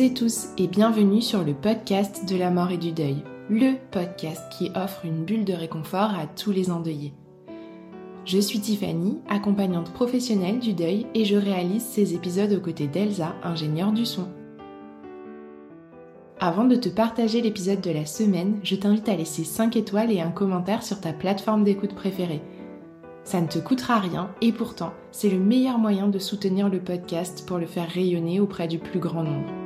Et 0.00 0.14
tous 0.14 0.48
et 0.56 0.66
bienvenue 0.66 1.20
sur 1.20 1.44
le 1.44 1.52
podcast 1.52 2.26
de 2.26 2.34
la 2.34 2.50
mort 2.50 2.70
et 2.70 2.78
du 2.78 2.90
deuil, 2.90 3.22
le 3.50 3.74
podcast 3.90 4.42
qui 4.50 4.70
offre 4.74 5.04
une 5.04 5.24
bulle 5.26 5.44
de 5.44 5.52
réconfort 5.52 6.14
à 6.14 6.26
tous 6.26 6.52
les 6.52 6.70
endeuillés. 6.70 7.12
Je 8.24 8.38
suis 8.38 8.60
Tiffany, 8.60 9.18
accompagnante 9.28 9.92
professionnelle 9.92 10.58
du 10.58 10.72
deuil 10.72 11.06
et 11.14 11.26
je 11.26 11.36
réalise 11.36 11.84
ces 11.84 12.14
épisodes 12.14 12.52
aux 12.54 12.62
côtés 12.62 12.86
d'Elsa, 12.86 13.34
ingénieure 13.42 13.92
du 13.92 14.06
son. 14.06 14.28
Avant 16.38 16.64
de 16.64 16.76
te 16.76 16.88
partager 16.88 17.42
l'épisode 17.42 17.82
de 17.82 17.90
la 17.90 18.06
semaine, 18.06 18.58
je 18.62 18.76
t'invite 18.76 19.08
à 19.10 19.16
laisser 19.16 19.44
5 19.44 19.76
étoiles 19.76 20.12
et 20.12 20.22
un 20.22 20.30
commentaire 20.30 20.82
sur 20.82 21.02
ta 21.02 21.12
plateforme 21.12 21.62
d'écoute 21.62 21.94
préférée. 21.94 22.40
Ça 23.24 23.42
ne 23.42 23.48
te 23.48 23.58
coûtera 23.58 23.98
rien 23.98 24.30
et 24.40 24.52
pourtant, 24.52 24.94
c'est 25.12 25.28
le 25.28 25.38
meilleur 25.38 25.76
moyen 25.76 26.08
de 26.08 26.18
soutenir 26.18 26.70
le 26.70 26.80
podcast 26.80 27.44
pour 27.46 27.58
le 27.58 27.66
faire 27.66 27.90
rayonner 27.90 28.40
auprès 28.40 28.66
du 28.66 28.78
plus 28.78 28.98
grand 28.98 29.24
nombre. 29.24 29.59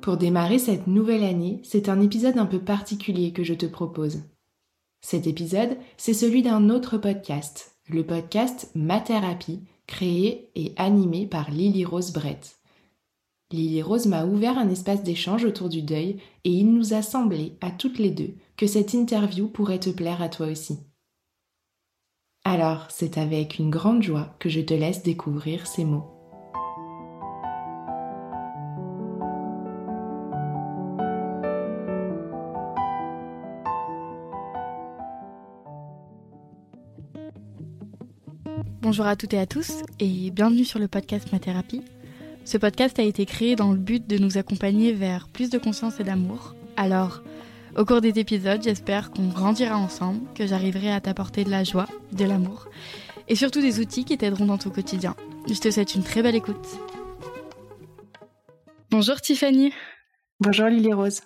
Pour 0.00 0.16
démarrer 0.16 0.58
cette 0.58 0.86
nouvelle 0.86 1.24
année, 1.24 1.60
c'est 1.62 1.90
un 1.90 2.00
épisode 2.00 2.38
un 2.38 2.46
peu 2.46 2.58
particulier 2.58 3.32
que 3.32 3.44
je 3.44 3.52
te 3.52 3.66
propose. 3.66 4.22
Cet 5.02 5.26
épisode, 5.26 5.76
c'est 5.98 6.14
celui 6.14 6.42
d'un 6.42 6.70
autre 6.70 6.96
podcast, 6.96 7.76
le 7.86 8.04
podcast 8.04 8.70
Ma 8.74 9.00
Thérapie, 9.00 9.60
créé 9.86 10.50
et 10.54 10.72
animé 10.76 11.26
par 11.26 11.50
Lily 11.50 11.84
Rose 11.84 12.12
Brett. 12.12 12.56
Lily 13.52 13.82
Rose 13.82 14.06
m'a 14.06 14.24
ouvert 14.24 14.56
un 14.56 14.70
espace 14.70 15.02
d'échange 15.02 15.44
autour 15.44 15.68
du 15.68 15.82
deuil 15.82 16.18
et 16.44 16.50
il 16.50 16.72
nous 16.72 16.94
a 16.94 17.02
semblé, 17.02 17.58
à 17.60 17.70
toutes 17.70 17.98
les 17.98 18.10
deux, 18.10 18.34
que 18.56 18.66
cette 18.66 18.94
interview 18.94 19.48
pourrait 19.48 19.80
te 19.80 19.90
plaire 19.90 20.22
à 20.22 20.30
toi 20.30 20.46
aussi. 20.46 20.78
Alors, 22.44 22.86
c'est 22.90 23.18
avec 23.18 23.58
une 23.58 23.70
grande 23.70 24.02
joie 24.02 24.34
que 24.38 24.48
je 24.48 24.60
te 24.60 24.72
laisse 24.72 25.02
découvrir 25.02 25.66
ces 25.66 25.84
mots. 25.84 26.19
Bonjour 38.90 39.06
à 39.06 39.14
toutes 39.14 39.34
et 39.34 39.38
à 39.38 39.46
tous 39.46 39.84
et 40.00 40.32
bienvenue 40.32 40.64
sur 40.64 40.80
le 40.80 40.88
podcast 40.88 41.30
Ma 41.30 41.38
Thérapie. 41.38 41.84
Ce 42.44 42.58
podcast 42.58 42.98
a 42.98 43.04
été 43.04 43.24
créé 43.24 43.54
dans 43.54 43.70
le 43.70 43.78
but 43.78 44.04
de 44.04 44.18
nous 44.18 44.36
accompagner 44.36 44.92
vers 44.92 45.28
plus 45.28 45.48
de 45.48 45.58
conscience 45.58 46.00
et 46.00 46.02
d'amour. 46.02 46.56
Alors, 46.76 47.22
au 47.76 47.84
cours 47.84 48.00
des 48.00 48.18
épisodes, 48.18 48.60
j'espère 48.60 49.12
qu'on 49.12 49.28
grandira 49.28 49.78
ensemble, 49.78 50.22
que 50.34 50.44
j'arriverai 50.44 50.90
à 50.90 51.00
t'apporter 51.00 51.44
de 51.44 51.50
la 51.50 51.62
joie, 51.62 51.86
de 52.10 52.24
l'amour 52.24 52.66
et 53.28 53.36
surtout 53.36 53.60
des 53.60 53.78
outils 53.78 54.04
qui 54.04 54.18
t'aideront 54.18 54.46
dans 54.46 54.58
ton 54.58 54.70
quotidien. 54.70 55.14
Je 55.48 55.60
te 55.60 55.70
souhaite 55.70 55.94
une 55.94 56.02
très 56.02 56.24
belle 56.24 56.34
écoute. 56.34 56.66
Bonjour 58.90 59.20
Tiffany. 59.20 59.72
Bonjour 60.40 60.66
Lily 60.66 60.92
Rose. 60.92 61.20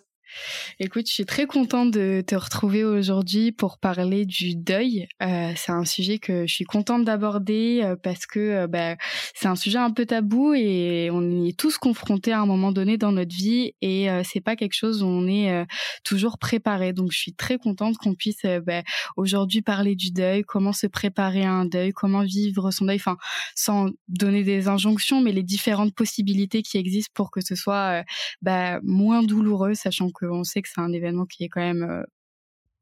Écoute, 0.81 1.06
je 1.06 1.12
suis 1.12 1.27
très 1.27 1.47
contente 1.47 1.91
de 1.93 2.22
te 2.27 2.34
retrouver 2.34 2.84
aujourd'hui 2.84 3.53
pour 3.53 3.78
parler 3.78 4.27
du 4.27 4.55
deuil. 4.56 5.06
Euh, 5.22 5.53
c'est 5.56 5.72
un 5.72 5.84
sujet 5.84 6.19
que 6.19 6.47
je 6.47 6.53
suis 6.53 6.65
contente 6.65 7.05
d'aborder 7.05 7.81
euh, 7.83 7.97
parce 7.97 8.27
que 8.27 8.41
euh, 8.41 8.67
bah, 8.67 8.97
c'est 9.34 9.47
un 9.47 9.56
sujet 9.56 9.78
un 9.78 9.91
peu 9.91 10.06
tabou 10.06 10.55
et 10.55 11.11
on 11.12 11.47
est 11.47 11.56
tous 11.59 11.78
confrontés 11.78 12.33
à 12.33 12.41
un 12.41 12.47
moment 12.47 12.72
donné 12.72 12.99
dans 12.99 13.12
notre 13.12 13.34
vie 13.34 13.75
et 13.81 14.09
c'est 14.25 14.41
pas 14.41 14.56
quelque 14.56 14.75
chose 14.75 15.03
où 15.03 15.06
on 15.06 15.27
est 15.27 15.67
toujours 16.03 16.39
préparé. 16.39 16.93
Donc 16.93 17.12
je 17.12 17.19
suis 17.19 17.34
très 17.34 17.59
contente 17.59 17.97
qu'on 17.97 18.15
puisse 18.15 18.43
bah, 18.66 18.83
aujourd'hui 19.16 19.62
parler 19.62 19.95
du 19.95 20.11
deuil, 20.11 20.43
comment 20.43 20.72
se 20.72 20.87
préparer 20.87 21.45
à 21.45 21.53
un 21.53 21.65
deuil, 21.65 21.93
comment 21.93 22.22
vivre 22.22 22.71
son 22.71 22.87
deuil, 22.87 22.97
enfin 22.97 23.16
sans 23.55 23.91
donner 24.09 24.43
des 24.43 24.69
injonctions, 24.69 25.21
mais 25.21 25.33
les 25.33 25.43
différentes 25.43 25.95
possibilités 25.95 26.62
qui 26.62 26.78
existent 26.78 27.12
pour 27.15 27.31
que 27.31 27.41
ce 27.41 27.55
soit 27.55 28.05
bah, 28.43 28.81
moins 28.83 29.22
douloureux, 29.22 29.75
sachant 29.75 30.11
que 30.11 30.24
on 30.31 30.45
sait 30.45 30.62
que 30.62 30.69
c'est 30.69 30.81
un 30.81 30.93
événement 30.93 31.27
qui 31.27 31.45
est 31.45 31.49
quand 31.49 31.61
même 31.61 31.83
euh, 31.83 32.03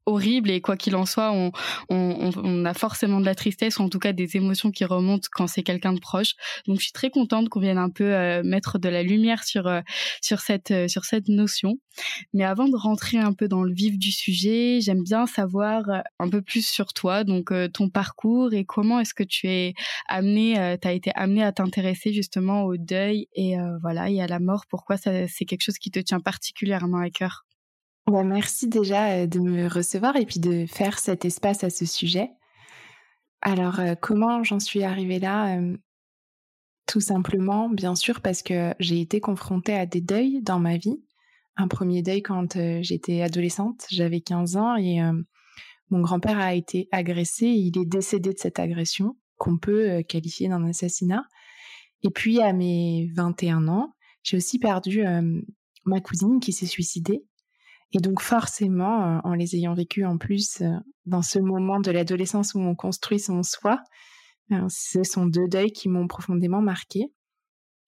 horrible 0.05 0.51
et 0.51 0.61
quoi 0.61 0.77
qu'il 0.77 0.95
en 0.95 1.05
soit, 1.05 1.31
on, 1.31 1.51
on, 1.89 2.31
on, 2.35 2.65
a 2.65 2.73
forcément 2.73 3.19
de 3.19 3.25
la 3.25 3.35
tristesse 3.35 3.79
ou 3.79 3.83
en 3.83 3.89
tout 3.89 3.99
cas 3.99 4.13
des 4.13 4.35
émotions 4.35 4.71
qui 4.71 4.85
remontent 4.85 5.27
quand 5.31 5.47
c'est 5.47 5.63
quelqu'un 5.63 5.93
de 5.93 5.99
proche. 5.99 6.35
Donc 6.67 6.77
je 6.77 6.83
suis 6.83 6.91
très 6.91 7.09
contente 7.09 7.49
qu'on 7.49 7.59
vienne 7.59 7.77
un 7.77 7.89
peu 7.89 8.13
euh, 8.13 8.43
mettre 8.43 8.79
de 8.79 8.89
la 8.89 9.03
lumière 9.03 9.43
sur 9.43 9.67
euh, 9.67 9.81
sur 10.21 10.39
cette 10.39 10.73
sur 10.89 11.05
cette 11.05 11.27
notion. 11.27 11.77
Mais 12.33 12.43
avant 12.43 12.67
de 12.67 12.75
rentrer 12.75 13.17
un 13.17 13.33
peu 13.33 13.47
dans 13.47 13.63
le 13.63 13.73
vif 13.73 13.97
du 13.97 14.11
sujet, 14.11 14.79
j'aime 14.81 15.03
bien 15.03 15.25
savoir 15.25 15.83
un 16.19 16.29
peu 16.29 16.41
plus 16.41 16.65
sur 16.67 16.93
toi, 16.93 17.23
donc 17.23 17.53
ton 17.73 17.89
parcours 17.89 18.53
et 18.53 18.65
comment 18.65 18.99
est-ce 18.99 19.13
que 19.13 19.23
tu 19.23 19.47
es 19.47 19.73
amené, 20.07 20.77
tu 20.81 20.87
as 20.87 20.93
été 20.93 21.11
amené 21.15 21.43
à 21.43 21.51
t'intéresser 21.51 22.11
justement 22.13 22.63
au 22.63 22.77
deuil 22.77 23.27
et 23.35 23.55
voilà 23.81 24.09
et 24.09 24.21
à 24.21 24.27
la 24.27 24.39
mort. 24.39 24.65
Pourquoi 24.69 24.97
c'est 24.97 25.45
quelque 25.45 25.61
chose 25.61 25.77
qui 25.77 25.91
te 25.91 25.99
tient 25.99 26.19
particulièrement 26.19 26.99
à 26.99 27.09
cœur? 27.09 27.45
Bah, 28.11 28.23
merci 28.23 28.67
déjà 28.67 29.25
de 29.27 29.39
me 29.39 29.67
recevoir 29.67 30.15
et 30.15 30.25
puis 30.25 30.39
de 30.39 30.65
faire 30.65 30.99
cet 30.99 31.25
espace 31.25 31.63
à 31.63 31.69
ce 31.69 31.85
sujet. 31.85 32.31
Alors, 33.41 33.79
comment 34.01 34.43
j'en 34.43 34.59
suis 34.59 34.83
arrivée 34.83 35.19
là 35.19 35.59
Tout 36.85 37.01
simplement, 37.01 37.69
bien 37.69 37.95
sûr, 37.95 38.21
parce 38.21 38.41
que 38.41 38.73
j'ai 38.79 39.01
été 39.01 39.19
confrontée 39.19 39.73
à 39.73 39.85
des 39.85 40.01
deuils 40.01 40.41
dans 40.41 40.59
ma 40.59 40.77
vie. 40.77 41.03
Un 41.57 41.67
premier 41.67 42.01
deuil 42.01 42.21
quand 42.21 42.57
j'étais 42.81 43.21
adolescente, 43.21 43.85
j'avais 43.89 44.21
15 44.21 44.55
ans 44.57 44.75
et 44.75 44.99
mon 45.89 46.01
grand-père 46.01 46.39
a 46.39 46.55
été 46.55 46.87
agressé. 46.91 47.47
il 47.47 47.77
est 47.77 47.85
décédé 47.85 48.33
de 48.33 48.39
cette 48.39 48.59
agression 48.59 49.17
qu'on 49.37 49.57
peut 49.57 50.03
qualifier 50.03 50.47
d'un 50.47 50.65
assassinat. 50.65 51.25
Et 52.01 52.09
puis, 52.09 52.41
à 52.41 52.53
mes 52.53 53.11
21 53.13 53.67
ans, 53.67 53.93
j'ai 54.23 54.37
aussi 54.37 54.57
perdu 54.57 55.03
ma 55.85 55.99
cousine 55.99 56.39
qui 56.39 56.53
s'est 56.53 56.65
suicidée. 56.65 57.25
Et 57.93 57.99
donc 57.99 58.21
forcément, 58.21 59.17
euh, 59.17 59.19
en 59.23 59.33
les 59.35 59.55
ayant 59.55 59.75
vécus 59.75 60.05
en 60.05 60.17
plus 60.17 60.61
euh, 60.61 60.71
dans 61.05 61.21
ce 61.21 61.37
moment 61.37 61.79
de 61.79 61.91
l'adolescence 61.91 62.55
où 62.55 62.59
on 62.59 62.75
construit 62.75 63.19
son 63.19 63.43
soi, 63.43 63.79
euh, 64.51 64.65
ce 64.67 65.03
sont 65.03 65.27
deux 65.27 65.47
deuils 65.47 65.71
qui 65.71 65.89
m'ont 65.89 66.07
profondément 66.07 66.61
marqué. 66.61 67.11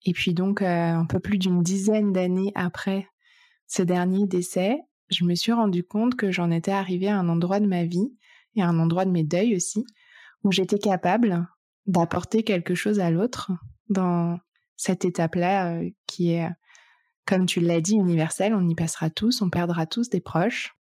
Et 0.06 0.14
puis 0.14 0.36
donc, 0.36 0.62
un 0.62 1.06
peu 1.08 1.20
plus 1.20 1.40
d'une 1.40 1.64
dizaine 1.64 2.14
d'années 2.14 2.52
après 2.54 3.08
ce 3.66 3.82
dernier 3.82 4.28
décès, 4.28 4.78
je 5.10 5.26
me 5.26 5.34
suis 5.34 5.52
rendu 5.52 5.84
compte 5.84 6.14
que 6.14 6.32
j'en 6.32 6.52
étais 6.52 6.72
arrivée 6.72 7.08
à 7.08 7.18
un 7.18 7.28
endroit 7.28 7.60
de 7.60 7.66
ma 7.66 7.86
vie 7.86 8.16
et 8.56 8.62
à 8.62 8.68
un 8.68 8.78
endroit 8.78 9.06
de 9.06 9.10
mes 9.10 9.24
deuils 9.24 9.56
aussi, 9.56 9.84
où 10.44 10.52
j'étais 10.52 10.78
capable 10.78 11.48
d'apporter 11.88 12.44
quelque 12.44 12.76
chose 12.76 13.00
à 13.00 13.10
l'autre 13.10 13.52
dans 13.90 14.38
cette 14.76 15.06
étape-là 15.06 15.82
qui 16.06 16.34
est 16.34 16.52
comme 17.26 17.46
tu 17.46 17.60
l'as 17.60 17.82
dit, 17.82 17.96
universel, 17.96 18.54
on 18.54 18.68
y 18.68 18.76
passera 18.76 19.10
tous, 19.10 19.42
on 19.42 19.50
perdra 19.50 19.86
tous 19.86 20.10
des 20.10 20.22
proches. 20.22 20.76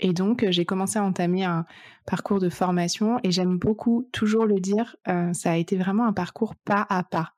Et 0.00 0.12
donc, 0.12 0.42
euh, 0.42 0.50
j'ai 0.50 0.64
commencé 0.64 0.98
à 0.98 1.04
entamer 1.04 1.44
un 1.44 1.66
parcours 2.06 2.40
de 2.40 2.48
formation 2.48 3.18
et 3.22 3.30
j'aime 3.30 3.58
beaucoup 3.58 4.08
toujours 4.12 4.46
le 4.46 4.58
dire, 4.58 4.96
euh, 5.08 5.32
ça 5.34 5.52
a 5.52 5.56
été 5.56 5.76
vraiment 5.76 6.06
un 6.06 6.12
parcours 6.12 6.54
pas 6.56 6.86
à 6.88 7.04
pas. 7.04 7.32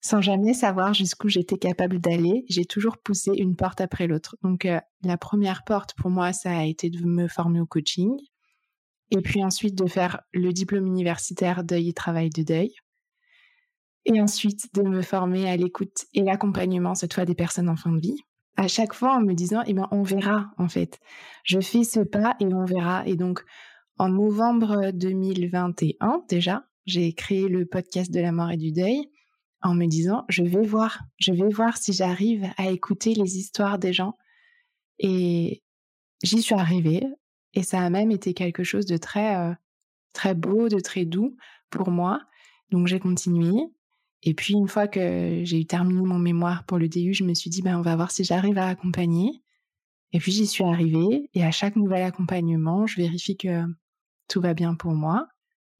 Sans 0.00 0.20
jamais 0.20 0.54
savoir 0.54 0.94
jusqu'où 0.94 1.28
j'étais 1.28 1.58
capable 1.58 2.00
d'aller, 2.00 2.44
j'ai 2.48 2.64
toujours 2.64 2.98
poussé 2.98 3.32
une 3.36 3.56
porte 3.56 3.80
après 3.80 4.06
l'autre. 4.06 4.36
Donc, 4.42 4.64
euh, 4.64 4.80
la 5.02 5.16
première 5.16 5.64
porte 5.64 5.94
pour 5.94 6.10
moi, 6.10 6.32
ça 6.32 6.56
a 6.56 6.64
été 6.64 6.90
de 6.90 7.04
me 7.04 7.28
former 7.28 7.60
au 7.60 7.66
coaching 7.66 8.16
et 9.10 9.20
puis 9.20 9.42
ensuite 9.44 9.74
de 9.74 9.86
faire 9.86 10.20
le 10.32 10.52
diplôme 10.52 10.86
universitaire 10.86 11.64
deuil 11.64 11.88
et 11.88 11.92
travail 11.92 12.30
de 12.30 12.42
deuil. 12.42 12.74
Et 14.04 14.20
ensuite 14.20 14.74
de 14.74 14.82
me 14.82 15.02
former 15.02 15.48
à 15.48 15.56
l'écoute 15.56 16.06
et 16.14 16.22
l'accompagnement, 16.22 16.94
cette 16.94 17.14
fois 17.14 17.24
des 17.24 17.34
personnes 17.34 17.68
en 17.68 17.76
fin 17.76 17.92
de 17.92 18.00
vie. 18.00 18.16
À 18.56 18.68
chaque 18.68 18.94
fois 18.94 19.16
en 19.16 19.20
me 19.20 19.34
disant, 19.34 19.62
eh 19.66 19.74
ben, 19.74 19.86
on 19.90 20.02
verra 20.02 20.50
en 20.58 20.68
fait. 20.68 20.98
Je 21.44 21.60
fais 21.60 21.84
ce 21.84 22.00
pas 22.00 22.34
et 22.40 22.46
on 22.46 22.64
verra. 22.64 23.06
Et 23.06 23.16
donc, 23.16 23.44
en 23.98 24.08
novembre 24.08 24.90
2021, 24.92 26.24
déjà, 26.28 26.64
j'ai 26.86 27.12
créé 27.12 27.48
le 27.48 27.66
podcast 27.66 28.10
de 28.10 28.20
la 28.20 28.32
mort 28.32 28.50
et 28.50 28.56
du 28.56 28.72
deuil 28.72 29.10
en 29.62 29.74
me 29.74 29.86
disant, 29.86 30.24
je 30.28 30.42
vais 30.42 30.64
voir, 30.64 31.00
je 31.18 31.32
vais 31.32 31.48
voir 31.48 31.76
si 31.76 31.92
j'arrive 31.92 32.46
à 32.56 32.70
écouter 32.70 33.14
les 33.14 33.38
histoires 33.38 33.78
des 33.78 33.92
gens. 33.92 34.16
Et 34.98 35.62
j'y 36.22 36.42
suis 36.42 36.54
arrivée. 36.54 37.02
Et 37.54 37.62
ça 37.62 37.80
a 37.80 37.90
même 37.90 38.10
été 38.10 38.34
quelque 38.34 38.62
chose 38.62 38.86
de 38.86 38.96
très, 38.96 39.36
euh, 39.36 39.54
très 40.12 40.34
beau, 40.34 40.68
de 40.68 40.80
très 40.80 41.04
doux 41.04 41.36
pour 41.70 41.90
moi. 41.90 42.20
Donc 42.70 42.86
j'ai 42.86 43.00
continué. 43.00 43.52
Et 44.22 44.34
puis 44.34 44.54
une 44.54 44.68
fois 44.68 44.88
que 44.88 45.42
j'ai 45.44 45.60
eu 45.60 45.66
terminé 45.66 46.02
mon 46.02 46.18
mémoire 46.18 46.64
pour 46.64 46.78
le 46.78 46.88
DU, 46.88 47.14
je 47.14 47.24
me 47.24 47.34
suis 47.34 47.50
dit, 47.50 47.62
ben, 47.62 47.78
on 47.78 47.82
va 47.82 47.96
voir 47.96 48.10
si 48.10 48.24
j'arrive 48.24 48.58
à 48.58 48.66
accompagner. 48.66 49.42
Et 50.12 50.18
puis 50.18 50.32
j'y 50.32 50.46
suis 50.46 50.64
arrivée. 50.64 51.30
Et 51.34 51.44
à 51.44 51.50
chaque 51.50 51.76
nouvel 51.76 52.02
accompagnement, 52.02 52.86
je 52.86 52.96
vérifie 52.96 53.36
que 53.36 53.62
tout 54.28 54.40
va 54.40 54.54
bien 54.54 54.74
pour 54.74 54.92
moi. 54.92 55.28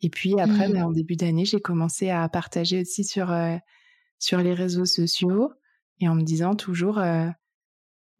Et 0.01 0.11
puis 0.11 0.39
après, 0.39 0.69
mmh. 0.69 0.73
ben, 0.73 0.85
en 0.85 0.93
début 0.93 1.17
d'année, 1.17 1.45
j'ai 1.45 1.61
commencé 1.61 2.11
à 2.11 2.29
partager 2.29 2.83
aussi 2.83 3.05
sur, 3.05 3.33
euh, 3.33 3.57
sur 4.19 4.39
les 4.39 4.55
réseaux 4.55 4.87
sociaux 4.87 5.53
et 6.01 6.09
en 6.09 6.15
me 6.15 6.23
disant 6.23 6.55
toujours, 6.55 6.99
euh, 6.99 7.29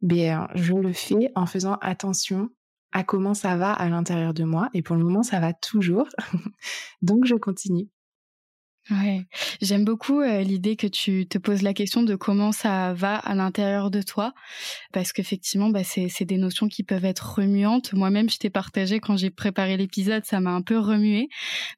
ben, 0.03 0.49
je 0.55 0.75
le 0.75 0.93
fais 0.93 1.31
en 1.37 1.47
faisant 1.47 1.75
attention 1.81 2.51
à 2.93 3.05
comment 3.05 3.35
ça 3.35 3.57
va 3.57 3.73
à 3.73 3.89
l'intérieur 3.89 4.35
de 4.35 4.45
moi. 4.45 4.71
Et 4.75 4.83
pour 4.83 4.97
le 4.97 5.05
moment, 5.05 5.23
ça 5.23 5.39
va 5.41 5.53
toujours. 5.53 6.09
Donc, 7.03 7.25
je 7.27 7.35
continue. 7.35 7.89
Ouais, 8.91 9.27
j'aime 9.61 9.85
beaucoup 9.85 10.21
euh, 10.23 10.41
l'idée 10.41 10.75
que 10.75 10.87
tu 10.87 11.29
te 11.29 11.37
poses 11.37 11.61
la 11.61 11.75
question 11.75 12.03
de 12.03 12.17
comment 12.17 12.53
ça 12.53 12.95
va 12.95 13.17
à 13.17 13.35
l'intérieur 13.35 13.91
de 13.91 14.01
toi, 14.01 14.33
parce 14.95 15.13
qu'effectivement, 15.13 15.69
bah, 15.69 15.85
c'est 15.85 16.25
des 16.25 16.39
notions 16.39 16.69
qui 16.69 16.85
peuvent 16.85 17.05
être 17.05 17.35
remuantes. 17.37 17.93
Moi-même, 17.93 18.31
je 18.31 18.39
t'ai 18.39 18.49
partagé 18.49 18.99
quand 18.99 19.19
j'ai 19.19 19.29
préparé 19.29 19.77
l'épisode, 19.77 20.25
ça 20.25 20.41
m'a 20.41 20.53
un 20.53 20.63
peu 20.63 20.79
remué. 20.79 21.29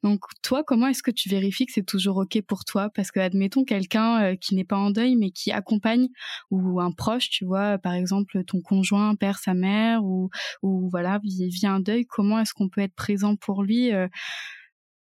Donc, 0.03 0.21
toi, 0.41 0.63
comment 0.65 0.87
est-ce 0.87 1.03
que 1.03 1.11
tu 1.11 1.27
vérifies 1.27 1.65
que 1.65 1.73
c'est 1.73 1.85
toujours 1.85 2.15
ok 2.15 2.41
pour 2.47 2.63
toi? 2.63 2.89
Parce 2.95 3.11
que, 3.11 3.19
admettons 3.19 3.65
quelqu'un 3.65 4.23
euh, 4.23 4.35
qui 4.37 4.55
n'est 4.55 4.63
pas 4.63 4.77
en 4.77 4.89
deuil, 4.89 5.17
mais 5.17 5.31
qui 5.31 5.51
accompagne 5.51 6.07
ou 6.49 6.79
un 6.79 6.93
proche, 6.93 7.29
tu 7.29 7.43
vois, 7.43 7.77
par 7.77 7.93
exemple 7.93 8.41
ton 8.45 8.61
conjoint 8.61 9.15
perd 9.15 9.37
sa 9.37 9.53
mère 9.53 10.03
ou 10.05 10.29
ou 10.61 10.89
voilà, 10.89 11.19
il 11.23 11.49
vit 11.49 11.67
un 11.67 11.81
deuil. 11.81 12.05
Comment 12.05 12.39
est-ce 12.39 12.53
qu'on 12.53 12.69
peut 12.69 12.81
être 12.81 12.95
présent 12.95 13.35
pour 13.35 13.63
lui 13.63 13.93
euh, 13.93 14.07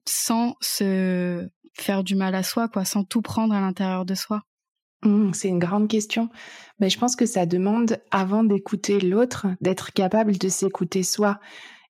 sans 0.08 0.56
se 0.60 1.49
faire 1.81 2.05
du 2.05 2.15
mal 2.15 2.35
à 2.35 2.43
soi, 2.43 2.69
quoi, 2.69 2.85
sans 2.85 3.05
tout 3.05 3.23
prendre 3.23 3.55
à 3.55 3.61
l'intérieur 3.61 4.05
de 4.05 4.15
soi 4.15 4.43
mmh, 5.03 5.33
C'est 5.33 5.49
une 5.49 5.59
grande 5.59 5.89
question. 5.89 6.29
Mais 6.79 6.91
je 6.91 6.99
pense 6.99 7.17
que 7.17 7.27
ça 7.27 7.47
demande, 7.47 7.99
avant 8.11 8.45
d'écouter 8.45 9.01
l'autre, 9.01 9.47
d'être 9.61 9.93
capable 9.93 10.37
de 10.37 10.49
s'écouter 10.49 11.03
soi 11.03 11.41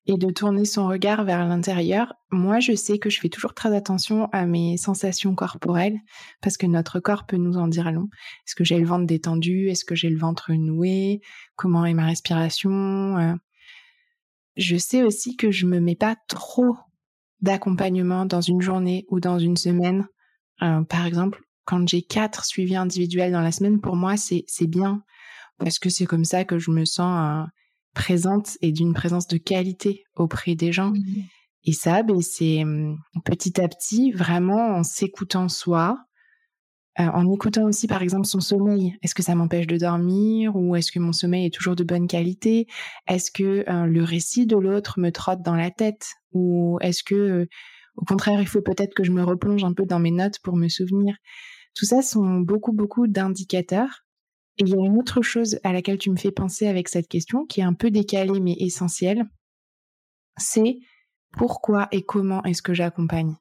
et 0.05 0.17
de 0.17 0.31
tourner 0.31 0.65
son 0.65 0.87
regard 0.87 1.23
vers 1.23 1.45
l'intérieur. 1.47 2.15
Moi, 2.31 2.59
je 2.59 2.73
sais 2.73 2.97
que 2.97 3.11
je 3.11 3.19
fais 3.19 3.29
toujours 3.29 3.53
très 3.53 3.75
attention 3.75 4.27
à 4.31 4.47
mes 4.47 4.75
sensations 4.77 5.35
corporelles 5.35 5.99
parce 6.41 6.57
que 6.57 6.65
notre 6.65 6.99
corps 6.99 7.27
peut 7.27 7.37
nous 7.37 7.57
en 7.57 7.67
dire 7.67 7.91
long. 7.91 8.07
Est-ce 8.47 8.55
que 8.55 8.63
j'ai 8.63 8.79
le 8.79 8.87
ventre 8.87 9.05
détendu? 9.05 9.69
Est-ce 9.69 9.85
que 9.85 9.93
j'ai 9.93 10.09
le 10.09 10.17
ventre 10.17 10.51
noué? 10.53 11.21
Comment 11.55 11.85
est 11.85 11.93
ma 11.93 12.07
respiration? 12.07 13.17
Euh? 13.19 13.35
Je 14.55 14.77
sais 14.77 15.03
aussi 15.03 15.35
que 15.35 15.51
je 15.51 15.67
me 15.67 15.79
mets 15.79 15.95
pas 15.95 16.15
trop 16.27 16.75
d'accompagnement 17.41 18.25
dans 18.25 18.41
une 18.41 18.61
journée 18.61 19.05
ou 19.09 19.19
dans 19.19 19.39
une 19.39 19.57
semaine. 19.57 20.07
Euh, 20.61 20.83
par 20.83 21.05
exemple, 21.05 21.41
quand 21.65 21.87
j'ai 21.87 22.01
quatre 22.01 22.45
suivis 22.45 22.75
individuels 22.75 23.31
dans 23.31 23.41
la 23.41 23.51
semaine, 23.51 23.79
pour 23.79 23.95
moi, 23.95 24.15
c'est 24.17 24.45
bien 24.67 25.03
parce 25.57 25.79
que 25.79 25.89
c'est 25.89 26.05
comme 26.05 26.25
ça 26.25 26.45
que 26.45 26.57
je 26.57 26.71
me 26.71 26.85
sens 26.85 27.45
euh, 27.45 27.49
présente 27.93 28.57
et 28.61 28.71
d'une 28.71 28.93
présence 28.93 29.27
de 29.27 29.37
qualité 29.37 30.03
auprès 30.15 30.55
des 30.55 30.71
gens. 30.71 30.91
Mmh 30.91 31.23
et 31.65 31.73
ça, 31.73 32.03
ben, 32.03 32.21
c'est 32.21 32.63
hum, 32.63 32.97
petit 33.25 33.59
à 33.59 33.67
petit, 33.67 34.11
vraiment 34.11 34.75
en 34.77 34.83
s'écoutant 34.83 35.49
soi, 35.49 35.99
euh, 36.99 37.03
en 37.03 37.31
écoutant 37.31 37.63
aussi 37.65 37.87
par 37.87 38.01
exemple 38.01 38.25
son 38.25 38.41
sommeil. 38.41 38.97
Est-ce 39.01 39.15
que 39.15 39.23
ça 39.23 39.35
m'empêche 39.35 39.67
de 39.67 39.77
dormir 39.77 40.55
ou 40.55 40.75
est-ce 40.75 40.91
que 40.91 40.99
mon 40.99 41.13
sommeil 41.13 41.45
est 41.45 41.53
toujours 41.53 41.75
de 41.75 41.83
bonne 41.83 42.07
qualité? 42.07 42.67
Est-ce 43.07 43.31
que 43.31 43.63
euh, 43.69 43.85
le 43.85 44.03
récit 44.03 44.45
de 44.45 44.57
l'autre 44.57 44.99
me 44.99 45.11
trotte 45.11 45.41
dans 45.41 45.55
la 45.55 45.71
tête 45.71 46.07
ou 46.33 46.77
est-ce 46.81 47.03
que 47.03 47.15
euh, 47.15 47.45
au 47.95 48.05
contraire 48.05 48.41
il 48.41 48.47
faut 48.47 48.61
peut-être 48.61 48.93
que 48.93 49.03
je 49.03 49.11
me 49.11 49.23
replonge 49.23 49.63
un 49.63 49.73
peu 49.73 49.85
dans 49.85 49.99
mes 49.99 50.11
notes 50.11 50.39
pour 50.43 50.55
me 50.57 50.67
souvenir? 50.67 51.15
Tout 51.75 51.85
ça 51.85 52.01
sont 52.01 52.39
beaucoup 52.39 52.73
beaucoup 52.73 53.07
d'indicateurs. 53.07 54.05
Et 54.57 54.63
il 54.63 54.69
y 54.69 54.73
a 54.73 54.85
une 54.85 54.97
autre 54.97 55.21
chose 55.21 55.57
à 55.63 55.71
laquelle 55.71 55.97
tu 55.97 56.11
me 56.11 56.17
fais 56.17 56.31
penser 56.31 56.67
avec 56.67 56.89
cette 56.89 57.07
question 57.07 57.45
qui 57.45 57.61
est 57.61 57.63
un 57.63 57.73
peu 57.73 57.91
décalée 57.91 58.41
mais 58.41 58.55
essentielle, 58.59 59.23
c'est 60.37 60.79
pourquoi 61.37 61.87
et 61.91 62.03
comment 62.03 62.43
est-ce 62.43 62.61
que 62.61 62.73
j'accompagne? 62.73 63.35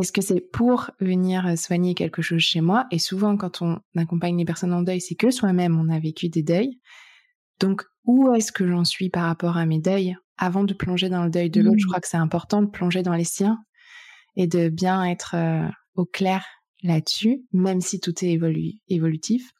Est-ce 0.00 0.12
que 0.12 0.20
c'est 0.20 0.40
pour 0.40 0.90
venir 1.00 1.46
euh, 1.46 1.56
soigner 1.56 1.94
quelque 1.94 2.22
chose 2.22 2.40
chez 2.40 2.60
moi? 2.60 2.86
Et 2.90 2.98
souvent, 2.98 3.36
quand 3.36 3.62
on 3.62 3.80
accompagne 3.96 4.38
les 4.38 4.44
personnes 4.44 4.72
en 4.72 4.82
deuil, 4.82 5.00
c'est 5.00 5.16
que 5.16 5.30
soi-même, 5.30 5.78
on 5.78 5.88
a 5.88 5.98
vécu 5.98 6.28
des 6.28 6.42
deuils. 6.42 6.78
Donc, 7.58 7.82
où 8.04 8.32
est-ce 8.32 8.52
que 8.52 8.66
j'en 8.66 8.84
suis 8.84 9.10
par 9.10 9.24
rapport 9.24 9.56
à 9.56 9.66
mes 9.66 9.80
deuils? 9.80 10.16
Avant 10.36 10.62
de 10.62 10.72
plonger 10.72 11.08
dans 11.08 11.24
le 11.24 11.30
deuil 11.30 11.50
de 11.50 11.60
l'autre, 11.60 11.78
je 11.78 11.86
mmh. 11.86 11.88
crois 11.88 12.00
que 12.00 12.08
c'est 12.08 12.16
important 12.16 12.62
de 12.62 12.70
plonger 12.70 13.02
dans 13.02 13.14
les 13.14 13.24
siens 13.24 13.58
et 14.36 14.46
de 14.46 14.68
bien 14.68 15.04
être 15.04 15.34
euh, 15.34 15.66
au 15.96 16.04
clair 16.04 16.46
là-dessus, 16.84 17.42
même 17.52 17.80
si 17.80 17.98
tout 17.98 18.14
est 18.24 18.38
évolutif. 18.88 19.50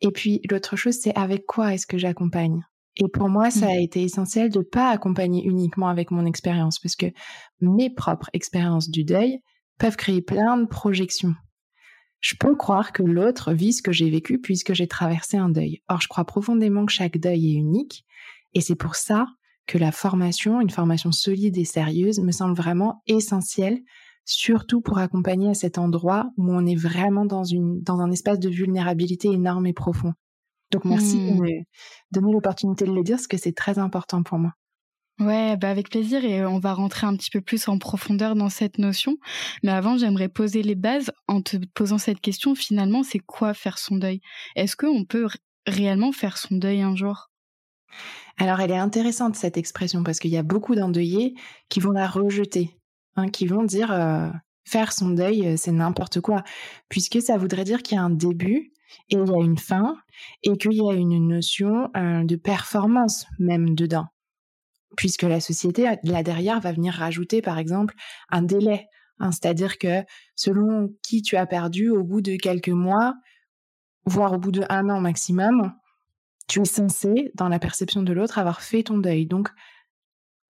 Et 0.00 0.12
puis, 0.12 0.40
l'autre 0.48 0.76
chose, 0.76 0.98
c'est 1.00 1.14
avec 1.16 1.46
quoi 1.46 1.74
est-ce 1.74 1.86
que 1.86 1.98
j'accompagne? 1.98 2.62
Et 2.96 3.08
pour 3.08 3.28
moi, 3.28 3.50
ça 3.50 3.66
a 3.66 3.74
mmh. 3.74 3.82
été 3.82 4.02
essentiel 4.02 4.50
de 4.50 4.60
pas 4.60 4.90
accompagner 4.90 5.44
uniquement 5.44 5.88
avec 5.88 6.10
mon 6.10 6.26
expérience, 6.26 6.78
parce 6.78 6.96
que 6.96 7.06
mes 7.60 7.90
propres 7.90 8.28
expériences 8.32 8.90
du 8.90 9.04
deuil 9.04 9.40
peuvent 9.78 9.96
créer 9.96 10.20
plein 10.20 10.58
de 10.58 10.66
projections. 10.66 11.34
Je 12.20 12.36
peux 12.38 12.54
croire 12.54 12.92
que 12.92 13.02
l'autre 13.02 13.52
vit 13.52 13.72
ce 13.72 13.82
que 13.82 13.92
j'ai 13.92 14.10
vécu 14.10 14.38
puisque 14.38 14.74
j'ai 14.74 14.86
traversé 14.86 15.36
un 15.36 15.48
deuil. 15.48 15.82
Or, 15.88 16.00
je 16.00 16.08
crois 16.08 16.24
profondément 16.24 16.86
que 16.86 16.92
chaque 16.92 17.18
deuil 17.18 17.52
est 17.52 17.58
unique, 17.58 18.04
et 18.54 18.60
c'est 18.60 18.76
pour 18.76 18.94
ça 18.94 19.26
que 19.66 19.78
la 19.78 19.92
formation, 19.92 20.60
une 20.60 20.70
formation 20.70 21.12
solide 21.12 21.56
et 21.56 21.64
sérieuse, 21.64 22.20
me 22.20 22.32
semble 22.32 22.54
vraiment 22.54 23.02
essentielle, 23.06 23.80
surtout 24.24 24.82
pour 24.82 24.98
accompagner 24.98 25.48
à 25.48 25.54
cet 25.54 25.78
endroit 25.78 26.30
où 26.36 26.52
on 26.52 26.66
est 26.66 26.76
vraiment 26.76 27.24
dans, 27.24 27.44
une, 27.44 27.80
dans 27.80 28.00
un 28.00 28.10
espace 28.10 28.38
de 28.38 28.50
vulnérabilité 28.50 29.28
énorme 29.28 29.66
et 29.66 29.72
profond. 29.72 30.12
Donc 30.72 30.84
merci 30.84 31.18
de 31.18 31.32
mmh. 31.32 31.40
me 31.40 31.48
donner 32.10 32.32
l'opportunité 32.32 32.84
de 32.86 32.92
le 32.92 33.02
dire, 33.02 33.16
parce 33.16 33.28
que 33.28 33.36
c'est 33.36 33.54
très 33.54 33.78
important 33.78 34.22
pour 34.22 34.38
moi. 34.38 34.52
Ouais, 35.20 35.56
bah 35.56 35.70
avec 35.70 35.90
plaisir 35.90 36.24
et 36.24 36.44
on 36.44 36.58
va 36.58 36.72
rentrer 36.72 37.06
un 37.06 37.14
petit 37.16 37.30
peu 37.30 37.40
plus 37.40 37.68
en 37.68 37.78
profondeur 37.78 38.34
dans 38.34 38.48
cette 38.48 38.78
notion. 38.78 39.18
Mais 39.62 39.70
avant, 39.70 39.96
j'aimerais 39.98 40.28
poser 40.28 40.62
les 40.62 40.74
bases 40.74 41.12
en 41.28 41.42
te 41.42 41.58
posant 41.74 41.98
cette 41.98 42.20
question. 42.20 42.54
Finalement, 42.54 43.02
c'est 43.02 43.18
quoi 43.18 43.54
faire 43.54 43.78
son 43.78 43.96
deuil? 43.96 44.20
Est-ce 44.56 44.74
qu'on 44.74 45.04
peut 45.04 45.28
réellement 45.66 46.12
faire 46.12 46.38
son 46.38 46.56
deuil 46.56 46.80
un 46.80 46.96
jour? 46.96 47.30
Alors, 48.38 48.60
elle 48.60 48.70
est 48.70 48.78
intéressante 48.78 49.36
cette 49.36 49.58
expression 49.58 50.02
parce 50.02 50.18
qu'il 50.18 50.30
y 50.30 50.38
a 50.38 50.42
beaucoup 50.42 50.74
d'endeuillés 50.74 51.34
qui 51.68 51.78
vont 51.78 51.92
la 51.92 52.08
rejeter, 52.08 52.70
hein, 53.16 53.28
qui 53.28 53.46
vont 53.46 53.62
dire 53.62 53.92
euh, 53.92 54.30
faire 54.64 54.92
son 54.92 55.10
deuil, 55.10 55.46
euh, 55.46 55.54
c'est 55.56 55.72
n'importe 55.72 56.20
quoi, 56.20 56.42
puisque 56.88 57.20
ça 57.20 57.36
voudrait 57.36 57.64
dire 57.64 57.82
qu'il 57.82 57.96
y 57.96 57.98
a 57.98 58.02
un 58.02 58.10
début 58.10 58.71
et 59.10 59.16
il 59.16 59.26
y 59.26 59.34
a 59.34 59.42
une 59.42 59.58
fin 59.58 59.96
et 60.42 60.56
qu'il 60.56 60.74
y 60.74 60.80
a 60.80 60.92
une 60.92 61.28
notion 61.28 61.90
euh, 61.96 62.24
de 62.24 62.36
performance 62.36 63.26
même 63.38 63.74
dedans. 63.74 64.06
Puisque 64.96 65.22
la 65.22 65.40
société, 65.40 65.88
là 66.02 66.22
derrière, 66.22 66.60
va 66.60 66.72
venir 66.72 66.94
rajouter, 66.94 67.40
par 67.40 67.58
exemple, 67.58 67.94
un 68.28 68.42
délai. 68.42 68.86
Hein, 69.18 69.30
c'est-à-dire 69.32 69.78
que 69.78 70.02
selon 70.34 70.94
qui 71.02 71.22
tu 71.22 71.36
as 71.36 71.46
perdu, 71.46 71.88
au 71.90 72.04
bout 72.04 72.20
de 72.20 72.36
quelques 72.36 72.68
mois, 72.68 73.14
voire 74.04 74.32
au 74.32 74.38
bout 74.38 74.52
de 74.52 74.64
un 74.68 74.90
an 74.90 75.00
maximum, 75.00 75.72
tu 76.48 76.60
es 76.60 76.64
censé, 76.64 77.30
dans 77.34 77.48
la 77.48 77.58
perception 77.58 78.02
de 78.02 78.12
l'autre, 78.12 78.38
avoir 78.38 78.60
fait 78.60 78.82
ton 78.82 78.98
deuil. 78.98 79.26
Donc, 79.26 79.48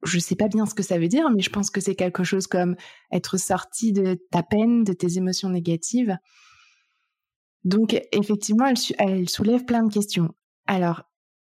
je 0.02 0.16
ne 0.16 0.20
sais 0.20 0.34
pas 0.34 0.48
bien 0.48 0.66
ce 0.66 0.74
que 0.74 0.82
ça 0.82 0.98
veut 0.98 1.08
dire, 1.08 1.30
mais 1.30 1.42
je 1.42 1.50
pense 1.50 1.70
que 1.70 1.80
c'est 1.80 1.94
quelque 1.94 2.24
chose 2.24 2.46
comme 2.46 2.76
être 3.12 3.36
sorti 3.36 3.92
de 3.92 4.18
ta 4.30 4.42
peine, 4.42 4.84
de 4.84 4.92
tes 4.92 5.16
émotions 5.16 5.50
négatives, 5.50 6.16
donc, 7.64 8.00
effectivement, 8.12 8.66
elle, 8.98 9.28
soulève 9.28 9.64
plein 9.64 9.84
de 9.84 9.92
questions. 9.92 10.34
Alors, 10.66 11.04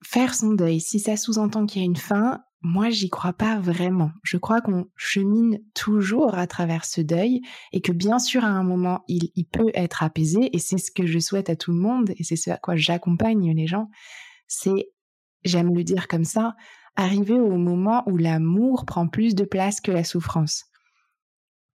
faire 0.02 0.34
son 0.34 0.52
deuil, 0.52 0.80
si 0.80 1.00
ça 1.00 1.16
sous-entend 1.16 1.66
qu'il 1.66 1.80
y 1.80 1.84
a 1.84 1.86
une 1.86 1.96
fin, 1.96 2.42
moi, 2.60 2.90
j'y 2.90 3.10
crois 3.10 3.32
pas 3.32 3.58
vraiment. 3.58 4.10
Je 4.22 4.36
crois 4.36 4.60
qu'on 4.60 4.86
chemine 4.96 5.60
toujours 5.74 6.34
à 6.34 6.46
travers 6.46 6.84
ce 6.84 7.00
deuil 7.00 7.42
et 7.72 7.80
que 7.80 7.92
bien 7.92 8.18
sûr, 8.18 8.44
à 8.44 8.48
un 8.48 8.62
moment, 8.62 9.04
il, 9.08 9.30
peut 9.50 9.70
être 9.74 10.02
apaisé 10.02 10.54
et 10.54 10.58
c'est 10.58 10.78
ce 10.78 10.90
que 10.90 11.06
je 11.06 11.18
souhaite 11.18 11.50
à 11.50 11.56
tout 11.56 11.72
le 11.72 11.78
monde 11.78 12.10
et 12.16 12.24
c'est 12.24 12.36
ce 12.36 12.50
à 12.50 12.56
quoi 12.56 12.76
j'accompagne 12.76 13.54
les 13.54 13.66
gens. 13.66 13.90
C'est, 14.46 14.90
j'aime 15.42 15.74
le 15.74 15.84
dire 15.84 16.08
comme 16.08 16.24
ça, 16.24 16.54
arriver 16.96 17.38
au 17.38 17.56
moment 17.56 18.02
où 18.06 18.16
l'amour 18.16 18.86
prend 18.86 19.08
plus 19.08 19.34
de 19.34 19.44
place 19.44 19.80
que 19.80 19.92
la 19.92 20.04
souffrance. 20.04 20.64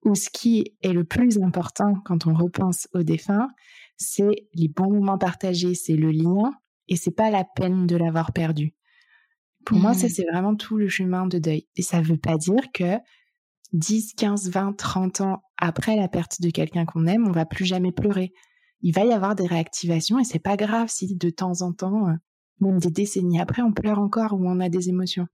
où 0.06 0.16
ce 0.16 0.30
qui 0.30 0.78
est 0.82 0.94
le 0.94 1.04
plus 1.04 1.40
important 1.40 1.96
quand 2.06 2.26
on 2.26 2.34
repense 2.34 2.88
au 2.94 3.04
défunt, 3.04 3.50
c'est 4.00 4.48
les 4.54 4.70
bons 4.70 4.92
moments 4.92 5.18
partagés, 5.18 5.76
c'est 5.76 5.96
le 5.96 6.12
lien, 6.12 6.52
et 6.88 6.96
c'est 6.96 7.12
pas 7.12 7.30
la 7.30 7.44
peine 7.44 7.86
de 7.86 7.96
l'avoir 7.96 8.34
perdu. 8.34 8.74
Pour 9.66 9.78
moi, 9.78 9.94
ça, 9.94 10.08
mmh. 10.08 10.10
c'est 10.10 10.26
vraiment 10.32 10.56
tout 10.56 10.78
le 10.78 10.88
chemin 10.88 11.28
de 11.28 11.38
deuil. 11.38 11.68
Et 11.76 11.82
ça 11.82 12.02
veut 12.02 12.18
pas 12.18 12.38
dire 12.38 12.72
que 12.74 12.98
10, 13.74 14.14
15, 14.16 14.50
20, 14.50 14.74
30 14.74 15.22
ans 15.22 15.44
après 15.58 15.96
la 15.96 16.08
perte 16.08 16.42
de 16.42 16.50
quelqu'un 16.50 16.86
qu'on 16.86 17.06
aime, 17.06 17.28
on 17.28 17.32
va 17.32 17.46
plus 17.46 17.66
jamais 17.66 17.92
pleurer. 17.92 18.34
Il 18.82 18.94
va 18.94 19.06
y 19.06 19.12
avoir 19.12 19.36
des 19.36 19.46
réactivations 19.46 20.18
et 20.18 20.24
c'est 20.24 20.40
pas 20.40 20.56
grave 20.56 20.88
si 20.90 21.16
de 21.16 21.30
temps 21.30 21.62
en 21.62 21.74
temps, 21.74 22.08
euh, 22.08 22.14
même 22.62 22.80
des 22.80 22.90
décennies 22.90 23.40
après, 23.40 23.62
on 23.62 23.74
pleure 23.74 24.00
encore 24.00 24.34
ou 24.34 24.50
on 24.50 24.60
a 24.60 24.70
des 24.70 24.90
émotions. 24.90 25.28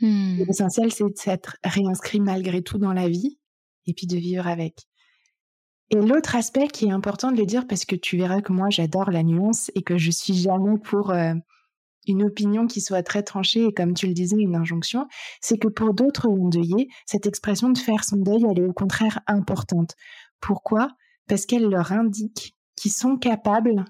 Mmh. 0.00 0.44
L'essentiel, 0.46 0.92
c'est 0.92 1.04
de 1.04 1.16
s'être 1.16 1.56
réinscrit 1.64 2.20
malgré 2.20 2.62
tout 2.62 2.78
dans 2.78 2.92
la 2.92 3.08
vie 3.08 3.38
et 3.86 3.92
puis 3.92 4.06
de 4.06 4.16
vivre 4.16 4.46
avec. 4.46 4.86
Et 5.90 5.96
l'autre 5.96 6.36
aspect 6.36 6.68
qui 6.68 6.86
est 6.86 6.92
important 6.92 7.30
de 7.30 7.36
le 7.36 7.46
dire, 7.46 7.66
parce 7.66 7.84
que 7.84 7.96
tu 7.96 8.16
verras 8.16 8.40
que 8.40 8.52
moi 8.52 8.70
j'adore 8.70 9.10
la 9.10 9.22
nuance 9.22 9.70
et 9.74 9.82
que 9.82 9.98
je 9.98 10.10
suis 10.10 10.34
jamais 10.34 10.78
pour 10.78 11.10
euh, 11.10 11.34
une 12.06 12.22
opinion 12.22 12.66
qui 12.66 12.80
soit 12.80 13.02
très 13.02 13.22
tranchée 13.22 13.64
et 13.66 13.72
comme 13.72 13.94
tu 13.94 14.06
le 14.06 14.14
disais, 14.14 14.36
une 14.36 14.56
injonction, 14.56 15.06
c'est 15.40 15.58
que 15.58 15.68
pour 15.68 15.94
d'autres 15.94 16.28
endeuillés, 16.28 16.88
cette 17.06 17.26
expression 17.26 17.70
de 17.70 17.78
faire 17.78 18.04
son 18.04 18.16
deuil, 18.16 18.44
elle 18.50 18.58
est 18.58 18.66
au 18.66 18.72
contraire 18.72 19.20
importante. 19.26 19.94
Pourquoi? 20.40 20.88
Parce 21.28 21.46
qu'elle 21.46 21.68
leur 21.68 21.92
indique 21.92 22.56
qu'ils 22.76 22.92
sont 22.92 23.16
capables 23.16 23.84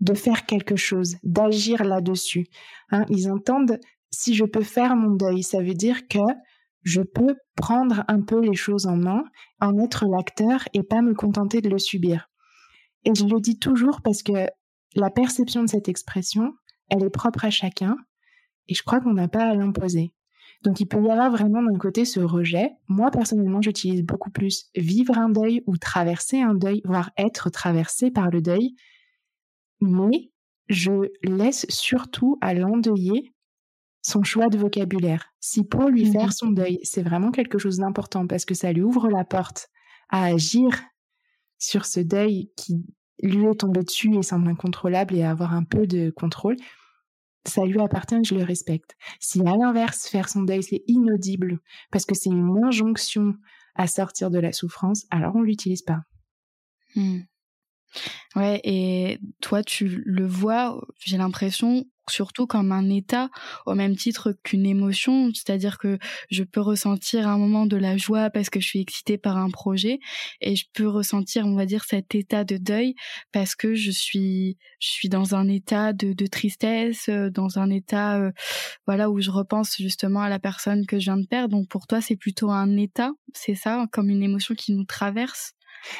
de 0.00 0.14
faire 0.14 0.46
quelque 0.46 0.76
chose, 0.76 1.16
d'agir 1.22 1.84
là-dessus. 1.84 2.46
Hein, 2.90 3.04
ils 3.08 3.30
entendent 3.30 3.78
si 4.10 4.34
je 4.34 4.44
peux 4.44 4.62
faire 4.62 4.96
mon 4.96 5.14
deuil, 5.14 5.42
ça 5.42 5.62
veut 5.62 5.74
dire 5.74 6.08
que 6.08 6.18
je 6.82 7.02
peux 7.02 7.36
prendre 7.56 8.04
un 8.08 8.22
peu 8.22 8.40
les 8.40 8.54
choses 8.54 8.86
en 8.86 8.96
main, 8.96 9.24
en 9.60 9.78
être 9.78 10.06
l'acteur 10.06 10.64
et 10.72 10.82
pas 10.82 11.02
me 11.02 11.14
contenter 11.14 11.60
de 11.60 11.68
le 11.68 11.78
subir. 11.78 12.28
Et 13.04 13.14
je 13.14 13.24
le 13.24 13.40
dis 13.40 13.58
toujours 13.58 14.00
parce 14.02 14.22
que 14.22 14.46
la 14.94 15.10
perception 15.10 15.62
de 15.62 15.68
cette 15.68 15.88
expression, 15.88 16.54
elle 16.88 17.04
est 17.04 17.10
propre 17.10 17.44
à 17.44 17.50
chacun 17.50 17.96
et 18.68 18.74
je 18.74 18.82
crois 18.82 19.00
qu'on 19.00 19.14
n'a 19.14 19.28
pas 19.28 19.44
à 19.44 19.54
l'imposer. 19.54 20.12
Donc 20.62 20.80
il 20.80 20.86
peut 20.86 21.02
y 21.02 21.10
avoir 21.10 21.30
vraiment 21.30 21.62
d'un 21.62 21.78
côté 21.78 22.04
ce 22.04 22.20
rejet. 22.20 22.72
Moi 22.88 23.10
personnellement, 23.10 23.62
j'utilise 23.62 24.02
beaucoup 24.02 24.30
plus 24.30 24.70
vivre 24.74 25.16
un 25.16 25.30
deuil 25.30 25.62
ou 25.66 25.76
traverser 25.78 26.40
un 26.40 26.54
deuil, 26.54 26.82
voire 26.84 27.10
être 27.16 27.50
traversé 27.50 28.10
par 28.10 28.30
le 28.30 28.42
deuil. 28.42 28.74
Mais 29.80 30.30
je 30.68 30.92
laisse 31.22 31.66
surtout 31.68 32.38
à 32.42 32.52
l'endeuillé 32.52 33.32
son 34.10 34.22
choix 34.22 34.48
de 34.48 34.58
vocabulaire. 34.58 35.32
Si 35.40 35.64
pour 35.64 35.88
lui 35.88 36.08
mmh 36.08 36.12
faire 36.12 36.32
son 36.32 36.48
deuil, 36.48 36.78
c'est 36.82 37.02
vraiment 37.02 37.30
quelque 37.30 37.58
chose 37.58 37.78
d'important 37.78 38.26
parce 38.26 38.44
que 38.44 38.54
ça 38.54 38.72
lui 38.72 38.82
ouvre 38.82 39.08
la 39.08 39.24
porte 39.24 39.68
à 40.08 40.24
agir 40.24 40.82
sur 41.58 41.86
ce 41.86 42.00
deuil 42.00 42.50
qui 42.56 42.84
lui 43.22 43.46
est 43.46 43.54
tombé 43.54 43.82
dessus 43.82 44.14
et 44.16 44.22
semble 44.22 44.48
incontrôlable 44.48 45.14
et 45.14 45.22
avoir 45.22 45.54
un 45.54 45.64
peu 45.64 45.86
de 45.86 46.10
contrôle, 46.10 46.56
ça 47.46 47.64
lui 47.64 47.80
appartient, 47.80 48.22
je 48.24 48.34
le 48.34 48.42
respecte. 48.42 48.96
Si 49.18 49.40
à 49.40 49.56
l'inverse, 49.56 50.08
faire 50.08 50.28
son 50.28 50.42
deuil, 50.42 50.62
c'est 50.62 50.82
inaudible 50.86 51.60
parce 51.90 52.04
que 52.04 52.14
c'est 52.14 52.30
une 52.30 52.64
injonction 52.64 53.34
à 53.74 53.86
sortir 53.86 54.30
de 54.30 54.38
la 54.38 54.52
souffrance, 54.52 55.06
alors 55.10 55.36
on 55.36 55.42
l'utilise 55.42 55.82
pas. 55.82 56.00
Mmh. 56.96 57.20
Ouais, 58.36 58.60
et 58.64 59.18
toi, 59.40 59.62
tu 59.62 60.02
le 60.04 60.26
vois, 60.26 60.80
j'ai 61.00 61.16
l'impression, 61.18 61.84
surtout 62.08 62.46
comme 62.46 62.72
un 62.72 62.88
état 62.90 63.28
au 63.66 63.74
même 63.74 63.96
titre 63.96 64.32
qu'une 64.44 64.66
émotion, 64.66 65.30
c'est-à-dire 65.34 65.78
que 65.78 65.98
je 66.30 66.44
peux 66.44 66.60
ressentir 66.60 67.26
un 67.28 67.38
moment 67.38 67.66
de 67.66 67.76
la 67.76 67.96
joie 67.96 68.30
parce 68.30 68.50
que 68.50 68.60
je 68.60 68.66
suis 68.66 68.80
excitée 68.80 69.18
par 69.18 69.36
un 69.36 69.50
projet 69.50 69.98
et 70.40 70.56
je 70.56 70.66
peux 70.72 70.88
ressentir, 70.88 71.46
on 71.46 71.54
va 71.54 71.66
dire, 71.66 71.84
cet 71.84 72.14
état 72.14 72.44
de 72.44 72.56
deuil 72.56 72.94
parce 73.32 73.54
que 73.54 73.74
je 73.74 73.90
suis, 73.90 74.58
je 74.80 74.88
suis 74.88 75.08
dans 75.08 75.34
un 75.34 75.48
état 75.48 75.92
de, 75.92 76.26
tristesse, 76.26 77.08
euh, 77.08 77.30
dans 77.30 77.58
un 77.58 77.70
état, 77.70 78.18
euh, 78.18 78.30
voilà, 78.86 79.10
où 79.10 79.20
je 79.20 79.30
repense 79.30 79.76
justement 79.78 80.20
à 80.20 80.28
la 80.28 80.38
personne 80.38 80.86
que 80.86 80.98
je 80.98 81.04
viens 81.04 81.16
de 81.18 81.26
perdre. 81.26 81.56
Donc 81.56 81.68
pour 81.68 81.86
toi, 81.86 82.00
c'est 82.00 82.16
plutôt 82.16 82.50
un 82.50 82.76
état, 82.76 83.10
c'est 83.34 83.54
ça, 83.54 83.86
comme 83.92 84.10
une 84.10 84.22
émotion 84.22 84.54
qui 84.54 84.72
nous 84.72 84.84
traverse? 84.84 85.52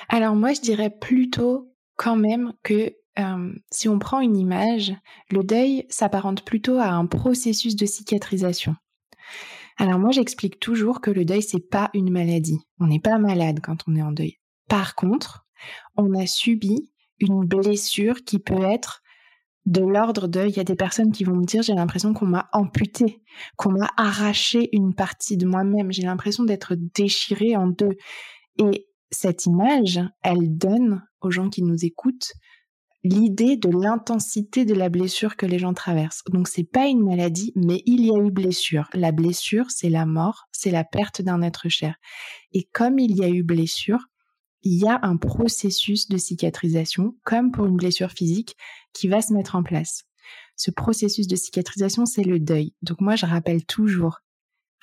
Alors 0.09 0.35
moi, 0.35 0.53
je 0.53 0.61
dirais 0.61 0.91
plutôt 0.91 1.70
quand 2.01 2.17
même 2.17 2.55
que 2.63 2.97
si 3.71 3.91
on 3.91 3.99
prend 3.99 4.21
une 4.21 4.39
image, 4.39 4.95
le 5.31 5.45
deuil 5.45 5.85
s'apparente 5.91 6.43
plutôt 6.43 6.79
à 6.79 6.89
un 6.89 7.05
processus 7.05 7.77
de 7.77 7.85
cicatrisation. 7.85 8.75
Alors 9.77 9.99
moi 9.99 10.11
j'explique 10.11 10.59
toujours 10.59 11.03
que 11.03 11.11
le 11.11 11.27
deuil 11.27 11.43
c'est 11.43 11.69
pas 11.69 11.91
une 11.93 12.11
maladie. 12.11 12.61
On 12.79 12.87
n'est 12.87 13.01
pas 13.01 13.19
malade 13.19 13.61
quand 13.63 13.85
on 13.87 13.97
est 13.97 14.03
en 14.03 14.13
deuil. 14.13 14.39
Par 14.67 14.95
contre, 14.95 15.47
on 15.95 16.19
a 16.19 16.27
subi 16.27 16.91
une 17.19 17.45
blessure 17.45 18.25
qui 18.25 18.39
peut 18.39 18.63
être 18.63 19.03
de 19.67 19.83
l'ordre 19.83 20.27
de, 20.27 20.47
il 20.47 20.57
y 20.57 20.61
a 20.61 20.65
des 20.65 20.77
personnes 20.77 21.13
qui 21.13 21.25
vont 21.25 21.37
me 21.37 21.45
dire 21.45 21.63
j'ai 21.63 21.75
l'impression 21.75 22.15
qu'on 22.15 22.27
m'a 22.27 22.49
amputé, 22.55 23.21
qu'on 23.57 23.73
m'a 23.73 23.91
arraché 23.99 24.71
une 24.75 24.95
partie 24.95 25.37
de 25.37 25.45
moi-même, 25.45 25.93
j'ai 25.93 26.05
l'impression 26.05 26.45
d'être 26.45 26.75
déchirée 26.95 27.57
en 27.57 27.67
deux. 27.67 27.99
Et 28.59 28.89
cette 29.11 29.45
image, 29.45 30.01
elle 30.23 30.57
donne 30.57 31.03
aux 31.21 31.31
gens 31.31 31.49
qui 31.51 31.63
nous 31.63 31.85
écoutent 31.85 32.33
l'idée 33.03 33.57
de 33.57 33.71
l'intensité 33.71 34.65
de 34.65 34.75
la 34.75 34.89
blessure 34.89 35.37
que 35.37 35.47
les 35.47 35.59
gens 35.59 35.73
traversent. 35.73 36.23
Donc 36.31 36.49
c'est 36.49 36.65
pas 36.65 36.87
une 36.87 37.03
maladie, 37.03 37.53
mais 37.57 37.83
il 37.87 38.05
y 38.05 38.11
a 38.11 38.19
eu 38.19 38.31
blessure. 38.31 38.89
La 38.93 39.13
blessure, 39.13 39.71
c'est 39.71 39.89
la 39.89 40.07
mort, 40.07 40.49
c'est 40.53 40.71
la 40.71 40.85
perte 40.85 41.23
d'un 41.23 41.43
être 41.43 41.69
cher. 41.69 41.97
Et 42.53 42.69
comme 42.73 42.99
il 42.99 43.17
y 43.17 43.25
a 43.25 43.29
eu 43.29 43.43
blessure, 43.43 44.07
il 44.63 44.79
y 44.79 44.87
a 44.87 45.01
un 45.03 45.17
processus 45.17 46.09
de 46.09 46.19
cicatrisation, 46.19 47.17
comme 47.25 47.51
pour 47.51 47.65
une 47.65 47.77
blessure 47.77 48.11
physique, 48.11 48.57
qui 48.93 49.09
va 49.09 49.23
se 49.23 49.33
mettre 49.33 49.57
en 49.57 49.63
place. 49.63 50.05
Ce 50.57 50.71
processus 50.71 51.27
de 51.27 51.37
cicatrisation, 51.37 52.05
c'est 52.05 52.25
le 52.25 52.39
deuil. 52.39 52.75
Donc 52.83 53.01
moi, 53.01 53.17
je 53.17 53.25
rappelle 53.25 53.65
toujours, 53.65 54.19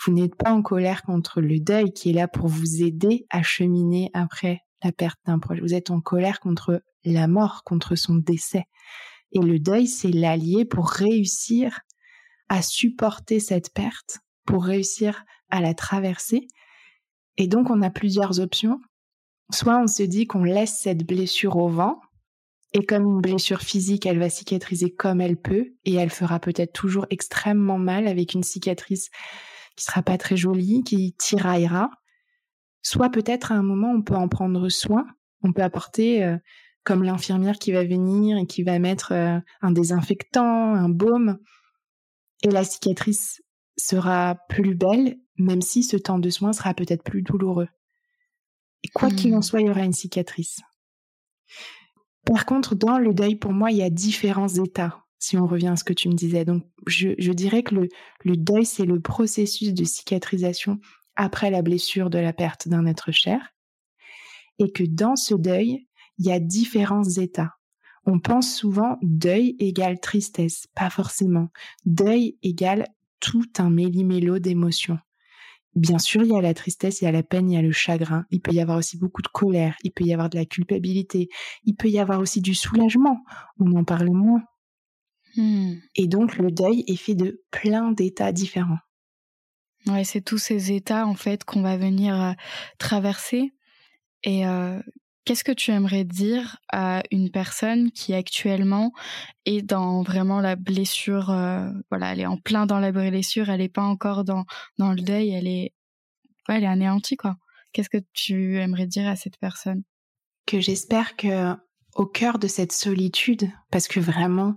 vous 0.03 0.13
n'êtes 0.13 0.35
pas 0.35 0.51
en 0.51 0.63
colère 0.63 1.03
contre 1.03 1.41
le 1.41 1.59
deuil 1.59 1.93
qui 1.93 2.09
est 2.09 2.13
là 2.13 2.27
pour 2.27 2.47
vous 2.47 2.81
aider 2.81 3.27
à 3.29 3.43
cheminer 3.43 4.09
après 4.13 4.61
la 4.83 4.91
perte 4.91 5.19
d'un 5.25 5.39
proche. 5.39 5.59
Vous 5.59 5.73
êtes 5.73 5.91
en 5.91 6.01
colère 6.01 6.39
contre 6.39 6.83
la 7.03 7.27
mort, 7.27 7.63
contre 7.63 7.95
son 7.95 8.15
décès. 8.15 8.65
Et 9.31 9.39
le 9.39 9.59
deuil, 9.59 9.87
c'est 9.87 10.11
l'allié 10.11 10.65
pour 10.65 10.89
réussir 10.89 11.79
à 12.49 12.61
supporter 12.61 13.39
cette 13.39 13.73
perte, 13.73 14.19
pour 14.45 14.65
réussir 14.65 15.23
à 15.49 15.61
la 15.61 15.73
traverser. 15.73 16.47
Et 17.37 17.47
donc, 17.47 17.69
on 17.69 17.81
a 17.81 17.89
plusieurs 17.89 18.39
options. 18.39 18.79
Soit 19.51 19.77
on 19.77 19.87
se 19.87 20.03
dit 20.03 20.27
qu'on 20.27 20.43
laisse 20.43 20.77
cette 20.77 21.05
blessure 21.05 21.57
au 21.57 21.69
vent, 21.69 22.01
et 22.73 22.85
comme 22.85 23.03
une 23.03 23.21
blessure 23.21 23.61
physique, 23.61 24.05
elle 24.05 24.19
va 24.19 24.29
cicatriser 24.29 24.93
comme 24.93 25.21
elle 25.21 25.37
peut, 25.37 25.73
et 25.85 25.95
elle 25.95 26.09
fera 26.09 26.39
peut-être 26.39 26.73
toujours 26.73 27.05
extrêmement 27.09 27.77
mal 27.77 28.07
avec 28.07 28.33
une 28.33 28.43
cicatrice 28.43 29.09
qui 29.75 29.85
sera 29.85 30.01
pas 30.01 30.17
très 30.17 30.35
jolie, 30.35 30.83
qui 30.83 31.13
tiraillera. 31.17 31.91
Soit 32.87 33.09
peut-être 33.09 33.51
à 33.51 33.55
un 33.55 33.63
moment, 33.63 33.91
on 33.91 34.01
peut 34.01 34.15
en 34.15 34.29
prendre 34.29 34.69
soin, 34.69 35.05
on 35.43 35.51
peut 35.51 35.61
apporter, 35.61 36.23
euh, 36.23 36.37
comme 36.85 37.03
l'infirmière 37.03 37.59
qui 37.59 37.73
va 37.73 37.83
venir 37.83 38.37
et 38.37 38.45
qui 38.45 38.63
va 38.63 38.79
mettre 38.79 39.11
euh, 39.11 39.37
un 39.61 39.71
désinfectant, 39.71 40.73
un 40.73 40.87
baume, 40.87 41.37
et 42.43 42.49
la 42.49 42.63
cicatrice 42.63 43.41
sera 43.77 44.37
plus 44.47 44.73
belle, 44.73 45.17
même 45.37 45.61
si 45.61 45.83
ce 45.83 45.97
temps 45.97 46.17
de 46.17 46.29
soin 46.29 46.53
sera 46.53 46.73
peut-être 46.73 47.03
plus 47.03 47.23
douloureux. 47.23 47.67
Et 48.83 48.87
quoi 48.87 49.09
qu'il 49.09 49.35
en 49.35 49.39
mmh. 49.39 49.43
soit, 49.43 49.59
il 49.59 49.67
y 49.67 49.69
aura 49.69 49.83
une 49.83 49.91
cicatrice. 49.91 50.61
Par 52.23 52.45
contre, 52.45 52.73
dans 52.73 52.99
le 52.99 53.13
deuil, 53.13 53.35
pour 53.35 53.51
moi, 53.51 53.69
il 53.69 53.79
y 53.79 53.83
a 53.83 53.89
différents 53.89 54.47
états, 54.47 55.03
si 55.19 55.35
on 55.35 55.45
revient 55.45 55.67
à 55.67 55.75
ce 55.75 55.83
que 55.83 55.91
tu 55.91 56.07
me 56.07 56.13
disais. 56.13 56.45
Donc, 56.45 56.63
je, 56.85 57.09
je 57.17 57.33
dirais 57.33 57.63
que 57.63 57.75
le, 57.75 57.89
le 58.23 58.37
deuil, 58.37 58.65
c'est 58.65 58.85
le 58.85 59.01
processus 59.01 59.73
de 59.73 59.83
cicatrisation 59.83 60.79
après 61.17 61.51
la 61.51 61.61
blessure 61.61 62.09
de 62.09 62.19
la 62.19 62.31
perte 62.31 62.69
d'un 62.69 62.85
être 62.85 63.11
cher, 63.11 63.53
et 64.59 64.71
que 64.71 64.83
dans 64.83 65.15
ce 65.15 65.35
deuil, 65.35 65.87
il 66.17 66.27
y 66.27 66.31
a 66.31 66.39
différents 66.39 67.03
états. 67.03 67.55
On 68.05 68.19
pense 68.19 68.55
souvent 68.55 68.97
deuil 69.01 69.55
égale 69.59 69.99
tristesse, 69.99 70.67
pas 70.73 70.89
forcément. 70.89 71.49
Deuil 71.85 72.37
égale 72.41 72.87
tout 73.19 73.49
un 73.57 73.69
méli-mélo 73.69 74.39
d'émotions. 74.39 74.99
Bien 75.75 75.99
sûr, 75.99 76.23
il 76.23 76.31
y 76.31 76.35
a 76.35 76.41
la 76.41 76.53
tristesse, 76.53 77.01
il 77.01 77.05
y 77.05 77.07
a 77.07 77.11
la 77.11 77.21
peine, 77.21 77.51
il 77.51 77.55
y 77.55 77.57
a 77.57 77.61
le 77.61 77.71
chagrin. 77.71 78.25
Il 78.31 78.41
peut 78.41 78.53
y 78.53 78.61
avoir 78.61 78.77
aussi 78.77 78.97
beaucoup 78.97 79.21
de 79.21 79.27
colère, 79.27 79.75
il 79.83 79.91
peut 79.91 80.05
y 80.05 80.13
avoir 80.13 80.29
de 80.29 80.37
la 80.37 80.45
culpabilité, 80.45 81.29
il 81.65 81.75
peut 81.75 81.89
y 81.89 81.99
avoir 81.99 82.19
aussi 82.19 82.41
du 82.41 82.55
soulagement. 82.55 83.23
On 83.59 83.75
en 83.75 83.83
parle 83.83 84.09
moins. 84.09 84.41
Hmm. 85.35 85.73
Et 85.95 86.07
donc, 86.07 86.37
le 86.37 86.49
deuil 86.49 86.83
est 86.87 86.95
fait 86.95 87.13
de 87.13 87.43
plein 87.51 87.91
d'états 87.91 88.31
différents. 88.31 88.79
Ouais, 89.87 90.03
c'est 90.03 90.21
tous 90.21 90.37
ces 90.37 90.71
états 90.71 91.05
en 91.05 91.15
fait 91.15 91.43
qu'on 91.45 91.61
va 91.61 91.77
venir 91.77 92.21
euh, 92.21 92.33
traverser. 92.77 93.53
Et 94.23 94.45
euh, 94.45 94.81
qu'est-ce 95.23 95.43
que 95.43 95.51
tu 95.51 95.71
aimerais 95.71 96.03
dire 96.03 96.57
à 96.71 97.03
une 97.11 97.31
personne 97.31 97.91
qui 97.91 98.13
actuellement 98.13 98.91
est 99.45 99.61
dans 99.61 100.01
vraiment 100.03 100.41
la 100.41 100.55
blessure 100.55 101.29
euh, 101.29 101.69
Voilà, 101.89 102.11
elle 102.11 102.19
est 102.19 102.25
en 102.25 102.37
plein 102.37 102.65
dans 102.65 102.79
la 102.79 102.91
blessure, 102.91 103.49
elle 103.49 103.61
n'est 103.61 103.69
pas 103.69 103.83
encore 103.83 104.23
dans 104.23 104.45
dans 104.77 104.91
le 104.91 105.01
deuil, 105.01 105.29
elle 105.29 105.47
est, 105.47 105.73
ouais, 106.49 106.57
elle 106.57 106.63
est 106.63 106.67
anéantie 106.67 107.15
quoi. 107.15 107.37
Qu'est-ce 107.71 107.89
que 107.89 108.03
tu 108.13 108.57
aimerais 108.57 108.87
dire 108.87 109.07
à 109.07 109.15
cette 109.15 109.37
personne? 109.37 109.83
Que 110.45 110.59
j'espère 110.59 111.15
que 111.15 111.55
au 111.95 112.05
cœur 112.05 112.39
de 112.39 112.47
cette 112.47 112.71
solitude, 112.71 113.49
parce 113.71 113.87
que 113.87 113.99
vraiment, 113.99 114.55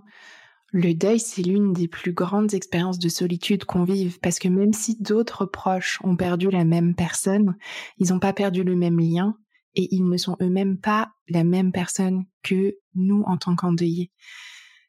le 0.71 0.93
deuil, 0.93 1.19
c'est 1.19 1.41
l'une 1.41 1.73
des 1.73 1.87
plus 1.87 2.13
grandes 2.13 2.53
expériences 2.53 2.99
de 2.99 3.09
solitude 3.09 3.65
qu'on 3.65 3.83
vive, 3.83 4.19
parce 4.19 4.39
que 4.39 4.47
même 4.47 4.73
si 4.73 4.97
d'autres 5.01 5.45
proches 5.45 5.99
ont 6.03 6.15
perdu 6.15 6.49
la 6.49 6.63
même 6.63 6.95
personne, 6.95 7.55
ils 7.97 8.09
n'ont 8.09 8.19
pas 8.19 8.33
perdu 8.33 8.63
le 8.63 8.75
même 8.75 8.99
lien, 8.99 9.35
et 9.75 9.93
ils 9.93 10.07
ne 10.07 10.17
sont 10.17 10.37
eux-mêmes 10.41 10.77
pas 10.77 11.11
la 11.29 11.43
même 11.43 11.71
personne 11.71 12.25
que 12.43 12.75
nous 12.95 13.23
en 13.23 13.37
tant 13.37 13.55
qu'endeuillés. 13.55 14.11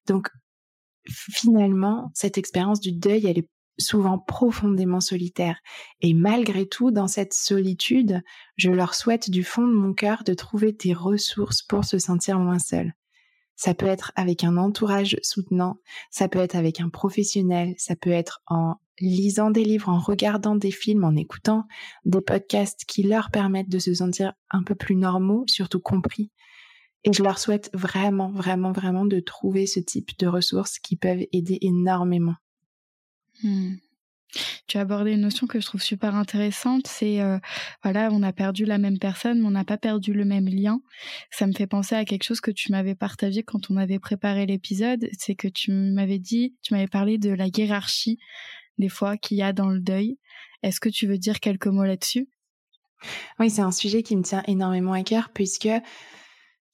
Donc, 0.06 0.28
finalement, 1.08 2.10
cette 2.14 2.38
expérience 2.38 2.80
du 2.80 2.92
deuil, 2.92 3.26
elle 3.26 3.38
est 3.38 3.48
souvent 3.78 4.18
profondément 4.18 5.00
solitaire. 5.00 5.58
Et 6.00 6.14
malgré 6.14 6.66
tout, 6.66 6.90
dans 6.90 7.08
cette 7.08 7.34
solitude, 7.34 8.22
je 8.56 8.70
leur 8.70 8.94
souhaite 8.94 9.30
du 9.30 9.44
fond 9.44 9.66
de 9.66 9.74
mon 9.74 9.94
cœur 9.94 10.24
de 10.24 10.34
trouver 10.34 10.72
des 10.72 10.94
ressources 10.94 11.62
pour 11.62 11.84
se 11.84 11.98
sentir 11.98 12.38
moins 12.38 12.58
seul. 12.58 12.92
Ça 13.56 13.75
peut 13.75 13.87
être 13.87 14.12
avec 14.16 14.44
un 14.44 14.56
entourage 14.56 15.16
soutenant, 15.23 15.78
ça 16.11 16.28
peut 16.28 16.38
être 16.38 16.56
avec 16.56 16.80
un 16.80 16.88
professionnel, 16.88 17.75
ça 17.78 17.97
peut 17.97 18.11
être 18.11 18.42
en 18.47 18.76
lisant 18.99 19.50
des 19.50 19.64
livres, 19.64 19.88
en 19.88 19.99
regardant 19.99 20.56
des 20.56 20.71
films, 20.71 21.04
en 21.04 21.16
écoutant 21.16 21.64
des 22.04 22.21
podcasts 22.21 22.85
qui 22.85 23.02
leur 23.02 23.30
permettent 23.30 23.68
de 23.68 23.78
se 23.78 23.94
sentir 23.94 24.32
un 24.50 24.62
peu 24.62 24.75
plus 24.75 24.97
normaux, 24.97 25.44
surtout 25.47 25.80
compris. 25.80 26.30
Et 27.04 27.12
je 27.12 27.23
leur 27.23 27.38
souhaite 27.38 27.68
vraiment, 27.75 28.30
vraiment, 28.30 28.73
vraiment 28.73 29.04
de 29.04 29.18
trouver 29.21 29.66
ce 29.66 29.80
type 29.80 30.16
de 30.18 30.26
ressources 30.26 30.78
qui 30.78 30.97
peuvent 30.97 31.26
aider 31.32 31.59
énormément. 31.61 32.37
Hmm. 33.42 33.75
Tu 34.66 34.78
as 34.78 34.80
abordé 34.80 35.12
une 35.12 35.20
notion 35.20 35.46
que 35.46 35.60
je 35.60 35.66
trouve 35.66 35.82
super 35.82 36.14
intéressante, 36.14 36.86
c'est 36.86 37.20
euh, 37.20 37.38
voilà, 37.82 38.08
on 38.12 38.22
a 38.22 38.32
perdu 38.32 38.64
la 38.64 38.78
même 38.78 38.98
personne, 38.98 39.40
mais 39.40 39.46
on 39.46 39.50
n'a 39.50 39.64
pas 39.64 39.76
perdu 39.76 40.12
le 40.12 40.24
même 40.24 40.48
lien. 40.48 40.80
Ça 41.30 41.46
me 41.46 41.52
fait 41.52 41.66
penser 41.66 41.94
à 41.94 42.04
quelque 42.04 42.24
chose 42.24 42.40
que 42.40 42.50
tu 42.50 42.72
m'avais 42.72 42.94
partagé 42.94 43.42
quand 43.42 43.70
on 43.70 43.76
avait 43.76 43.98
préparé 43.98 44.46
l'épisode, 44.46 45.08
c'est 45.18 45.34
que 45.34 45.48
tu 45.48 45.72
m'avais 45.72 46.18
dit, 46.18 46.56
tu 46.62 46.74
m'avais 46.74 46.88
parlé 46.88 47.18
de 47.18 47.30
la 47.30 47.46
hiérarchie 47.46 48.18
des 48.78 48.88
fois 48.88 49.16
qu'il 49.16 49.36
y 49.36 49.42
a 49.42 49.52
dans 49.52 49.68
le 49.68 49.80
deuil. 49.80 50.18
Est-ce 50.62 50.80
que 50.80 50.88
tu 50.88 51.06
veux 51.06 51.18
dire 51.18 51.40
quelques 51.40 51.66
mots 51.66 51.84
là-dessus? 51.84 52.28
Oui, 53.38 53.50
c'est 53.50 53.62
un 53.62 53.72
sujet 53.72 54.02
qui 54.02 54.16
me 54.16 54.22
tient 54.22 54.42
énormément 54.46 54.92
à 54.92 55.02
cœur 55.02 55.30
puisque 55.34 55.68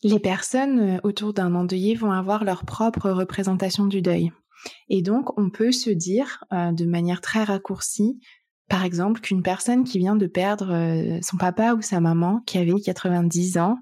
les 0.03 0.21
personnes 0.21 0.97
euh, 0.97 0.99
autour 1.03 1.33
d'un 1.33 1.55
endeuillé 1.55 1.95
vont 1.95 2.13
avoir 2.13 2.45
leur 2.45 2.65
propre 2.65 3.11
représentation 3.11 3.87
du 3.87 4.03
deuil. 4.03 4.31
Et 4.89 5.03
donc, 5.03 5.39
on 5.39 5.51
peut 5.51 5.73
se 5.73 5.91
dire 5.91 6.45
euh, 6.53 6.73
de 6.73 6.85
manière 6.85 7.21
très 7.21 7.45
raccourcie, 7.45 8.21
par 8.69 8.85
exemple, 8.85 9.21
qu'une 9.21 9.43
personne 9.43 9.85
qui 9.85 9.99
vient 9.99 10.17
de 10.17 10.27
perdre 10.27 10.73
euh, 10.73 11.19
son 11.23 11.37
papa 11.37 11.75
ou 11.75 11.83
sa 11.83 12.01
maman, 12.01 12.43
qui 12.47 12.59
avait 12.59 12.79
90 12.81 13.59
ans, 13.59 13.79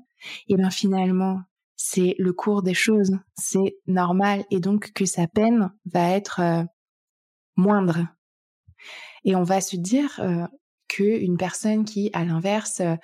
et 0.49 0.55
eh 0.55 0.57
bien 0.57 0.71
finalement, 0.71 1.41
c'est 1.77 2.15
le 2.19 2.33
cours 2.33 2.63
des 2.63 2.75
choses, 2.75 3.13
c'est 3.37 3.77
normal, 3.87 4.45
et 4.51 4.61
donc 4.61 4.93
que 4.93 5.05
sa 5.05 5.27
peine 5.27 5.71
va 5.93 6.11
être 6.11 6.67
moindre. 7.57 8.07
Et 9.25 9.35
on 9.35 9.43
va 9.43 9.61
se 9.61 9.77
dire 9.77 10.21
euh, 10.21 10.47
qu'une 10.89 11.37
personne 11.37 11.85
qui, 11.85 12.11
à 12.13 12.25
l'inverse, 12.25 12.81
euh, 12.81 12.95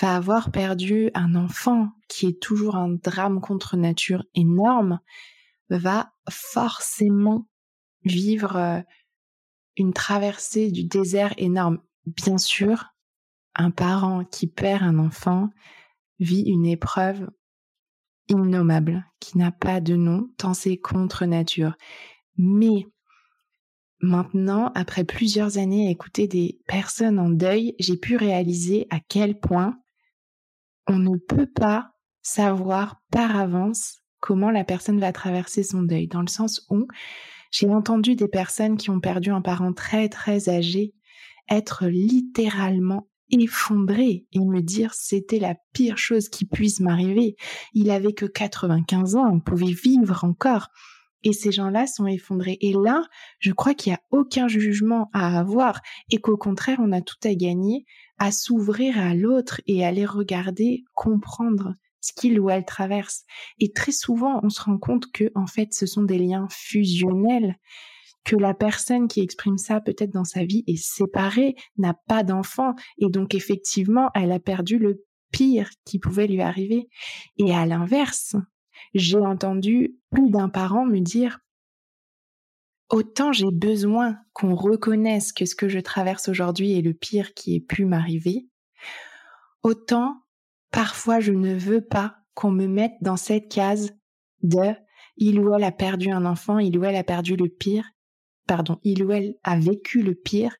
va 0.00 0.16
avoir 0.16 0.50
perdu 0.50 1.10
un 1.14 1.34
enfant, 1.34 1.90
qui 2.08 2.26
est 2.26 2.42
toujours 2.42 2.76
un 2.76 2.88
drame 2.88 3.40
contre 3.40 3.76
nature 3.76 4.24
énorme, 4.34 5.00
va 5.70 6.12
forcément 6.30 7.48
vivre 8.04 8.56
euh, 8.56 8.80
une 9.76 9.92
traversée 9.92 10.70
du 10.70 10.84
désert 10.84 11.34
énorme. 11.36 11.78
Bien 12.06 12.38
sûr, 12.38 12.86
un 13.54 13.70
parent 13.70 14.24
qui 14.24 14.46
perd 14.46 14.82
un 14.82 14.98
enfant 14.98 15.50
vit 16.18 16.42
une 16.42 16.66
épreuve 16.66 17.28
innommable, 18.28 19.06
qui 19.20 19.38
n'a 19.38 19.52
pas 19.52 19.80
de 19.80 19.94
nom, 19.94 20.28
tant 20.36 20.54
c'est 20.54 20.76
contre 20.76 21.24
nature. 21.26 21.76
Mais 22.36 22.86
Maintenant, 24.00 24.70
après 24.76 25.02
plusieurs 25.02 25.58
années 25.58 25.88
à 25.88 25.90
écouter 25.90 26.28
des 26.28 26.60
personnes 26.68 27.18
en 27.18 27.30
deuil, 27.30 27.74
j'ai 27.80 27.96
pu 27.96 28.16
réaliser 28.16 28.86
à 28.90 29.00
quel 29.00 29.40
point 29.40 29.76
on 30.86 30.98
ne 30.98 31.18
peut 31.18 31.50
pas 31.50 31.90
savoir 32.22 33.02
par 33.10 33.36
avance 33.36 33.98
comment 34.20 34.50
la 34.50 34.64
personne 34.64 35.00
va 35.00 35.12
traverser 35.12 35.62
son 35.62 35.82
deuil, 35.82 36.08
dans 36.08 36.20
le 36.20 36.28
sens 36.28 36.66
où 36.70 36.86
j'ai 37.50 37.68
entendu 37.68 38.14
des 38.14 38.28
personnes 38.28 38.76
qui 38.76 38.90
ont 38.90 39.00
perdu 39.00 39.30
un 39.30 39.40
parent 39.40 39.72
très 39.72 40.08
très 40.08 40.48
âgé 40.48 40.94
être 41.50 41.86
littéralement 41.86 43.08
effondrées 43.30 44.26
et 44.32 44.38
me 44.38 44.60
dire 44.60 44.94
c'était 44.94 45.38
la 45.38 45.54
pire 45.72 45.98
chose 45.98 46.28
qui 46.28 46.44
puisse 46.44 46.80
m'arriver. 46.80 47.36
Il 47.74 47.90
avait 47.90 48.12
que 48.12 48.26
95 48.26 49.16
ans, 49.16 49.30
on 49.30 49.40
pouvait 49.40 49.72
vivre 49.72 50.24
encore. 50.24 50.68
Et 51.24 51.32
ces 51.32 51.50
gens-là 51.50 51.86
sont 51.88 52.06
effondrés. 52.06 52.58
Et 52.60 52.72
là, 52.72 53.02
je 53.40 53.52
crois 53.52 53.74
qu'il 53.74 53.90
n'y 53.90 53.96
a 53.96 54.02
aucun 54.12 54.46
jugement 54.46 55.10
à 55.12 55.38
avoir 55.38 55.80
et 56.10 56.18
qu'au 56.18 56.36
contraire, 56.36 56.78
on 56.80 56.92
a 56.92 57.00
tout 57.00 57.16
à 57.24 57.34
gagner 57.34 57.84
à 58.18 58.30
s'ouvrir 58.30 58.98
à 58.98 59.14
l'autre 59.14 59.60
et 59.66 59.84
à 59.84 59.90
les 59.90 60.06
regarder, 60.06 60.84
comprendre 60.94 61.74
ce 62.08 62.12
qu'il 62.12 62.40
ou 62.40 62.50
elle 62.50 62.64
traverse. 62.64 63.24
Et 63.58 63.72
très 63.72 63.92
souvent, 63.92 64.40
on 64.42 64.50
se 64.50 64.62
rend 64.62 64.78
compte 64.78 65.10
que, 65.12 65.30
en 65.34 65.46
fait, 65.46 65.72
ce 65.72 65.86
sont 65.86 66.02
des 66.02 66.18
liens 66.18 66.48
fusionnels, 66.50 67.56
que 68.24 68.36
la 68.36 68.54
personne 68.54 69.08
qui 69.08 69.20
exprime 69.20 69.58
ça 69.58 69.80
peut-être 69.80 70.12
dans 70.12 70.24
sa 70.24 70.44
vie 70.44 70.64
est 70.66 70.82
séparée, 70.82 71.54
n'a 71.76 71.94
pas 71.94 72.22
d'enfant, 72.22 72.74
et 72.98 73.08
donc 73.08 73.34
effectivement, 73.34 74.10
elle 74.14 74.32
a 74.32 74.40
perdu 74.40 74.78
le 74.78 75.04
pire 75.32 75.70
qui 75.84 75.98
pouvait 75.98 76.26
lui 76.26 76.40
arriver. 76.40 76.88
Et 77.38 77.54
à 77.54 77.64
l'inverse, 77.66 78.36
j'ai 78.94 79.18
entendu 79.18 79.96
plus 80.10 80.30
d'un 80.30 80.48
parent 80.48 80.84
me 80.84 81.00
dire 81.00 81.40
Autant 82.90 83.32
j'ai 83.32 83.50
besoin 83.52 84.16
qu'on 84.32 84.54
reconnaisse 84.54 85.32
que 85.32 85.44
ce 85.44 85.54
que 85.54 85.68
je 85.68 85.78
traverse 85.78 86.28
aujourd'hui 86.28 86.78
est 86.78 86.82
le 86.82 86.94
pire 86.94 87.34
qui 87.34 87.54
ait 87.54 87.60
pu 87.60 87.84
m'arriver, 87.84 88.48
autant 89.62 90.22
parfois 90.70 91.20
je 91.20 91.32
ne 91.32 91.54
veux 91.54 91.80
pas 91.80 92.16
qu'on 92.34 92.50
me 92.50 92.66
mette 92.66 92.94
dans 93.00 93.16
cette 93.16 93.50
case 93.50 93.92
de 94.42 94.74
il 95.16 95.40
ou 95.40 95.52
elle 95.54 95.64
a 95.64 95.72
perdu 95.72 96.10
un 96.10 96.24
enfant, 96.24 96.58
il 96.58 96.78
ou 96.78 96.84
elle 96.84 96.96
a 96.96 97.04
perdu 97.04 97.36
le 97.36 97.48
pire, 97.48 97.84
pardon, 98.46 98.78
il 98.84 99.04
ou 99.04 99.12
elle 99.12 99.34
a 99.42 99.58
vécu 99.58 100.02
le 100.02 100.14
pire, 100.14 100.54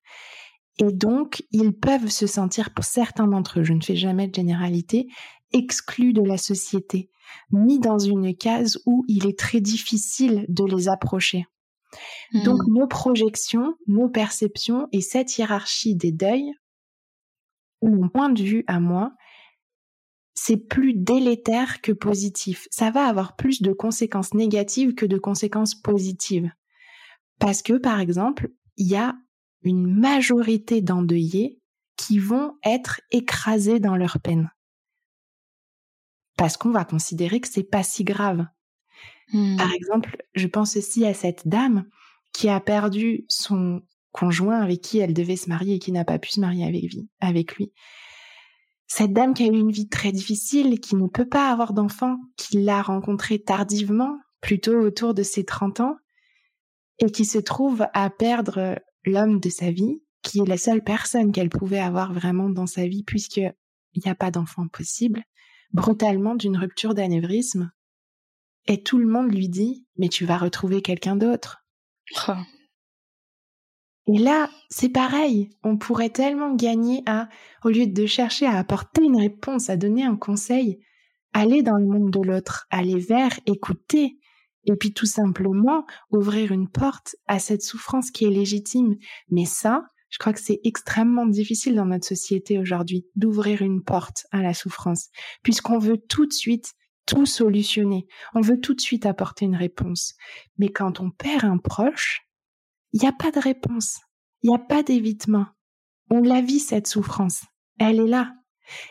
et 0.79 0.93
donc 0.93 1.45
ils 1.53 1.73
peuvent 1.73 2.09
se 2.09 2.27
sentir, 2.27 2.73
pour 2.75 2.85
certains 2.85 3.27
d'entre 3.27 3.61
eux, 3.61 3.65
je 3.65 3.73
ne 3.73 3.81
fais 3.81 3.97
jamais 3.97 4.29
de 4.29 4.35
généralité, 4.35 5.07
exclus 5.53 6.13
de 6.13 6.23
la 6.23 6.39
société, 6.39 7.11
mis 7.51 7.79
dans 7.79 7.99
une 7.99 8.37
case 8.37 8.79
où 8.87 9.05
il 9.09 9.27
est 9.27 9.39
très 9.39 9.61
difficile 9.61 10.45
de 10.49 10.65
les 10.65 10.89
approcher. 10.89 11.47
Donc 12.45 12.61
hmm. 12.63 12.75
nos 12.75 12.87
projections, 12.87 13.75
nos 13.87 14.09
perceptions 14.09 14.89
et 14.93 15.01
cette 15.01 15.39
hiérarchie 15.39 15.97
des 15.97 16.13
deuils, 16.13 16.53
mon 17.83 18.09
point 18.09 18.29
de 18.29 18.43
vue 18.43 18.65
à 18.67 18.81
moi, 18.81 19.13
c'est 20.41 20.57
plus 20.57 20.95
délétère 20.95 21.81
que 21.81 21.93
positif. 21.93 22.69
Ça 22.71 22.91
va 22.91 23.07
avoir 23.07 23.37
plus 23.37 23.61
de 23.61 23.73
conséquences 23.73 24.35
négatives 24.35 24.95
que 24.95 25.07
de 25.07 25.19
conséquences 25.19 25.75
positives. 25.75 26.51
Parce 27.39 27.63
que, 27.63 27.75
par 27.75 27.99
exemple, 27.99 28.51
il 28.77 28.89
y 28.89 28.97
a 28.97 29.17
une 29.63 29.87
majorité 29.87 30.81
d'endeuillés 30.81 31.61
qui 31.97 32.19
vont 32.19 32.55
être 32.65 33.01
écrasés 33.11 33.81
dans 33.81 33.97
leur 33.97 34.21
peine 34.21 34.51
parce 36.39 36.57
qu'on 36.57 36.71
va 36.71 36.85
considérer 36.85 37.41
que 37.41 37.49
c'est 37.49 37.65
pas 37.65 37.83
si 37.83 38.05
grave. 38.05 38.47
Hmm. 39.33 39.57
Par 39.57 39.73
exemple, 39.73 40.17
je 40.35 40.47
pense 40.47 40.77
aussi 40.77 41.05
à 41.05 41.13
cette 41.13 41.49
dame 41.49 41.85
qui 42.33 42.49
a 42.49 42.61
perdu 42.61 43.27
son 43.29 43.83
conjoint 44.13 44.61
avec 44.61 44.81
qui 44.81 44.99
elle 44.99 45.13
devait 45.13 45.37
se 45.37 45.49
marier 45.49 45.75
et 45.75 45.79
qui 45.81 45.91
n'a 45.91 46.05
pas 46.05 46.21
pu 46.21 46.31
se 46.31 46.41
marier 46.41 46.65
avec, 46.65 46.85
avec 47.21 47.57
lui. 47.57 47.73
Cette 48.89 49.13
dame 49.13 49.35
qui 49.35 49.45
a 49.45 49.47
eu 49.47 49.59
une 49.59 49.71
vie 49.71 49.89
très 49.89 50.11
difficile, 50.11 50.81
qui 50.81 50.97
ne 50.97 51.07
peut 51.07 51.29
pas 51.29 51.51
avoir 51.51 51.73
d'enfant, 51.73 52.19
qui 52.37 52.63
l'a 52.63 52.83
rencontré 52.83 53.39
tardivement, 53.39 54.19
plutôt 54.41 54.79
autour 54.81 55.15
de 55.15 55.23
ses 55.23 55.45
30 55.45 55.81
ans, 55.81 55.97
et 56.99 57.11
qui 57.11 57.25
se 57.25 57.39
trouve 57.39 57.87
à 57.95 58.11
perdre 58.11 58.81
l'homme 59.05 59.39
de 59.39 59.51
sa 59.51 59.71
vie, 59.71 60.03
qui 60.23 60.41
est 60.41 60.49
la 60.49 60.57
seule 60.57 60.83
personne 60.83 61.31
qu'elle 61.31 61.51
pouvait 61.51 61.79
avoir 61.79 62.13
vraiment 62.13 62.51
dans 62.51 62.67
sa 62.67 62.89
vie 62.89 63.05
puisqu'il 63.05 63.55
n'y 64.05 64.11
a 64.11 64.17
pas 64.17 64.33
d'enfant 64.33 64.67
possible 64.67 65.23
brutalement 65.73 66.35
d'une 66.35 66.57
rupture 66.57 66.95
d'anévrisme. 66.95 67.71
Et 68.67 68.83
tout 68.83 68.99
le 68.99 69.07
monde 69.07 69.33
lui 69.33 69.49
dit, 69.49 69.87
mais 69.97 70.09
tu 70.09 70.25
vas 70.25 70.39
retrouver 70.39 70.83
quelqu'un 70.83 71.17
d'autre. 71.17 71.65
Oh. 72.29 72.33
Et 74.11 74.19
là, 74.19 74.49
c'est 74.71 74.89
pareil. 74.89 75.51
On 75.63 75.77
pourrait 75.77 76.09
tellement 76.09 76.55
gagner 76.55 77.03
à, 77.07 77.29
au 77.63 77.69
lieu 77.69 77.87
de 77.87 78.07
chercher 78.07 78.47
à 78.47 78.57
apporter 78.57 79.03
une 79.05 79.21
réponse, 79.21 79.69
à 79.69 79.77
donner 79.77 80.03
un 80.03 80.17
conseil, 80.17 80.81
aller 81.35 81.63
dans 81.63 81.77
le 81.77 81.87
monde 81.87 82.11
de 82.11 82.21
l'autre, 82.21 82.67
aller 82.71 82.99
vers, 82.99 83.39
écouter, 83.45 84.19
et 84.65 84.77
puis 84.77 84.95
tout 84.95 85.07
simplement 85.07 85.85
ouvrir 86.11 86.53
une 86.53 86.69
porte 86.69 87.17
à 87.27 87.39
cette 87.39 87.63
souffrance 87.63 88.11
qui 88.11 88.25
est 88.25 88.31
légitime. 88.31 88.97
Mais 89.31 89.45
ça, 89.45 89.85
Je 90.11 90.19
crois 90.19 90.33
que 90.33 90.41
c'est 90.41 90.61
extrêmement 90.65 91.27
difficile 91.27 91.75
dans 91.75 91.85
notre 91.85 92.07
société 92.07 92.59
aujourd'hui 92.59 93.05
d'ouvrir 93.15 93.61
une 93.61 93.83
porte 93.85 94.27
à 94.31 94.41
la 94.41 94.55
souffrance, 94.55 95.11
puisqu'on 95.43 95.79
veut 95.79 95.99
tout 95.99 96.25
de 96.25 96.33
suite 96.33 96.73
tout 97.05 97.27
solutionner, 97.27 98.07
on 98.35 98.41
veut 98.41 98.61
tout 98.61 98.75
de 98.75 98.81
suite 98.81 99.07
apporter 99.07 99.45
une 99.47 99.57
réponse. 99.57 100.15
Mais 100.59 100.71
quand 100.71 101.01
on 101.01 101.11
perd 101.11 101.45
un 101.45 101.59
proche, 101.59 102.28
il 102.93 103.01
n'y 103.01 103.09
a 103.09 103.13
pas 103.13 103.31
de 103.31 103.41
réponse, 103.41 104.01
il 104.43 104.51
n'y 104.51 104.57
a 104.57 104.59
pas 104.59 104.83
d'évitement. 104.83 105.47
On 106.11 106.21
la 106.21 106.41
vit 106.41 106.61
cette 106.61 106.87
souffrance, 106.87 107.43
elle 107.79 108.01
est 108.01 108.07
là. 108.07 108.35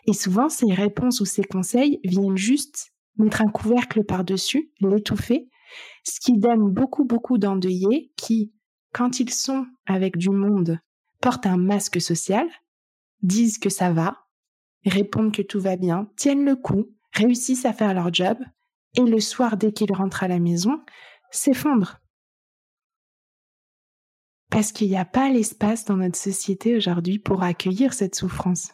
Et 0.06 0.14
souvent, 0.14 0.50
ces 0.50 0.74
réponses 0.74 1.22
ou 1.22 1.26
ces 1.26 1.44
conseils 1.44 2.00
viennent 2.04 2.38
juste 2.38 2.92
mettre 3.18 3.42
un 3.42 3.50
couvercle 3.50 4.04
par-dessus, 4.04 4.72
l'étouffer, 4.80 5.50
ce 6.04 6.20
qui 6.20 6.38
donne 6.38 6.72
beaucoup, 6.72 7.06
beaucoup 7.06 7.38
d'endeuillés 7.38 8.12
qui, 8.16 8.54
quand 8.94 9.20
ils 9.20 9.32
sont 9.32 9.66
avec 9.86 10.18
du 10.18 10.30
monde, 10.30 10.80
portent 11.22 11.46
un 11.46 11.58
masque 11.58 12.00
social, 12.00 12.48
disent 13.22 13.58
que 13.58 13.70
ça 13.70 13.92
va, 13.92 14.18
répondent 14.86 15.34
que 15.34 15.42
tout 15.42 15.60
va 15.60 15.76
bien, 15.76 16.10
tiennent 16.16 16.46
le 16.46 16.56
coup, 16.56 16.92
réussissent 17.14 17.66
à 17.66 17.74
faire 17.74 17.94
leur 17.94 18.14
job, 18.14 18.38
et 18.96 19.02
le 19.02 19.20
soir, 19.20 19.58
dès 19.58 19.72
qu'ils 19.72 19.94
rentrent 19.94 20.24
à 20.24 20.28
la 20.28 20.40
maison, 20.40 20.80
s'effondrent. 21.32 22.00
Parce 24.58 24.72
qu'il 24.72 24.88
n'y 24.88 24.98
a 24.98 25.06
pas 25.06 25.30
l'espace 25.30 25.86
dans 25.86 25.98
notre 25.98 26.18
société 26.18 26.76
aujourd'hui 26.76 27.20
pour 27.20 27.44
accueillir 27.44 27.94
cette 27.94 28.16
souffrance? 28.16 28.74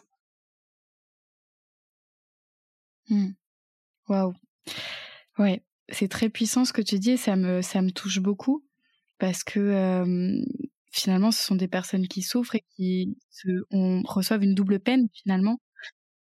Mmh. 3.10 3.32
Waouh. 4.08 4.32
Ouais, 5.38 5.62
c'est 5.90 6.08
très 6.08 6.30
puissant 6.30 6.64
ce 6.64 6.72
que 6.72 6.80
tu 6.80 6.98
dis 6.98 7.18
ça 7.18 7.36
me, 7.36 7.90
touche 7.90 8.20
beaucoup 8.20 8.64
parce 9.18 9.44
que 9.44 10.42
finalement, 10.90 11.30
ce 11.30 11.42
sont 11.42 11.54
des 11.54 11.68
personnes 11.68 12.08
qui 12.08 12.22
souffrent 12.22 12.54
et 12.54 12.64
qui 12.76 13.18
reçoivent 14.06 14.42
une 14.42 14.54
double 14.54 14.80
peine 14.80 15.08
finalement 15.12 15.60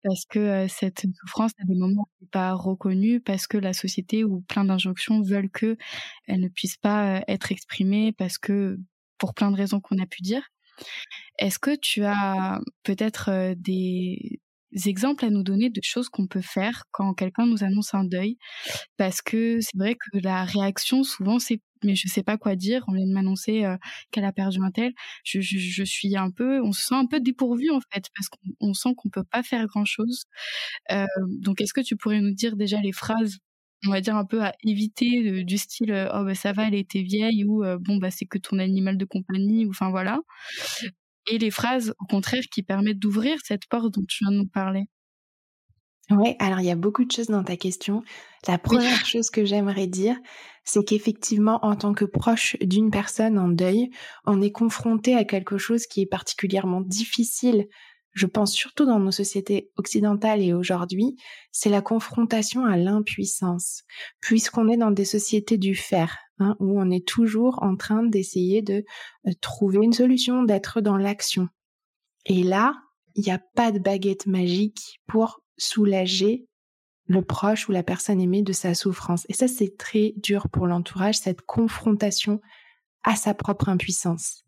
parce 0.03 0.25
que 0.25 0.69
cette 0.69 1.05
souffrance 1.21 1.53
à 1.61 1.67
des 1.67 1.75
moments 1.75 2.09
n'est 2.23 2.29
pas 2.29 2.55
reconnue 2.55 3.21
parce 3.21 3.47
que 3.47 3.59
la 3.59 3.75
société 3.75 4.25
ou 4.25 4.41
plein 4.41 4.65
d'injonctions 4.65 5.21
veulent 5.21 5.51
que 5.51 5.77
elle 6.27 6.41
ne 6.41 6.49
puisse 6.49 6.79
pas 6.79 7.23
être 7.29 7.53
exprimée 7.53 8.13
parce 8.13 8.39
que 8.39 8.79
pour 9.21 9.35
plein 9.35 9.53
de 9.53 9.57
raisons 9.57 9.81
qu'on 9.81 9.99
a 9.99 10.07
pu 10.07 10.23
dire. 10.23 10.43
Est-ce 11.39 11.59
que 11.61 11.77
tu 11.77 12.05
as 12.05 12.61
peut-être 12.83 13.55
des, 13.55 14.41
exemples 14.87 15.25
à 15.25 15.31
nous 15.31 15.43
donner 15.43 15.71
de 15.71 15.81
choses 15.83 16.09
qu'on 16.09 16.27
peut 16.27 16.43
faire 16.43 16.85
quand 16.91 17.15
quelqu'un 17.15 17.47
nous 17.47 17.63
annonce 17.63 17.95
un 17.95 18.05
deuil? 18.05 18.39
Parce 18.97 19.23
que 19.23 19.61
c'est 19.61 19.77
vrai 19.77 19.95
que 19.95 20.19
la 20.19 20.45
réaction, 20.45 21.05
souvent, 21.05 21.39
c'est 21.39 21.61
mais 21.85 21.95
je 21.95 22.09
sais 22.09 22.23
pas 22.23 22.37
quoi 22.37 22.57
dire. 22.57 22.85
On 22.89 22.93
vient 22.93 23.07
de 23.07 23.13
m'annoncer 23.13 23.65
euh, 23.65 23.77
qu'elle 24.11 24.25
a 24.25 24.33
perdu 24.33 24.59
un 24.63 24.71
tel. 24.71 24.93
Je, 25.25 25.41
suis 25.85 26.17
un 26.17 26.31
peu, 26.31 26.61
on 26.63 26.73
se 26.73 26.83
sent 26.83 26.95
un 26.95 27.07
peu 27.07 27.21
dépourvu 27.21 27.71
en 27.71 27.81
fait 27.93 28.05
parce 28.15 28.29
qu'on 28.29 28.75
sent 28.75 28.91
qu'on 28.97 29.09
peut 29.09 29.25
pas 29.25 29.43
faire 29.43 29.67
grand 29.67 29.85
chose. 29.85 30.25
Euh, 30.93 31.07
donc, 31.29 31.61
est-ce 31.61 31.73
que 31.73 31.81
tu 31.81 31.97
pourrais 31.97 32.21
nous 32.21 32.35
dire 32.35 32.57
déjà 32.57 32.81
les 32.81 32.93
phrases, 32.93 33.39
on 33.87 33.91
va 33.91 34.01
dire 34.01 34.17
un 34.17 34.25
peu 34.25 34.43
à 34.43 34.53
éviter 34.63 35.45
du 35.45 35.59
style 35.59 36.11
oh 36.15 36.25
bah 36.25 36.35
ça 36.35 36.53
va, 36.53 36.69
elle 36.69 36.75
était 36.75 37.03
vieille 37.03 37.45
ou 37.45 37.63
bon 37.81 37.97
bah 37.97 38.11
c'est 38.11 38.27
que 38.27 38.39
ton 38.39 38.59
animal 38.59 38.97
de 38.99 39.05
compagnie 39.05 39.67
ou 39.67 39.71
enfin 39.71 39.91
voilà. 39.91 40.21
Et 41.31 41.39
les 41.39 41.51
phrases, 41.51 41.95
au 42.01 42.07
contraire, 42.07 42.43
qui 42.51 42.63
permettent 42.63 42.99
d'ouvrir 42.99 43.39
cette 43.45 43.67
porte 43.67 43.95
dont 43.95 44.05
tu 44.09 44.25
viens 44.25 44.33
de 44.33 44.39
nous 44.39 44.49
parler. 44.49 44.85
Oui, 46.11 46.35
alors 46.41 46.59
il 46.59 46.67
y 46.67 46.71
a 46.71 46.77
beaucoup 46.77 47.05
de 47.05 47.13
choses 47.13 47.29
dans 47.29 47.45
ta 47.45 47.57
question. 47.57 48.03
La 48.49 48.59
première 48.59 49.07
chose 49.07 49.31
que 49.31 49.45
j'aimerais 49.45 49.87
dire, 49.87 50.17
c'est 50.65 50.85
qu'effectivement, 50.85 51.65
en 51.65 51.77
tant 51.77 51.95
que 51.95 52.05
proche 52.05 52.57
d'une 52.61 52.91
personne 52.91 53.39
en 53.39 53.49
deuil, 53.49 53.91
on 54.27 54.43
est 54.43 54.51
confronté 54.51 55.15
à 55.15 55.25
quelque 55.25 55.57
chose 55.57 55.87
qui 55.87 56.03
est 56.03 56.07
particulièrement 56.07 56.81
difficile 56.81 57.69
je 58.13 58.27
pense 58.27 58.53
surtout 58.53 58.87
dans 58.87 58.99
nos 58.99 59.11
sociétés 59.11 59.71
occidentales 59.77 60.43
et 60.43 60.53
aujourd'hui, 60.53 61.17
c'est 61.53 61.71
la 61.71 61.83
confrontation 61.83 62.65
à 62.65 62.77
l'impuissance, 62.77 63.83
puisqu'on 64.21 64.69
est 64.69 64.77
dans 64.77 64.91
des 64.91 65.05
sociétés 65.05 65.59
du 65.59 65.75
faire, 65.75 66.19
hein, 66.39 66.57
où 66.59 66.81
on 66.81 66.91
est 66.91 67.07
toujours 67.07 67.63
en 67.63 67.77
train 67.77 68.03
d'essayer 68.03 68.63
de 68.63 68.85
euh, 69.27 69.33
trouver 69.41 69.79
une 69.83 69.93
solution, 69.93 70.43
d'être 70.43 70.81
dans 70.81 70.97
l'action. 70.97 71.49
Et 72.27 72.43
là, 72.43 72.75
il 73.15 73.25
n'y 73.25 73.33
a 73.33 73.41
pas 73.55 73.73
de 73.73 73.79
baguette 73.79 74.27
magique 74.27 75.01
pour 75.07 75.41
soulager 75.57 76.47
le 77.07 77.23
proche 77.23 77.69
ou 77.69 77.73
la 77.73 77.83
personne 77.83 78.21
aimée 78.21 78.43
de 78.43 78.53
sa 78.53 78.75
souffrance. 78.75 79.27
Et 79.29 79.33
ça, 79.33 79.49
c'est 79.49 79.77
très 79.77 80.15
dur 80.17 80.49
pour 80.49 80.67
l'entourage, 80.67 81.19
cette 81.19 81.43
confrontation 81.43 82.41
à 83.03 83.17
sa 83.17 83.35
propre 83.35 83.69
impuissance. 83.69 84.45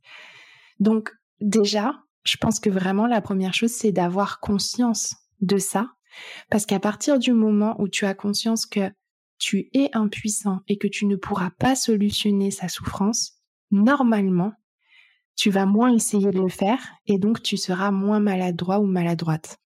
Donc, 0.78 1.10
déjà, 1.40 1.94
je 2.24 2.36
pense 2.36 2.60
que 2.60 2.70
vraiment 2.70 3.06
la 3.06 3.20
première 3.20 3.54
chose, 3.54 3.72
c'est 3.72 3.92
d'avoir 3.92 4.40
conscience 4.40 5.16
de 5.40 5.58
ça. 5.58 5.92
Parce 6.50 6.66
qu'à 6.66 6.80
partir 6.80 7.18
du 7.18 7.32
moment 7.32 7.74
où 7.80 7.88
tu 7.88 8.04
as 8.04 8.14
conscience 8.14 8.66
que 8.66 8.90
tu 9.38 9.70
es 9.72 9.90
impuissant 9.92 10.60
et 10.68 10.78
que 10.78 10.86
tu 10.86 11.06
ne 11.06 11.16
pourras 11.16 11.50
pas 11.58 11.74
solutionner 11.74 12.50
sa 12.50 12.68
souffrance, 12.68 13.40
normalement, 13.70 14.52
tu 15.34 15.50
vas 15.50 15.66
moins 15.66 15.92
essayer 15.92 16.30
de 16.30 16.40
le 16.40 16.48
faire 16.48 16.78
et 17.06 17.18
donc 17.18 17.42
tu 17.42 17.56
seras 17.56 17.90
moins 17.90 18.20
maladroit 18.20 18.78
ou 18.78 18.86
maladroite. 18.86 19.58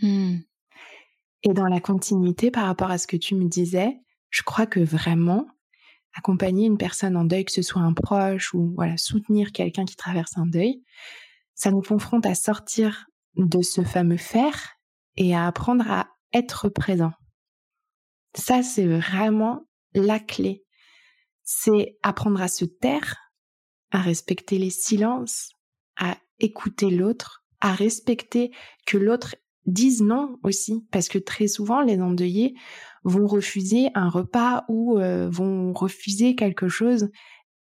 Hmm. 0.00 0.36
Et 1.42 1.52
dans 1.52 1.66
la 1.66 1.80
continuité 1.80 2.50
par 2.50 2.66
rapport 2.66 2.90
à 2.90 2.98
ce 2.98 3.06
que 3.06 3.16
tu 3.16 3.34
me 3.34 3.48
disais, 3.48 3.98
je 4.30 4.42
crois 4.42 4.66
que 4.66 4.80
vraiment, 4.80 5.46
accompagner 6.14 6.66
une 6.66 6.78
personne 6.78 7.16
en 7.16 7.24
deuil, 7.24 7.44
que 7.44 7.52
ce 7.52 7.62
soit 7.62 7.82
un 7.82 7.92
proche 7.92 8.54
ou 8.54 8.72
voilà, 8.74 8.96
soutenir 8.96 9.52
quelqu'un 9.52 9.84
qui 9.84 9.96
traverse 9.96 10.36
un 10.36 10.46
deuil, 10.46 10.82
ça 11.58 11.72
nous 11.72 11.82
confronte 11.82 12.24
à 12.24 12.34
sortir 12.34 13.06
de 13.36 13.62
ce 13.62 13.82
fameux 13.82 14.16
faire 14.16 14.76
et 15.16 15.34
à 15.34 15.46
apprendre 15.46 15.90
à 15.90 16.08
être 16.32 16.68
présent. 16.68 17.12
Ça, 18.34 18.62
c'est 18.62 18.86
vraiment 18.86 19.66
la 19.92 20.20
clé. 20.20 20.64
C'est 21.42 21.98
apprendre 22.02 22.40
à 22.40 22.48
se 22.48 22.64
taire, 22.64 23.16
à 23.90 24.00
respecter 24.00 24.58
les 24.58 24.70
silences, 24.70 25.50
à 25.96 26.16
écouter 26.38 26.90
l'autre, 26.90 27.44
à 27.60 27.72
respecter 27.72 28.52
que 28.86 28.96
l'autre 28.96 29.34
dise 29.66 30.00
non 30.00 30.38
aussi, 30.44 30.86
parce 30.92 31.08
que 31.08 31.18
très 31.18 31.48
souvent, 31.48 31.80
les 31.80 32.00
endeuillés 32.00 32.54
vont 33.02 33.26
refuser 33.26 33.88
un 33.94 34.08
repas 34.08 34.64
ou 34.68 34.98
euh, 34.98 35.28
vont 35.28 35.72
refuser 35.72 36.36
quelque 36.36 36.68
chose 36.68 37.08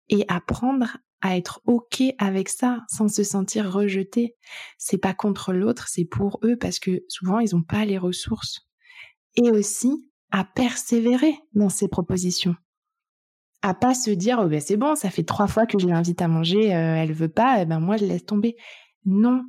et 0.08 0.24
apprendre 0.28 0.98
à 1.22 1.36
être 1.36 1.62
ok 1.66 2.02
avec 2.18 2.48
ça 2.48 2.80
sans 2.88 3.08
se 3.08 3.22
sentir 3.22 3.72
rejeté. 3.72 4.34
C'est 4.76 4.98
pas 4.98 5.14
contre 5.14 5.52
l'autre, 5.52 5.88
c'est 5.88 6.04
pour 6.04 6.40
eux 6.44 6.56
parce 6.56 6.78
que 6.78 7.04
souvent 7.08 7.38
ils 7.38 7.54
n'ont 7.54 7.62
pas 7.62 7.84
les 7.84 7.96
ressources. 7.96 8.68
Et 9.36 9.50
aussi 9.50 10.10
à 10.30 10.44
persévérer 10.44 11.34
dans 11.54 11.68
ces 11.68 11.88
propositions. 11.88 12.56
À 13.62 13.74
pas 13.74 13.94
se 13.94 14.10
dire 14.10 14.40
oh 14.42 14.48
ben 14.48 14.60
c'est 14.60 14.76
bon, 14.76 14.96
ça 14.96 15.10
fait 15.10 15.22
trois 15.22 15.46
fois 15.46 15.66
que 15.66 15.78
je 15.78 15.86
l'invite 15.86 16.20
à 16.20 16.28
manger, 16.28 16.74
euh, 16.74 16.96
elle 16.96 17.12
veut 17.12 17.28
pas, 17.28 17.62
eh 17.62 17.66
ben 17.66 17.78
moi 17.78 17.96
je 17.96 18.04
laisse 18.04 18.26
tomber. 18.26 18.56
Non, 19.04 19.44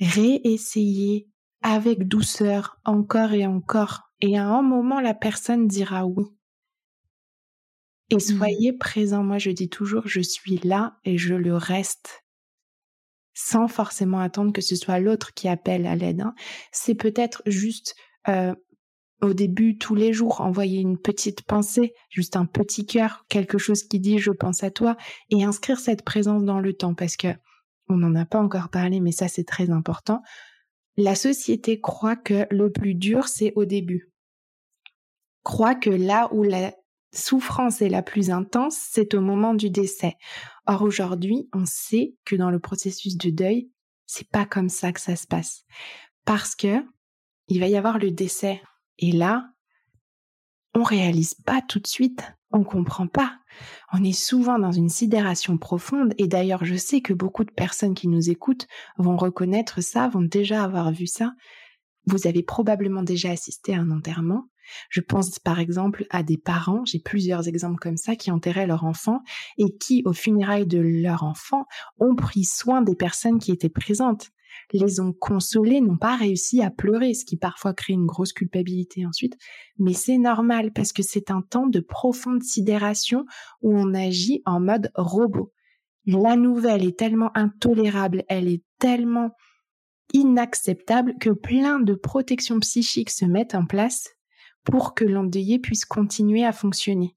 réessayer 0.00 1.28
avec 1.62 2.08
douceur 2.08 2.80
encore 2.86 3.32
et 3.32 3.46
encore. 3.46 4.10
Et 4.22 4.38
à 4.38 4.46
un 4.46 4.62
moment 4.62 5.00
la 5.00 5.12
personne 5.12 5.68
dira 5.68 6.06
oui. 6.06 6.24
Et 8.10 8.16
mmh. 8.16 8.20
soyez 8.20 8.72
présent. 8.72 9.22
Moi, 9.22 9.38
je 9.38 9.50
dis 9.50 9.68
toujours, 9.68 10.06
je 10.06 10.20
suis 10.20 10.58
là 10.58 10.98
et 11.04 11.16
je 11.16 11.34
le 11.34 11.56
reste. 11.56 12.24
Sans 13.34 13.68
forcément 13.68 14.20
attendre 14.20 14.52
que 14.52 14.60
ce 14.60 14.76
soit 14.76 14.98
l'autre 14.98 15.32
qui 15.34 15.48
appelle 15.48 15.86
à 15.86 15.94
l'aide. 15.94 16.20
Hein. 16.20 16.34
C'est 16.72 16.96
peut-être 16.96 17.42
juste 17.46 17.94
euh, 18.28 18.54
au 19.22 19.34
début, 19.34 19.76
tous 19.76 19.94
les 19.94 20.12
jours, 20.12 20.40
envoyer 20.40 20.80
une 20.80 20.98
petite 20.98 21.42
pensée, 21.42 21.92
juste 22.08 22.36
un 22.36 22.46
petit 22.46 22.86
cœur, 22.86 23.24
quelque 23.28 23.58
chose 23.58 23.82
qui 23.82 24.00
dit 24.00 24.18
je 24.18 24.30
pense 24.30 24.62
à 24.62 24.70
toi, 24.70 24.96
et 25.30 25.44
inscrire 25.44 25.78
cette 25.78 26.04
présence 26.04 26.44
dans 26.44 26.60
le 26.60 26.72
temps, 26.72 26.94
parce 26.94 27.16
que 27.16 27.28
on 27.88 27.96
n'en 27.96 28.14
a 28.14 28.24
pas 28.24 28.40
encore 28.40 28.70
parlé, 28.70 29.00
mais 29.00 29.12
ça 29.12 29.28
c'est 29.28 29.44
très 29.44 29.70
important. 29.70 30.22
La 30.96 31.14
société 31.14 31.80
croit 31.80 32.16
que 32.16 32.46
le 32.50 32.70
plus 32.70 32.94
dur 32.94 33.28
c'est 33.28 33.52
au 33.56 33.64
début. 33.64 34.10
Croit 35.42 35.74
que 35.74 35.90
là 35.90 36.28
où 36.32 36.42
la 36.42 36.72
souffrance 37.12 37.82
est 37.82 37.88
la 37.88 38.02
plus 38.02 38.30
intense, 38.30 38.76
c'est 38.76 39.14
au 39.14 39.20
moment 39.20 39.54
du 39.54 39.70
décès. 39.70 40.16
Or 40.66 40.82
aujourd'hui, 40.82 41.48
on 41.52 41.64
sait 41.66 42.14
que 42.24 42.36
dans 42.36 42.50
le 42.50 42.60
processus 42.60 43.16
de 43.16 43.30
deuil, 43.30 43.70
c'est 44.06 44.28
pas 44.28 44.46
comme 44.46 44.68
ça 44.68 44.92
que 44.92 45.00
ça 45.00 45.16
se 45.16 45.26
passe. 45.26 45.64
Parce 46.24 46.54
que 46.54 46.84
il 47.48 47.58
va 47.58 47.66
y 47.66 47.76
avoir 47.76 47.98
le 47.98 48.10
décès. 48.10 48.62
Et 48.98 49.12
là, 49.12 49.50
on 50.74 50.82
réalise 50.82 51.34
pas 51.34 51.60
tout 51.60 51.80
de 51.80 51.86
suite, 51.86 52.32
on 52.52 52.62
comprend 52.62 53.08
pas. 53.08 53.38
On 53.92 54.04
est 54.04 54.12
souvent 54.12 54.58
dans 54.58 54.70
une 54.70 54.88
sidération 54.88 55.58
profonde 55.58 56.14
et 56.18 56.28
d'ailleurs, 56.28 56.64
je 56.64 56.76
sais 56.76 57.00
que 57.00 57.12
beaucoup 57.12 57.44
de 57.44 57.50
personnes 57.50 57.94
qui 57.94 58.06
nous 58.06 58.30
écoutent 58.30 58.68
vont 58.98 59.16
reconnaître 59.16 59.80
ça, 59.80 60.08
vont 60.08 60.22
déjà 60.22 60.62
avoir 60.62 60.92
vu 60.92 61.06
ça. 61.06 61.32
Vous 62.06 62.26
avez 62.26 62.42
probablement 62.42 63.02
déjà 63.02 63.30
assisté 63.30 63.74
à 63.74 63.80
un 63.80 63.90
enterrement 63.90 64.44
Je 64.88 65.00
pense 65.00 65.38
par 65.38 65.58
exemple 65.58 66.06
à 66.10 66.22
des 66.22 66.38
parents, 66.38 66.84
j'ai 66.84 66.98
plusieurs 66.98 67.48
exemples 67.48 67.78
comme 67.80 67.96
ça, 67.96 68.16
qui 68.16 68.30
enterraient 68.30 68.66
leur 68.66 68.84
enfant 68.84 69.22
et 69.58 69.76
qui, 69.78 70.02
au 70.04 70.12
funérailles 70.12 70.66
de 70.66 70.78
leur 70.78 71.24
enfant, 71.24 71.66
ont 71.98 72.14
pris 72.14 72.44
soin 72.44 72.82
des 72.82 72.96
personnes 72.96 73.38
qui 73.38 73.52
étaient 73.52 73.68
présentes, 73.68 74.30
les 74.72 75.00
ont 75.00 75.12
consolés, 75.12 75.80
n'ont 75.80 75.96
pas 75.96 76.16
réussi 76.16 76.62
à 76.62 76.70
pleurer, 76.70 77.14
ce 77.14 77.24
qui 77.24 77.36
parfois 77.36 77.74
crée 77.74 77.92
une 77.92 78.06
grosse 78.06 78.32
culpabilité 78.32 79.06
ensuite. 79.06 79.36
Mais 79.78 79.92
c'est 79.92 80.18
normal 80.18 80.72
parce 80.72 80.92
que 80.92 81.02
c'est 81.02 81.30
un 81.30 81.42
temps 81.42 81.66
de 81.66 81.80
profonde 81.80 82.42
sidération 82.42 83.24
où 83.62 83.76
on 83.76 83.94
agit 83.94 84.42
en 84.46 84.60
mode 84.60 84.90
robot. 84.94 85.52
La 86.06 86.36
nouvelle 86.36 86.84
est 86.84 86.98
tellement 86.98 87.30
intolérable, 87.36 88.24
elle 88.28 88.48
est 88.48 88.64
tellement 88.78 89.30
inacceptable 90.12 91.14
que 91.20 91.30
plein 91.30 91.78
de 91.78 91.94
protections 91.94 92.58
psychiques 92.60 93.10
se 93.10 93.24
mettent 93.24 93.54
en 93.54 93.64
place 93.64 94.08
pour 94.64 94.94
que 94.94 95.04
l'endeuillé 95.04 95.58
puisse 95.58 95.84
continuer 95.84 96.44
à 96.44 96.52
fonctionner. 96.52 97.16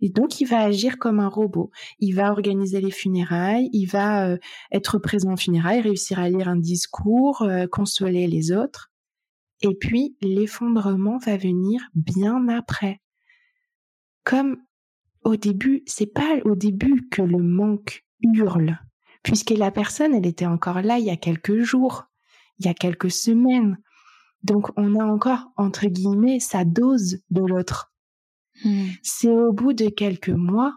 Et 0.00 0.10
donc, 0.10 0.40
il 0.40 0.46
va 0.46 0.60
agir 0.60 0.98
comme 0.98 1.20
un 1.20 1.28
robot. 1.28 1.70
Il 1.98 2.14
va 2.14 2.30
organiser 2.30 2.80
les 2.80 2.90
funérailles, 2.90 3.68
il 3.72 3.86
va 3.86 4.28
euh, 4.28 4.38
être 4.70 4.98
présent 4.98 5.32
aux 5.32 5.36
funérailles, 5.36 5.80
réussir 5.80 6.18
à 6.18 6.28
lire 6.28 6.48
un 6.48 6.56
discours, 6.56 7.42
euh, 7.42 7.66
consoler 7.66 8.26
les 8.26 8.52
autres. 8.52 8.92
Et 9.62 9.74
puis, 9.74 10.16
l'effondrement 10.20 11.18
va 11.18 11.36
venir 11.36 11.80
bien 11.94 12.48
après. 12.48 13.00
Comme 14.24 14.58
au 15.24 15.36
début, 15.36 15.82
c'est 15.86 16.12
pas 16.12 16.38
au 16.44 16.56
début 16.56 17.08
que 17.10 17.22
le 17.22 17.38
manque 17.38 18.04
hurle, 18.22 18.78
puisque 19.22 19.50
la 19.50 19.70
personne, 19.70 20.14
elle 20.14 20.26
était 20.26 20.46
encore 20.46 20.82
là 20.82 20.98
il 20.98 21.04
y 21.04 21.10
a 21.10 21.16
quelques 21.16 21.60
jours, 21.60 22.04
il 22.58 22.66
y 22.66 22.68
a 22.68 22.74
quelques 22.74 23.10
semaines. 23.10 23.78
Donc, 24.42 24.68
on 24.76 24.98
a 24.98 25.04
encore, 25.04 25.52
entre 25.56 25.86
guillemets, 25.86 26.40
sa 26.40 26.64
dose 26.64 27.18
de 27.30 27.40
l'autre. 27.40 27.92
Hmm. 28.64 28.88
C'est 29.02 29.30
au 29.30 29.52
bout 29.52 29.72
de 29.72 29.88
quelques 29.88 30.28
mois, 30.28 30.74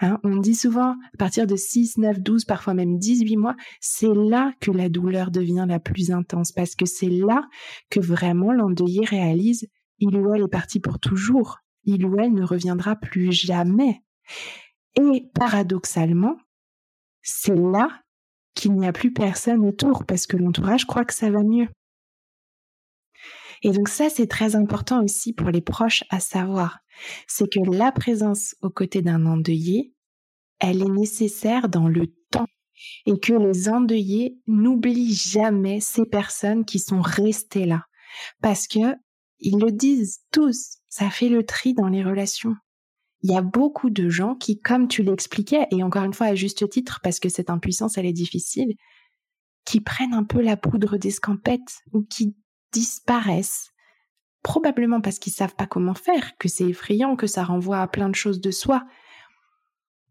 hein, 0.00 0.18
on 0.22 0.36
dit 0.36 0.54
souvent 0.54 0.92
à 0.92 1.16
partir 1.18 1.46
de 1.46 1.56
6, 1.56 1.98
9, 1.98 2.20
12, 2.20 2.44
parfois 2.44 2.74
même 2.74 2.98
18 2.98 3.36
mois, 3.36 3.56
c'est 3.80 4.14
là 4.14 4.52
que 4.60 4.70
la 4.70 4.88
douleur 4.88 5.30
devient 5.30 5.66
la 5.68 5.80
plus 5.80 6.10
intense 6.10 6.52
parce 6.52 6.76
que 6.76 6.86
c'est 6.86 7.10
là 7.10 7.48
que 7.90 8.00
vraiment 8.00 8.52
l'endeuillé 8.52 9.04
réalise 9.04 9.68
il 9.98 10.16
ou 10.16 10.34
elle 10.34 10.42
est 10.42 10.48
parti 10.48 10.80
pour 10.80 10.98
toujours, 10.98 11.58
il 11.84 12.04
ou 12.04 12.18
elle 12.18 12.32
ne 12.32 12.44
reviendra 12.44 12.96
plus 12.96 13.32
jamais. 13.32 14.02
Et 14.96 15.28
paradoxalement, 15.34 16.36
c'est 17.22 17.56
là 17.56 17.88
qu'il 18.54 18.74
n'y 18.74 18.86
a 18.86 18.92
plus 18.92 19.12
personne 19.12 19.64
autour 19.64 20.04
parce 20.04 20.26
que 20.26 20.36
l'entourage 20.36 20.86
croit 20.86 21.04
que 21.04 21.14
ça 21.14 21.30
va 21.30 21.42
mieux. 21.42 21.68
Et 23.62 23.70
donc 23.70 23.88
ça, 23.88 24.08
c'est 24.10 24.26
très 24.26 24.56
important 24.56 25.02
aussi 25.02 25.32
pour 25.32 25.50
les 25.50 25.60
proches 25.60 26.04
à 26.10 26.20
savoir. 26.20 26.78
C'est 27.26 27.50
que 27.50 27.60
la 27.70 27.92
présence 27.92 28.54
aux 28.62 28.70
côtés 28.70 29.02
d'un 29.02 29.26
endeuillé, 29.26 29.94
elle 30.60 30.82
est 30.82 30.90
nécessaire 30.90 31.68
dans 31.68 31.88
le 31.88 32.06
temps 32.30 32.46
et 33.06 33.18
que 33.18 33.32
les 33.32 33.68
endeuillés 33.68 34.38
n'oublient 34.46 35.14
jamais 35.14 35.80
ces 35.80 36.06
personnes 36.06 36.64
qui 36.64 36.78
sont 36.78 37.00
restées 37.00 37.66
là. 37.66 37.84
Parce 38.40 38.66
que 38.66 38.94
ils 39.40 39.58
le 39.58 39.70
disent 39.70 40.20
tous, 40.32 40.78
ça 40.88 41.10
fait 41.10 41.28
le 41.28 41.44
tri 41.44 41.74
dans 41.74 41.88
les 41.88 42.02
relations. 42.02 42.56
Il 43.22 43.30
y 43.30 43.36
a 43.36 43.42
beaucoup 43.42 43.90
de 43.90 44.08
gens 44.08 44.34
qui, 44.34 44.60
comme 44.60 44.88
tu 44.88 45.02
l'expliquais, 45.02 45.66
et 45.70 45.82
encore 45.82 46.04
une 46.04 46.14
fois 46.14 46.28
à 46.28 46.34
juste 46.34 46.68
titre, 46.68 47.00
parce 47.02 47.20
que 47.20 47.28
cette 47.28 47.50
impuissance, 47.50 47.98
elle 47.98 48.06
est 48.06 48.12
difficile, 48.12 48.74
qui 49.64 49.80
prennent 49.80 50.14
un 50.14 50.24
peu 50.24 50.40
la 50.40 50.56
poudre 50.56 50.96
d'escampette 50.96 51.82
ou 51.92 52.02
qui 52.02 52.36
disparaissent. 52.72 53.70
Probablement 54.42 55.00
parce 55.00 55.18
qu'ils 55.18 55.32
savent 55.32 55.56
pas 55.56 55.66
comment 55.66 55.94
faire, 55.94 56.36
que 56.38 56.48
c'est 56.48 56.68
effrayant, 56.68 57.16
que 57.16 57.26
ça 57.26 57.44
renvoie 57.44 57.80
à 57.80 57.88
plein 57.88 58.08
de 58.08 58.14
choses 58.14 58.40
de 58.40 58.50
soi. 58.50 58.84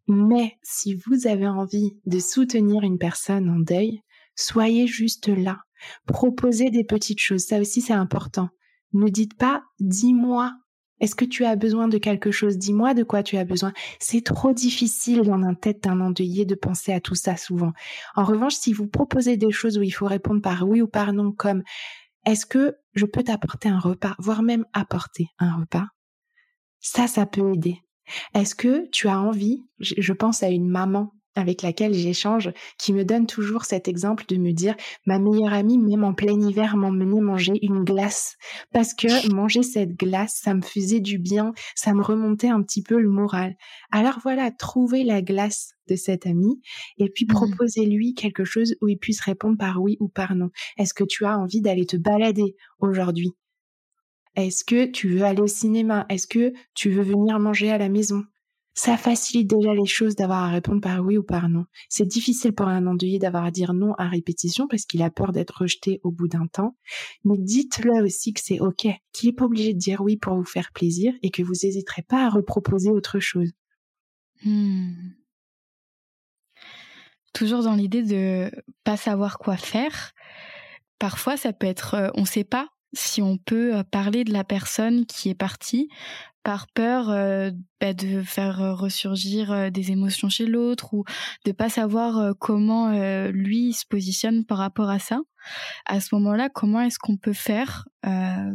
Mais 0.08 0.58
si 0.64 0.96
vous 0.96 1.28
avez 1.28 1.48
envie 1.48 1.98
de 2.06 2.20
soutenir 2.20 2.84
une 2.84 2.98
personne 2.98 3.50
en 3.50 3.60
deuil, 3.60 4.02
soyez 4.36 4.88
juste 4.88 5.28
là. 5.28 5.60
Proposez 6.06 6.70
des 6.70 6.84
petites 6.84 7.20
choses. 7.20 7.46
Ça 7.46 7.60
aussi, 7.60 7.82
c'est 7.82 7.94
important. 7.94 8.50
Ne 8.94 9.10
dites 9.10 9.38
pas, 9.38 9.64
dis-moi, 9.80 10.54
est-ce 11.00 11.16
que 11.16 11.26
tu 11.26 11.46
as 11.46 11.56
besoin 11.56 11.88
de 11.88 11.98
quelque 11.98 12.32
chose? 12.32 12.58
Dis-moi 12.58 12.94
de 12.94 13.04
quoi 13.04 13.22
tu 13.22 13.38
as 13.38 13.46
besoin. 13.46 13.72
C'est 14.00 14.24
trop 14.24 14.54
difficile 14.54 15.22
dans 15.22 15.38
la 15.38 15.54
tête 15.54 15.84
d'un 15.84 16.02
endeuillé 16.02 16.46
de 16.46 16.56
penser 16.56 16.92
à 16.92 17.00
tout 17.00 17.16
ça 17.16 17.38
souvent. 17.38 17.74
En 18.16 18.24
revanche, 18.24 18.56
si 18.56 18.74
vous 18.74 18.88
proposez 18.88 19.38
des 19.38 19.52
choses 19.52 19.78
où 19.78 19.84
il 19.84 19.92
faut 19.92 20.08
répondre 20.08 20.42
par 20.42 20.68
oui 20.68 20.82
ou 20.82 20.88
par 20.88 21.14
non, 21.14 21.32
comme 21.32 21.64
est-ce 22.28 22.46
que 22.46 22.78
je 22.94 23.06
peux 23.06 23.24
t'apporter 23.24 23.70
un 23.70 23.80
repas, 23.80 24.16
voire 24.20 24.44
même 24.44 24.66
apporter 24.74 25.28
un 25.40 25.56
repas? 25.56 25.88
Ça, 26.80 27.08
ça 27.08 27.26
peut 27.26 27.54
aider. 27.54 27.82
Est-ce 28.34 28.54
que 28.54 28.88
tu 28.92 29.08
as 29.08 29.20
envie, 29.20 29.66
je 29.80 30.14
pense 30.14 30.44
à 30.44 30.50
une 30.50 30.68
maman 30.68 31.14
avec 31.38 31.62
laquelle 31.62 31.94
j'échange, 31.94 32.52
qui 32.78 32.94
me 32.94 33.06
donne 33.06 33.28
toujours 33.28 33.66
cet 33.66 33.88
exemple 33.88 34.26
de 34.28 34.38
me 34.38 34.52
dire 34.52 34.76
ma 35.06 35.20
meilleure 35.20 35.54
amie, 35.54 35.78
même 35.78 36.04
en 36.04 36.14
plein 36.14 36.40
hiver, 36.40 36.78
m'emmenait 36.78 37.22
manger 37.22 37.54
une 37.62 37.84
glace 37.84 38.38
parce 38.72 38.94
que 38.94 39.08
manger 39.34 39.64
cette 39.64 39.96
glace, 39.96 40.40
ça 40.42 40.54
me 40.54 40.62
faisait 40.62 41.00
du 41.00 41.18
bien, 41.20 41.54
ça 41.76 41.94
me 41.94 42.02
remontait 42.02 42.50
un 42.50 42.62
petit 42.62 42.82
peu 42.82 43.00
le 43.00 43.10
moral. 43.10 43.56
Alors 43.92 44.20
voilà, 44.22 44.52
trouver 44.52 45.04
la 45.04 45.22
glace 45.22 45.74
de 45.88 45.96
cet 45.96 46.26
ami 46.26 46.62
et 46.98 47.10
puis 47.10 47.26
mmh. 47.26 47.34
proposer-lui 47.34 48.14
quelque 48.14 48.44
chose 48.44 48.76
où 48.82 48.88
il 48.88 48.98
puisse 48.98 49.22
répondre 49.22 49.58
par 49.58 49.82
oui 49.82 49.98
ou 50.00 50.08
par 50.08 50.36
non. 50.36 50.50
Est-ce 50.78 50.94
que 50.94 51.04
tu 51.04 51.26
as 51.26 51.38
envie 51.38 51.62
d'aller 51.62 51.86
te 51.86 51.98
balader 51.98 52.56
aujourd'hui? 52.80 53.32
Est-ce 54.36 54.64
que 54.64 54.86
tu 54.86 55.10
veux 55.10 55.24
aller 55.24 55.42
au 55.42 55.48
cinéma? 55.48 56.06
Est-ce 56.10 56.28
que 56.28 56.54
tu 56.76 56.92
veux 56.92 57.02
venir 57.02 57.40
manger 57.40 57.72
à 57.72 57.80
la 57.80 57.90
maison? 57.90 58.24
Ça 58.78 58.96
facilite 58.96 59.50
déjà 59.50 59.74
les 59.74 59.88
choses 59.88 60.16
d'avoir 60.16 60.44
à 60.44 60.50
répondre 60.50 60.82
par 60.82 61.04
oui 61.04 61.18
ou 61.18 61.24
par 61.24 61.50
non. 61.50 61.66
C'est 61.90 62.06
difficile 62.06 62.54
pour 62.54 62.68
un 62.68 62.86
endeuillé 62.86 63.18
d'avoir 63.18 63.44
à 63.44 63.50
dire 63.50 63.74
non 63.74 63.96
à 63.96 64.08
répétition 64.08 64.68
parce 64.68 64.86
qu'il 64.86 65.02
a 65.02 65.10
peur 65.10 65.32
d'être 65.32 65.62
rejeté 65.62 66.00
au 66.04 66.12
bout 66.12 66.28
d'un 66.28 66.46
temps. 66.46 66.78
Mais 67.26 67.40
dites-le 67.40 68.04
aussi 68.04 68.34
que 68.34 68.40
c'est 68.40 68.60
ok, 68.60 68.88
qu'il 69.14 69.30
n'est 69.30 69.36
pas 69.36 69.46
obligé 69.46 69.74
de 69.74 69.80
dire 69.80 70.02
oui 70.02 70.16
pour 70.16 70.36
vous 70.36 70.46
faire 70.46 70.72
plaisir 70.72 71.12
et 71.24 71.32
que 71.32 71.42
vous 71.42 71.54
n'hésiterez 71.64 72.04
pas 72.04 72.28
à 72.28 72.30
reproposer 72.30 72.92
autre 72.92 73.20
chose. 73.20 73.50
Hmm. 74.46 74.94
Toujours 77.34 77.64
dans 77.64 77.74
l'idée 77.74 78.04
de 78.04 78.52
pas 78.84 78.96
savoir 78.96 79.40
quoi 79.40 79.58
faire. 79.58 80.12
Parfois, 81.00 81.36
ça 81.36 81.52
peut 81.52 81.66
être, 81.66 81.96
euh, 81.96 82.10
on 82.14 82.22
ne 82.22 82.28
sait 82.28 82.44
pas 82.44 82.70
si 82.94 83.22
on 83.22 83.38
peut 83.38 83.76
euh, 83.76 83.84
parler 83.84 84.24
de 84.24 84.34
la 84.34 84.44
personne 84.44 85.06
qui 85.06 85.30
est 85.30 85.36
partie 85.36 85.90
par 86.44 86.68
peur 86.68 87.10
euh, 87.10 87.52
bah, 87.82 87.94
de 87.94 88.22
faire 88.22 88.62
euh, 88.62 88.74
ressurgir 88.74 89.72
des 89.72 89.92
émotions 89.92 90.30
chez 90.30 90.46
l'autre 90.46 90.94
ou 90.94 91.04
de 91.46 91.52
pas 91.52 91.70
savoir 91.70 92.36
comment 92.40 92.92
lui 93.30 93.74
se 93.74 93.86
positionne 93.86 94.46
par 94.46 94.58
rapport 94.58 94.90
à 94.90 95.00
ça. 95.00 95.20
À 95.86 96.00
ce 96.00 96.16
moment-là, 96.16 96.50
comment 96.50 96.82
est-ce 96.82 97.00
qu'on 97.00 97.18
peut 97.18 97.34
faire 97.34 97.88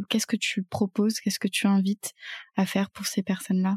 Qu'est-ce 0.09 0.27
que 0.27 0.37
tu 0.37 0.63
proposes 0.63 1.21
Qu'est-ce 1.21 1.39
que 1.39 1.49
tu 1.49 1.67
invites 1.67 2.13
à 2.57 2.67
faire 2.67 2.91
pour 2.91 3.07
ces 3.07 3.23
personnes-là? 3.23 3.77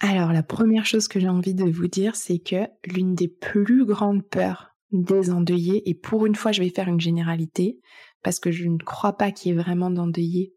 Alors, 0.00 0.32
la 0.32 0.42
première 0.42 0.86
chose 0.86 1.08
que 1.08 1.20
j'ai 1.20 1.28
envie 1.28 1.54
de 1.54 1.70
vous 1.70 1.86
dire, 1.86 2.16
c'est 2.16 2.38
que 2.38 2.66
l'une 2.86 3.14
des 3.14 3.28
plus 3.28 3.84
grandes 3.84 4.26
peurs 4.26 4.70
des 4.92 5.30
endeuillés, 5.30 5.88
et 5.88 5.94
pour 5.94 6.26
une 6.26 6.34
fois, 6.34 6.52
je 6.52 6.62
vais 6.62 6.70
faire 6.70 6.88
une 6.88 7.00
généralité, 7.00 7.78
parce 8.22 8.38
que 8.38 8.50
je 8.50 8.66
ne 8.66 8.78
crois 8.78 9.16
pas 9.16 9.30
qu'il 9.30 9.50
y 9.50 9.54
ait 9.54 9.62
vraiment 9.62 9.90
d'endeuillés 9.90 10.54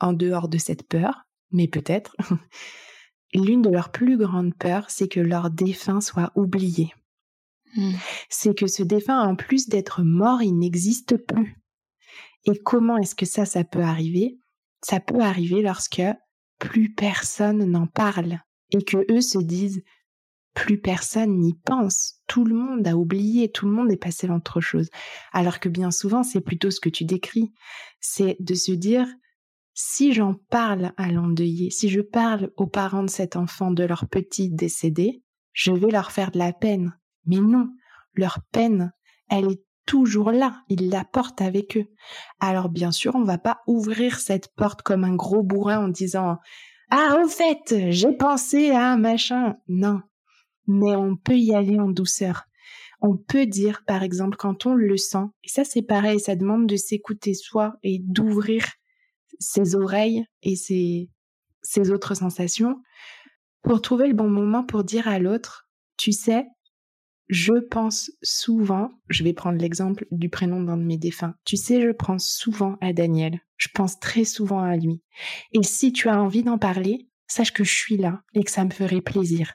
en 0.00 0.12
dehors 0.12 0.48
de 0.48 0.58
cette 0.58 0.86
peur, 0.86 1.26
mais 1.50 1.68
peut-être. 1.68 2.16
L'une 3.34 3.62
de 3.62 3.70
leurs 3.70 3.90
plus 3.90 4.16
grandes 4.16 4.54
peurs, 4.54 4.90
c'est 4.90 5.08
que 5.08 5.20
leur 5.20 5.50
défunt 5.50 6.00
soit 6.00 6.32
oublié. 6.36 6.92
Hmm. 7.74 7.92
C'est 8.30 8.56
que 8.56 8.66
ce 8.66 8.82
défunt, 8.82 9.20
en 9.20 9.36
plus 9.36 9.68
d'être 9.68 10.02
mort, 10.02 10.42
il 10.42 10.56
n'existe 10.58 11.16
plus. 11.16 11.58
Et 12.44 12.58
comment 12.58 12.96
est-ce 12.96 13.14
que 13.14 13.26
ça, 13.26 13.44
ça 13.44 13.64
peut 13.64 13.82
arriver? 13.82 14.38
Ça 14.82 15.00
peut 15.00 15.20
arriver 15.20 15.62
lorsque 15.62 16.02
plus 16.58 16.94
personne 16.94 17.64
n'en 17.64 17.86
parle 17.86 18.38
et 18.70 18.82
que 18.82 19.04
eux 19.12 19.20
se 19.20 19.38
disent 19.38 19.82
plus 20.56 20.78
personne 20.78 21.38
n'y 21.38 21.52
pense. 21.52 22.14
Tout 22.26 22.44
le 22.44 22.54
monde 22.54 22.88
a 22.88 22.96
oublié, 22.96 23.52
tout 23.52 23.66
le 23.66 23.72
monde 23.72 23.92
est 23.92 23.98
passé 23.98 24.26
à 24.26 24.34
autre 24.34 24.62
chose. 24.62 24.88
Alors 25.32 25.60
que 25.60 25.68
bien 25.68 25.90
souvent, 25.90 26.24
c'est 26.24 26.40
plutôt 26.40 26.70
ce 26.70 26.80
que 26.80 26.88
tu 26.88 27.04
décris. 27.04 27.52
C'est 28.00 28.36
de 28.40 28.54
se 28.54 28.72
dire, 28.72 29.06
si 29.74 30.14
j'en 30.14 30.34
parle 30.48 30.92
à 30.96 31.12
l'endeuillé, 31.12 31.70
si 31.70 31.90
je 31.90 32.00
parle 32.00 32.50
aux 32.56 32.66
parents 32.66 33.02
de 33.02 33.10
cet 33.10 33.36
enfant 33.36 33.70
de 33.70 33.84
leur 33.84 34.08
petit 34.08 34.48
décédé, 34.48 35.22
je 35.52 35.72
vais 35.72 35.90
leur 35.90 36.10
faire 36.10 36.30
de 36.30 36.38
la 36.38 36.54
peine. 36.54 36.98
Mais 37.26 37.36
non, 37.36 37.68
leur 38.14 38.38
peine, 38.50 38.92
elle 39.28 39.52
est 39.52 39.62
toujours 39.84 40.32
là, 40.32 40.62
ils 40.70 40.88
la 40.88 41.04
portent 41.04 41.42
avec 41.42 41.76
eux. 41.76 41.86
Alors 42.40 42.70
bien 42.70 42.92
sûr, 42.92 43.14
on 43.14 43.24
va 43.24 43.38
pas 43.38 43.60
ouvrir 43.66 44.18
cette 44.20 44.48
porte 44.56 44.80
comme 44.80 45.04
un 45.04 45.14
gros 45.14 45.42
bourrin 45.42 45.84
en 45.84 45.88
disant 45.88 46.38
Ah, 46.90 47.18
au 47.22 47.28
fait, 47.28 47.90
j'ai 47.90 48.12
pensé 48.12 48.70
à 48.70 48.96
machin. 48.96 49.56
Non, 49.68 50.00
mais 50.66 50.96
on 50.96 51.16
peut 51.16 51.38
y 51.38 51.54
aller 51.54 51.78
en 51.78 51.88
douceur. 51.88 52.44
On 53.00 53.16
peut 53.16 53.46
dire, 53.46 53.84
par 53.86 54.02
exemple, 54.02 54.36
quand 54.36 54.66
on 54.66 54.74
le 54.74 54.96
sent, 54.96 55.26
et 55.44 55.48
ça 55.48 55.64
c'est 55.64 55.82
pareil, 55.82 56.18
ça 56.18 56.36
demande 56.36 56.66
de 56.66 56.76
s'écouter 56.76 57.34
soi 57.34 57.76
et 57.82 57.98
d'ouvrir 58.00 58.64
ses 59.38 59.74
oreilles 59.74 60.24
et 60.42 60.56
ses, 60.56 61.10
autres 61.90 62.14
sensations 62.14 62.80
pour 63.62 63.82
trouver 63.82 64.06
le 64.08 64.14
bon 64.14 64.30
moment 64.30 64.64
pour 64.64 64.84
dire 64.84 65.08
à 65.08 65.18
l'autre, 65.18 65.68
tu 65.96 66.12
sais, 66.12 66.46
je 67.28 67.54
pense 67.54 68.12
souvent, 68.22 68.90
je 69.08 69.24
vais 69.24 69.32
prendre 69.32 69.58
l'exemple 69.58 70.06
du 70.12 70.28
prénom 70.28 70.62
d'un 70.62 70.76
de 70.76 70.84
mes 70.84 70.96
défunts, 70.96 71.34
tu 71.44 71.56
sais, 71.56 71.82
je 71.82 71.90
pense 71.90 72.28
souvent 72.28 72.76
à 72.80 72.92
Daniel, 72.92 73.40
je 73.56 73.68
pense 73.74 73.98
très 73.98 74.24
souvent 74.24 74.60
à 74.60 74.76
lui. 74.76 75.02
Et 75.52 75.62
si 75.64 75.92
tu 75.92 76.08
as 76.08 76.22
envie 76.22 76.44
d'en 76.44 76.58
parler, 76.58 77.08
sache 77.26 77.52
que 77.52 77.64
je 77.64 77.74
suis 77.74 77.96
là 77.96 78.22
et 78.34 78.44
que 78.44 78.50
ça 78.50 78.64
me 78.64 78.70
ferait 78.70 79.00
plaisir. 79.00 79.54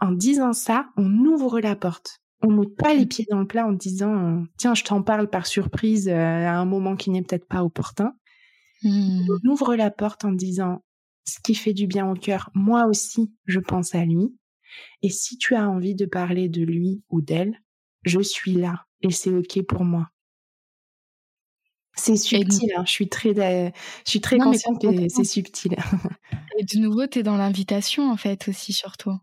En 0.00 0.12
disant 0.12 0.52
ça, 0.52 0.88
on 0.96 1.10
ouvre 1.24 1.60
la 1.60 1.76
porte. 1.76 2.20
On 2.42 2.52
met 2.52 2.68
pas 2.68 2.94
les 2.94 3.06
pieds 3.06 3.26
dans 3.28 3.40
le 3.40 3.46
plat 3.46 3.66
en 3.66 3.72
disant 3.72 4.44
tiens, 4.58 4.74
je 4.74 4.84
t'en 4.84 5.02
parle 5.02 5.28
par 5.28 5.46
surprise 5.46 6.08
euh, 6.08 6.12
à 6.46 6.52
un 6.52 6.64
moment 6.64 6.94
qui 6.94 7.10
n'est 7.10 7.22
peut-être 7.22 7.48
pas 7.48 7.64
opportun. 7.64 8.12
Mmh. 8.84 9.26
On 9.28 9.50
ouvre 9.50 9.74
la 9.74 9.90
porte 9.90 10.24
en 10.24 10.30
disant 10.30 10.84
ce 11.28 11.40
qui 11.42 11.54
fait 11.54 11.74
du 11.74 11.86
bien 11.86 12.08
au 12.08 12.14
cœur, 12.14 12.50
moi 12.54 12.86
aussi, 12.86 13.32
je 13.46 13.58
pense 13.58 13.94
à 13.94 14.04
lui. 14.04 14.34
Et 15.02 15.10
si 15.10 15.36
tu 15.36 15.54
as 15.54 15.68
envie 15.68 15.94
de 15.94 16.06
parler 16.06 16.48
de 16.48 16.62
lui 16.62 17.02
ou 17.10 17.20
d'elle, 17.20 17.60
je 18.04 18.20
suis 18.20 18.54
là 18.54 18.86
et 19.02 19.10
c'est 19.10 19.30
ok 19.30 19.62
pour 19.66 19.84
moi. 19.84 20.08
C'est 21.94 22.16
subtil, 22.16 22.72
hein, 22.76 22.84
je 22.86 22.92
suis 22.92 23.08
très, 23.08 23.34
je 23.34 24.10
suis 24.10 24.20
très 24.20 24.38
consciente 24.38 24.80
que 24.80 25.08
c'est 25.08 25.24
subtil. 25.24 25.76
et 26.58 26.64
de 26.64 26.78
nouveau, 26.78 27.08
tu 27.08 27.18
es 27.18 27.22
dans 27.24 27.36
l'invitation 27.36 28.10
en 28.10 28.16
fait 28.16 28.48
aussi 28.48 28.72
surtout. 28.72 29.16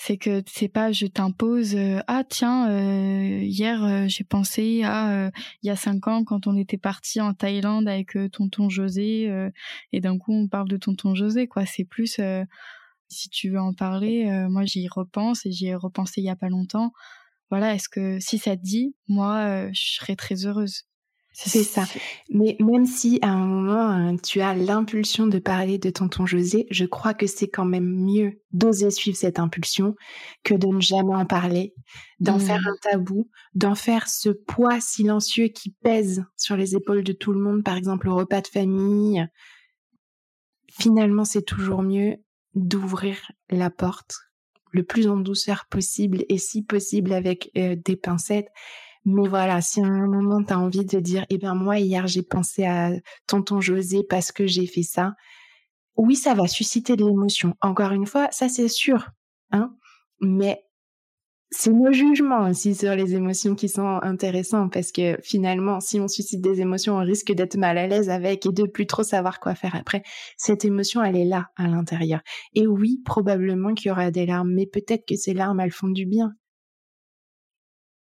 C'est 0.00 0.16
que 0.16 0.44
c'est 0.46 0.68
pas 0.68 0.92
je 0.92 1.06
t'impose 1.06 1.74
euh, 1.74 1.98
ah 2.06 2.22
tiens 2.22 2.70
euh, 2.70 3.40
hier 3.42 3.82
euh, 3.82 4.04
j'ai 4.06 4.22
pensé 4.22 4.84
à 4.84 5.32
il 5.62 5.66
y 5.66 5.70
a 5.70 5.76
cinq 5.76 6.06
ans 6.06 6.22
quand 6.22 6.46
on 6.46 6.56
était 6.56 6.78
parti 6.78 7.20
en 7.20 7.34
Thaïlande 7.34 7.88
avec 7.88 8.16
tonton 8.30 8.68
José 8.68 9.28
et 9.92 10.00
d'un 10.00 10.16
coup 10.16 10.32
on 10.32 10.46
parle 10.46 10.68
de 10.68 10.76
tonton 10.76 11.16
José 11.16 11.48
quoi 11.48 11.66
c'est 11.66 11.84
plus 11.84 12.20
si 13.08 13.28
tu 13.28 13.50
veux 13.50 13.60
en 13.60 13.74
parler, 13.74 14.26
moi 14.48 14.64
j'y 14.64 14.86
repense 14.86 15.44
et 15.46 15.50
j'y 15.50 15.66
ai 15.66 15.74
repensé 15.74 16.20
il 16.20 16.24
y 16.24 16.30
a 16.30 16.36
pas 16.36 16.48
longtemps. 16.48 16.92
Voilà, 17.50 17.74
est-ce 17.74 17.88
que 17.88 18.20
si 18.20 18.38
ça 18.38 18.56
te 18.56 18.62
dit, 18.62 18.94
moi 19.08 19.68
je 19.72 19.94
serais 19.96 20.14
très 20.14 20.46
heureuse. 20.46 20.87
C'est 21.46 21.62
ça. 21.62 21.84
Mais 22.30 22.56
même 22.58 22.84
si 22.84 23.20
à 23.22 23.28
un 23.28 23.46
moment 23.46 23.88
hein, 23.88 24.16
tu 24.16 24.40
as 24.40 24.54
l'impulsion 24.54 25.28
de 25.28 25.38
parler 25.38 25.78
de 25.78 25.88
tonton 25.88 26.26
José, 26.26 26.66
je 26.70 26.84
crois 26.84 27.14
que 27.14 27.28
c'est 27.28 27.48
quand 27.48 27.64
même 27.64 27.88
mieux 27.88 28.40
d'oser 28.50 28.90
suivre 28.90 29.16
cette 29.16 29.38
impulsion 29.38 29.94
que 30.42 30.54
de 30.54 30.66
ne 30.66 30.80
jamais 30.80 31.14
en 31.14 31.26
parler, 31.26 31.74
d'en 32.18 32.40
faire 32.40 32.60
mmh. 32.60 32.66
un 32.66 32.90
tabou, 32.90 33.30
d'en 33.54 33.76
faire 33.76 34.08
ce 34.08 34.30
poids 34.30 34.80
silencieux 34.80 35.46
qui 35.46 35.70
pèse 35.70 36.24
sur 36.36 36.56
les 36.56 36.74
épaules 36.74 37.04
de 37.04 37.12
tout 37.12 37.32
le 37.32 37.40
monde, 37.40 37.62
par 37.62 37.76
exemple 37.76 38.08
au 38.08 38.16
repas 38.16 38.40
de 38.40 38.48
famille. 38.48 39.24
Finalement, 40.72 41.24
c'est 41.24 41.42
toujours 41.42 41.82
mieux 41.82 42.16
d'ouvrir 42.56 43.30
la 43.48 43.70
porte 43.70 44.16
le 44.72 44.82
plus 44.82 45.06
en 45.08 45.16
douceur 45.16 45.66
possible 45.70 46.24
et 46.28 46.38
si 46.38 46.62
possible 46.62 47.12
avec 47.12 47.50
euh, 47.56 47.76
des 47.76 47.96
pincettes. 47.96 48.48
Mais 49.10 49.26
voilà, 49.26 49.62
si 49.62 49.80
à 49.80 49.86
un 49.86 50.06
moment 50.06 50.44
tu 50.44 50.52
as 50.52 50.58
envie 50.58 50.84
de 50.84 51.00
dire, 51.00 51.24
eh 51.30 51.38
bien 51.38 51.54
moi 51.54 51.78
hier 51.78 52.06
j'ai 52.06 52.22
pensé 52.22 52.66
à 52.66 52.90
tonton 53.26 53.58
José 53.58 54.04
parce 54.06 54.32
que 54.32 54.46
j'ai 54.46 54.66
fait 54.66 54.82
ça, 54.82 55.14
oui 55.96 56.14
ça 56.14 56.34
va 56.34 56.46
susciter 56.46 56.94
de 56.94 57.06
l'émotion. 57.06 57.54
Encore 57.62 57.92
une 57.92 58.04
fois, 58.04 58.28
ça 58.32 58.50
c'est 58.50 58.68
sûr, 58.68 59.08
hein. 59.50 59.74
Mais 60.20 60.62
c'est 61.50 61.72
nos 61.72 61.90
jugements 61.90 62.50
aussi 62.50 62.74
sur 62.74 62.94
les 62.94 63.14
émotions 63.14 63.54
qui 63.54 63.70
sont 63.70 63.98
intéressants 64.02 64.68
parce 64.68 64.92
que 64.92 65.18
finalement, 65.22 65.80
si 65.80 65.98
on 66.00 66.06
suscite 66.08 66.42
des 66.42 66.60
émotions, 66.60 66.96
on 66.96 67.04
risque 67.04 67.32
d'être 67.32 67.56
mal 67.56 67.78
à 67.78 67.86
l'aise 67.86 68.10
avec 68.10 68.44
et 68.44 68.52
de 68.52 68.64
plus 68.64 68.86
trop 68.86 69.04
savoir 69.04 69.40
quoi 69.40 69.54
faire 69.54 69.74
après. 69.74 70.02
Cette 70.36 70.66
émotion, 70.66 71.02
elle 71.02 71.16
est 71.16 71.24
là 71.24 71.48
à 71.56 71.66
l'intérieur. 71.66 72.20
Et 72.54 72.66
oui, 72.66 73.00
probablement 73.06 73.72
qu'il 73.72 73.88
y 73.88 73.92
aura 73.92 74.10
des 74.10 74.26
larmes, 74.26 74.52
mais 74.52 74.66
peut-être 74.66 75.06
que 75.06 75.16
ces 75.16 75.32
larmes, 75.32 75.60
elles 75.60 75.72
font 75.72 75.88
du 75.88 76.04
bien. 76.04 76.34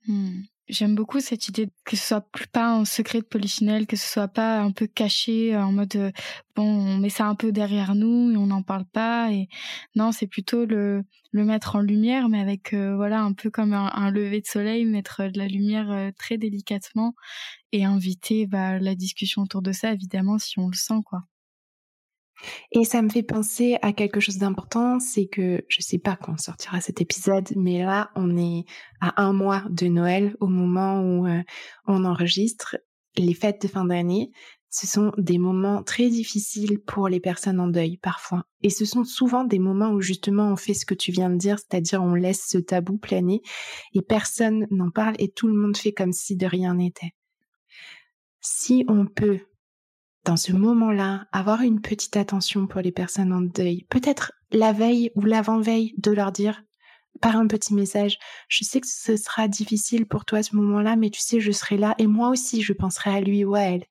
Hmm. 0.08 0.42
J'aime 0.70 0.96
beaucoup 0.96 1.22
cette 1.22 1.48
idée 1.48 1.70
que 1.86 1.96
ce 1.96 2.08
soit 2.08 2.28
pas 2.52 2.74
un 2.74 2.84
secret 2.84 3.20
de 3.20 3.26
polichinelle, 3.26 3.88
que 3.88 3.96
ce 3.96 4.06
soit 4.06 4.28
pas 4.28 4.60
un 4.60 4.72
peu 4.72 4.86
caché 4.86 5.56
en 5.56 5.72
mode 5.72 5.96
euh, 5.96 6.12
bon 6.58 6.64
on 6.64 6.98
met 6.98 7.10
ça 7.10 7.26
un 7.28 7.36
peu 7.36 7.54
derrière 7.54 7.96
nous 7.96 8.32
et 8.32 8.38
on 8.38 8.48
n'en 8.48 8.64
parle 8.64 8.84
pas 8.86 9.32
et 9.32 9.48
non 9.96 10.12
c'est 10.12 10.28
plutôt 10.28 10.66
le 10.66 11.04
le 11.32 11.46
mettre 11.46 11.78
en 11.78 11.80
lumière 11.80 12.28
mais 12.28 12.42
avec 12.42 12.74
euh, 12.74 12.98
voilà 12.98 13.22
un 13.22 13.32
peu 13.32 13.50
comme 13.50 13.74
un, 13.74 14.12
lever 14.12 14.42
de 14.42 14.48
soleil 14.48 14.84
mettre 14.84 15.28
de 15.28 15.38
la 15.38 15.48
lumière 15.48 15.90
euh, 15.90 16.12
très 16.18 16.38
délicatement 16.38 17.16
et 17.72 17.86
inviter 17.86 18.46
bah, 18.46 18.78
la 18.78 18.96
discussion 18.96 19.44
autour 19.44 19.62
de 19.62 19.72
ça 19.72 19.94
évidemment 19.94 20.38
si 20.38 20.60
on 20.60 20.68
le 20.68 20.76
sent 20.76 21.02
quoi. 21.06 21.22
Et 22.72 22.84
ça 22.84 23.02
me 23.02 23.10
fait 23.10 23.24
penser 23.24 23.78
à 23.82 23.94
quelque 23.94 24.20
chose 24.20 24.38
d'important, 24.38 25.00
c'est 25.00 25.28
que 25.28 25.64
je 25.68 25.82
sais 25.82 25.98
pas 25.98 26.16
quand 26.16 26.38
sortira 26.40 26.82
cet 26.82 27.02
épisode, 27.02 27.50
mais 27.56 27.84
là 27.84 28.12
on 28.16 28.38
est 28.38 28.66
à 29.02 29.24
un 29.24 29.34
mois 29.34 29.64
de 29.70 29.88
Noël 29.88 30.36
au 30.40 30.48
moment 30.48 31.02
où 31.02 31.28
euh, 31.28 31.42
on 31.88 32.06
enregistre 32.06 32.78
les 33.18 33.34
fêtes 33.34 33.62
de 33.62 33.68
fin 33.68 33.86
d'année. 33.86 34.32
Ce 34.70 34.86
sont 34.86 35.12
des 35.18 35.38
moments 35.38 35.82
très 35.82 36.10
difficiles 36.10 36.80
pour 36.80 37.08
les 37.08 37.20
personnes 37.20 37.60
en 37.60 37.68
deuil 37.68 37.98
parfois. 37.98 38.44
Et 38.62 38.70
ce 38.70 38.86
sont 38.86 39.06
souvent 39.06 39.44
des 39.44 39.60
moments 39.60 39.92
où 39.92 40.02
justement 40.02 40.52
on 40.52 40.56
fait 40.56 40.74
ce 40.74 40.86
que 40.86 40.94
tu 40.94 41.12
viens 41.12 41.30
de 41.30 41.38
dire, 41.38 41.58
c'est-à-dire 41.58 42.04
on 42.04 42.14
laisse 42.14 42.46
ce 42.48 42.58
tabou 42.58 42.98
planer 42.98 43.42
et 43.94 44.02
personne 44.02 44.68
n'en 44.70 44.92
parle 44.92 45.16
et 45.20 45.30
tout 45.30 45.48
le 45.48 45.56
monde 45.56 45.78
fait 45.78 45.94
comme 45.94 46.12
si 46.12 46.36
de 46.36 46.46
rien 46.46 46.76
n'était. 46.76 47.14
Si 48.42 48.86
on 48.88 49.06
peut 49.06 49.40
dans 50.28 50.36
ce 50.36 50.52
moment-là, 50.52 51.26
avoir 51.32 51.62
une 51.62 51.80
petite 51.80 52.18
attention 52.18 52.68
pour 52.68 52.82
les 52.82 52.92
personnes 52.92 53.32
en 53.32 53.40
deuil. 53.40 53.86
Peut-être 53.90 54.34
la 54.52 54.74
veille 54.74 55.10
ou 55.16 55.22
l'avant-veille 55.22 55.94
de 55.98 56.12
leur 56.12 56.34
dire 56.34 56.64
par 57.22 57.38
un 57.38 57.48
petit 57.48 57.74
message, 57.74 58.20
je 58.50 58.66
sais 58.66 58.82
que 58.82 58.88
ce 58.88 59.16
sera 59.16 59.48
difficile 59.48 60.06
pour 60.06 60.26
toi 60.26 60.44
ce 60.44 60.58
moment-là, 60.58 60.98
mais 60.98 61.10
tu 61.12 61.22
sais, 61.22 61.40
je 61.40 61.52
serai 61.54 61.78
là 61.78 61.96
et 61.98 62.08
moi 62.08 62.28
aussi, 62.28 62.62
je 62.62 62.74
penserai 62.74 63.10
à 63.12 63.22
lui 63.22 63.46
ou 63.46 63.56
à 63.56 63.62
elle. 63.62 63.86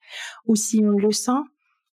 Ou 0.44 0.56
si 0.56 0.80
on 0.84 0.98
le 0.98 1.10
sent, 1.10 1.40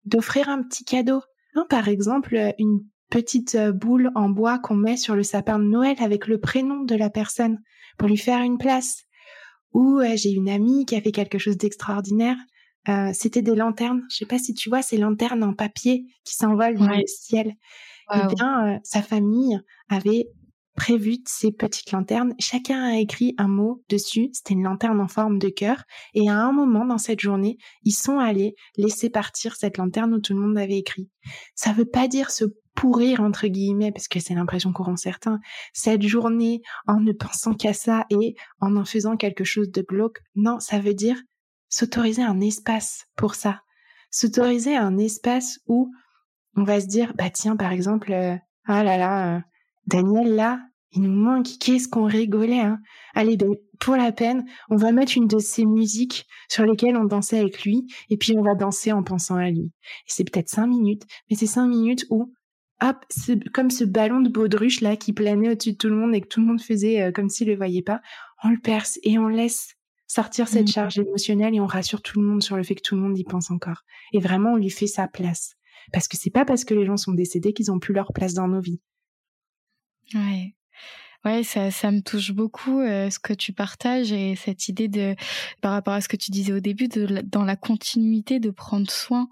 d'offrir 0.05 0.51
un 0.51 0.63
petit 0.63 0.85
cadeau. 0.85 1.23
Hein, 1.55 1.65
par 1.71 1.89
exemple, 1.89 2.53
une 2.59 2.81
petite 3.09 3.55
euh, 3.55 3.73
boule 3.73 4.11
en 4.15 4.29
bois 4.29 4.59
qu'on 4.59 4.77
met 4.77 4.99
sur 4.99 5.17
le 5.17 5.23
sapin 5.23 5.59
de 5.59 5.65
Noël 5.65 5.97
avec 5.99 6.27
le 6.27 6.39
prénom 6.39 6.83
de 6.83 6.95
la 6.95 7.09
personne 7.09 7.59
pour 7.97 8.07
lui 8.07 8.19
faire 8.19 8.43
une 8.43 8.59
place. 8.59 9.05
Ou 9.73 9.99
euh, 10.01 10.15
j'ai 10.15 10.31
une 10.31 10.51
amie 10.51 10.85
qui 10.85 10.95
a 10.95 11.01
fait 11.01 11.13
quelque 11.13 11.39
chose 11.39 11.57
d'extraordinaire. 11.57 12.37
Euh, 12.89 13.11
c'était 13.13 13.43
des 13.43 13.55
lanternes. 13.55 14.03
Je 14.11 14.17
sais 14.17 14.27
pas 14.27 14.39
si 14.39 14.55
tu 14.55 14.69
vois 14.69 14.83
ces 14.83 14.97
lanternes 14.97 15.43
en 15.43 15.55
papier 15.55 16.07
qui 16.25 16.35
s'envolent 16.35 16.79
dans 16.79 16.89
le 16.89 17.07
ciel. 17.07 17.55
Eh 18.15 18.35
bien, 18.35 18.77
euh, 18.77 18.79
sa 18.85 19.03
famille 19.03 19.59
avait 19.89 20.29
prévu 20.77 21.17
ces 21.27 21.51
petites 21.51 21.91
lanternes. 21.91 22.35
Chacun 22.39 22.85
a 22.85 22.99
écrit 22.99 23.35
un 23.39 23.49
mot 23.49 23.83
dessus. 23.89 24.29
C'était 24.33 24.55
une 24.55 24.63
lanterne 24.63 25.01
en 25.01 25.09
forme 25.09 25.39
de 25.39 25.49
cœur. 25.49 25.83
Et 26.15 26.29
à 26.29 26.39
un 26.39 26.53
moment 26.53 26.85
dans 26.85 26.99
cette 26.99 27.21
journée, 27.21 27.57
ils 27.83 27.93
sont 27.93 28.19
allés 28.19 28.55
laisser 28.77 29.11
partir 29.11 29.57
cette 29.57 29.79
lanterne 29.79 30.15
où 30.15 30.21
tout 30.21 30.35
le 30.35 30.41
monde 30.41 30.59
avait 30.59 30.79
écrit. 30.79 31.11
Ça 31.55 31.73
veut 31.73 31.87
pas 31.87 32.07
dire 32.07 32.31
se 32.31 32.45
pourrir 32.75 33.23
entre 33.23 33.49
guillemets 33.49 33.91
parce 33.91 34.07
que 34.07 34.21
c'est 34.21 34.35
l'impression 34.35 34.71
qu'auront 34.71 34.97
certains 34.97 35.41
cette 35.73 36.03
journée 36.03 36.61
en 36.87 37.01
ne 37.01 37.13
pensant 37.13 37.55
qu'à 37.55 37.73
ça 37.73 38.05
et 38.11 38.37
en 38.61 38.77
en 38.77 38.85
faisant 38.85 39.17
quelque 39.17 39.45
chose 39.45 39.71
de 39.71 39.81
glauque. 39.81 40.19
Non, 40.35 40.61
ça 40.61 40.79
veut 40.79 40.95
dire 40.95 41.17
s'autoriser 41.69 42.23
un 42.23 42.41
espace 42.41 43.07
pour 43.17 43.35
ça, 43.35 43.61
s'autoriser 44.11 44.77
un 44.77 44.99
espace 44.99 45.59
où 45.67 45.91
on 46.57 46.65
va 46.65 46.81
se 46.81 46.87
dire, 46.87 47.13
bah 47.17 47.31
tiens, 47.31 47.57
par 47.57 47.73
exemple, 47.73 48.13
euh, 48.13 48.35
ah 48.65 48.83
là 48.83 48.97
là, 48.97 49.37
euh, 49.37 49.41
Daniel 49.87 50.35
là, 50.35 50.61
il 50.93 51.03
nous 51.03 51.13
manque, 51.13 51.49
qu'est-ce 51.61 51.89
qu'on 51.89 52.07
rigolait, 52.07 52.61
hein. 52.61 52.79
Allez, 53.15 53.37
ben, 53.37 53.55
pour 53.79 53.97
la 53.97 54.13
peine, 54.13 54.47
on 54.71 54.77
va 54.77 54.93
mettre 54.93 55.17
une 55.17 55.27
de 55.27 55.39
ces 55.39 55.67
musiques 55.67 56.27
sur 56.49 56.65
lesquelles 56.65 56.97
on 56.97 57.05
dansait 57.05 57.39
avec 57.39 57.63
lui, 57.63 57.87
et 58.09 58.17
puis 58.17 58.37
on 58.39 58.43
va 58.43 58.55
danser 58.55 58.93
en 58.93 59.03
pensant 59.03 59.37
à 59.37 59.51
lui. 59.51 59.73
Et 59.83 60.09
c'est 60.09 60.25
peut-être 60.25 60.49
cinq 60.49 60.69
minutes, 60.69 61.03
mais 61.29 61.37
c'est 61.37 61.47
cinq 61.47 61.67
minutes 61.67 62.07
où, 62.09 62.33
hop, 62.83 62.97
comme 63.53 63.71
ce 63.71 63.85
ballon 63.85 64.21
de 64.21 64.31
baudruche 64.31 64.81
là 64.81 64.97
qui 64.97 65.13
planait 65.13 65.51
au-dessus 65.51 65.73
de 65.73 65.77
tout 65.77 65.89
le 65.89 65.97
monde 65.97 66.15
et 66.15 66.21
que 66.23 66.29
tout 66.29 66.41
le 66.41 66.47
monde 66.47 66.63
faisait 66.63 67.03
euh, 67.03 67.13
comme 67.13 67.29
s'il 67.29 67.49
le 67.49 67.57
voyait 67.57 67.83
pas, 67.83 68.01
on 68.43 68.49
le 68.49 68.59
perce 68.59 68.99
et 69.03 69.19
on 69.19 69.29
laisse 69.29 69.76
sortir 70.17 70.49
cette 70.49 70.69
mmh. 70.69 70.73
charge 70.73 70.99
émotionnelle 70.99 71.55
et 71.55 71.61
on 71.61 71.67
rassure 71.67 72.01
tout 72.01 72.21
le 72.21 72.27
monde 72.27 72.43
sur 72.43 72.57
le 72.57 72.63
fait 72.63 72.75
que 72.75 72.81
tout 72.81 72.95
le 72.97 73.03
monde 73.03 73.19
y 73.19 73.25
pense 73.25 73.51
encore. 73.51 73.83
Et 74.15 74.19
vraiment, 74.19 74.53
on 74.53 74.57
lui 74.57 74.71
fait 74.71 74.87
sa 74.87 75.09
place. 75.09 75.57
Parce 75.93 76.09
que 76.09 76.17
c'est 76.17 76.31
pas 76.31 76.47
parce 76.47 76.65
que 76.65 76.73
les 76.73 76.87
gens 76.87 76.97
sont 76.97 77.13
décédés 77.13 77.53
qu'ils 77.53 77.71
ont 77.71 77.79
plus 77.79 77.93
leur 77.93 78.13
place 78.15 78.33
dans 78.33 78.49
nos 78.49 78.61
vies. 78.61 78.81
Ouais. 80.15 80.55
Ouais, 81.27 81.43
ça, 81.43 81.73
ça 81.73 81.91
me 81.91 82.03
touche 82.03 82.31
beaucoup 82.31 82.79
euh, 82.81 83.11
ce 83.11 83.19
que 83.19 83.33
tu 83.33 83.53
partages 83.53 84.13
et 84.13 84.37
cette 84.37 84.69
idée 84.69 84.87
de, 84.87 85.17
par 85.61 85.73
rapport 85.73 85.95
à 85.95 86.01
ce 86.01 86.09
que 86.09 86.17
tu 86.17 86.31
disais 86.31 86.53
au 86.53 86.61
début, 86.61 86.87
de 86.87 87.21
dans 87.25 87.45
la 87.45 87.57
continuité 87.57 88.39
de 88.39 88.51
prendre 88.51 88.89
soin 88.89 89.29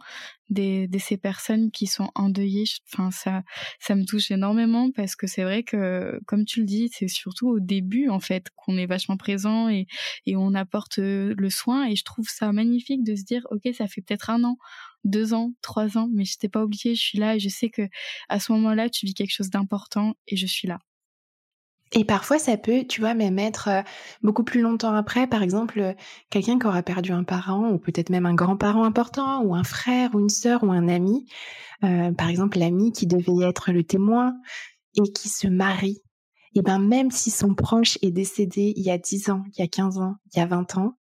des, 0.51 0.89
de 0.89 0.99
ces 0.99 1.17
personnes 1.17 1.71
qui 1.71 1.87
sont 1.87 2.11
endeuillées. 2.17 2.65
Enfin, 2.93 3.13
ça, 3.13 3.45
ça 3.79 3.95
me 3.95 4.05
touche 4.05 4.33
énormément 4.33 4.91
parce 4.91 5.15
que 5.15 5.29
c'est 5.29 5.45
vrai 5.45 5.63
que, 5.63 6.19
comme 6.27 6.45
tu 6.45 6.61
le 6.61 6.67
dis, 6.67 6.91
c'est 6.93 7.07
surtout 7.07 7.49
au 7.49 7.61
début 7.61 8.09
en 8.09 8.19
fait 8.19 8.49
qu'on 8.57 8.77
est 8.77 8.87
vachement 8.87 9.17
présent 9.17 9.69
et 9.69 9.87
et 10.27 10.35
on 10.37 10.53
apporte 10.55 10.99
euh, 10.99 11.33
le 11.39 11.49
soin. 11.49 11.87
Et 11.87 11.95
je 11.95 12.03
trouve 12.03 12.27
ça 12.29 12.51
magnifique 12.53 13.05
de 13.05 13.15
se 13.15 13.23
dire, 13.23 13.47
ok, 13.53 13.73
ça 13.73 13.87
fait 13.87 14.03
peut-être 14.03 14.31
un 14.31 14.43
an, 14.43 14.57
deux 15.05 15.33
ans, 15.33 15.53
trois 15.63 15.97
ans, 15.97 16.09
mais 16.13 16.25
je 16.25 16.39
t'ai 16.39 16.49
pas 16.49 16.65
oublié, 16.65 16.97
je 16.97 17.03
suis 17.03 17.19
là 17.19 17.37
et 17.37 17.41
je 17.41 17.49
sais 17.49 17.71
que 17.71 17.83
à 18.29 18.41
ce 18.41 18.51
moment-là, 18.53 18.91
tu 18.91 19.07
vis 19.07 19.15
quelque 19.15 19.33
chose 19.33 19.51
d'important 19.51 20.15
et 20.27 20.37
je 20.37 20.47
suis 20.47 20.67
là. 20.67 20.81
Et 21.97 22.05
parfois, 22.05 22.41
ça 22.41 22.57
peut, 22.57 22.85
tu 22.89 23.01
vois, 23.01 23.15
même 23.15 23.39
être 23.39 23.69
euh, 23.69 23.83
beaucoup 24.23 24.43
plus 24.43 24.61
longtemps 24.61 24.95
après. 24.95 25.29
Par 25.29 25.43
exemple, 25.45 25.79
euh, 25.79 25.93
quelqu'un 26.29 26.59
qui 26.59 26.67
aura 26.67 26.83
perdu 26.83 27.13
un 27.13 27.23
parent, 27.23 27.71
ou 27.71 27.79
peut-être 27.79 28.11
même 28.11 28.27
un 28.27 28.35
grand-parent 28.35 28.83
important, 28.83 29.43
ou 29.43 29.55
un 29.55 29.63
frère, 29.63 30.13
ou 30.15 30.21
une 30.21 30.29
sœur, 30.29 30.65
ou 30.65 30.73
un 30.73 30.89
ami. 30.89 31.27
Euh, 31.85 32.13
par 32.13 32.29
exemple, 32.29 32.59
l'ami 32.59 32.91
qui 32.91 33.07
devait 33.07 33.47
être 33.47 33.71
le 33.71 33.85
témoin 33.85 34.35
et 34.97 35.13
qui 35.13 35.29
se 35.29 35.47
marie. 35.47 36.01
Et 36.57 36.63
ben, 36.63 36.81
même 36.81 37.13
si 37.13 37.31
son 37.31 37.55
proche 37.55 37.99
est 38.03 38.11
décédé 38.11 38.73
il 38.77 38.83
y 38.83 38.91
a 38.91 38.99
10 38.99 39.31
ans, 39.31 39.45
il 39.57 39.61
y 39.61 39.65
a 39.65 39.69
15 39.69 39.99
ans, 39.99 40.17
il 40.33 40.39
y 40.39 40.43
a 40.43 40.47
20 40.47 40.77
ans, 40.79 40.97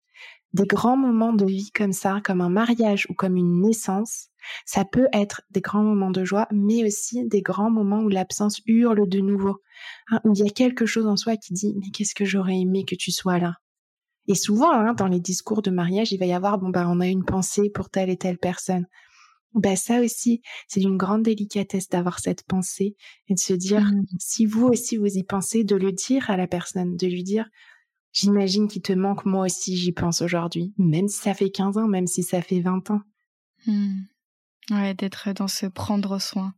des 0.54 0.66
grands 0.66 0.96
moments 0.96 1.32
de 1.32 1.44
vie 1.44 1.70
comme 1.72 1.92
ça, 1.92 2.20
comme 2.24 2.40
un 2.40 2.48
mariage 2.48 3.06
ou 3.10 3.14
comme 3.14 3.36
une 3.36 3.60
naissance, 3.60 4.28
ça 4.64 4.84
peut 4.84 5.08
être 5.12 5.42
des 5.50 5.60
grands 5.60 5.82
moments 5.82 6.12
de 6.12 6.24
joie, 6.24 6.46
mais 6.52 6.84
aussi 6.86 7.26
des 7.26 7.42
grands 7.42 7.70
moments 7.70 8.00
où 8.00 8.08
l'absence 8.08 8.60
hurle 8.66 9.08
de 9.08 9.18
nouveau, 9.18 9.60
hein, 10.10 10.20
où 10.24 10.32
il 10.32 10.44
y 10.44 10.48
a 10.48 10.52
quelque 10.52 10.86
chose 10.86 11.06
en 11.06 11.16
soi 11.16 11.36
qui 11.36 11.54
dit 11.54 11.74
mais 11.76 11.90
qu'est-ce 11.92 12.14
que 12.14 12.24
j'aurais 12.24 12.56
aimé 12.56 12.84
que 12.84 12.94
tu 12.94 13.10
sois 13.10 13.38
là? 13.38 13.56
Et 14.28 14.36
souvent, 14.36 14.70
hein, 14.70 14.94
dans 14.94 15.08
les 15.08 15.20
discours 15.20 15.60
de 15.60 15.70
mariage, 15.70 16.12
il 16.12 16.18
va 16.18 16.26
y 16.26 16.32
avoir 16.32 16.58
bon 16.58 16.70
bah 16.70 16.86
on 16.88 17.00
a 17.00 17.08
une 17.08 17.24
pensée 17.24 17.68
pour 17.68 17.90
telle 17.90 18.08
et 18.08 18.16
telle 18.16 18.38
personne. 18.38 18.86
Ben 19.54 19.76
ça 19.76 20.00
aussi, 20.00 20.40
c'est 20.68 20.80
d'une 20.80 20.96
grande 20.96 21.22
délicatesse 21.22 21.88
d'avoir 21.88 22.20
cette 22.20 22.44
pensée 22.44 22.96
et 23.28 23.34
de 23.34 23.38
se 23.38 23.52
dire 23.52 23.82
mmh. 23.82 24.04
si 24.18 24.46
vous 24.46 24.66
aussi 24.66 24.96
vous 24.96 25.16
y 25.16 25.24
pensez, 25.24 25.64
de 25.64 25.76
le 25.76 25.92
dire 25.92 26.30
à 26.30 26.36
la 26.36 26.46
personne, 26.46 26.96
de 26.96 27.06
lui 27.06 27.24
dire 27.24 27.48
j'imagine 28.14 28.68
qu'il 28.68 28.80
te 28.80 28.92
manque, 28.94 29.26
moi 29.26 29.44
aussi 29.44 29.76
j'y 29.76 29.92
pense 29.92 30.22
aujourd'hui, 30.22 30.72
même 30.78 31.08
si 31.08 31.18
ça 31.18 31.34
fait 31.34 31.50
15 31.50 31.76
ans, 31.76 31.88
même 31.88 32.06
si 32.06 32.22
ça 32.22 32.40
fait 32.40 32.60
20 32.60 32.90
ans. 32.90 33.02
Mmh. 33.66 34.02
Ouais, 34.70 34.94
d'être 34.94 35.32
dans 35.32 35.48
ce 35.48 35.66
prendre 35.66 36.18
soin. 36.18 36.54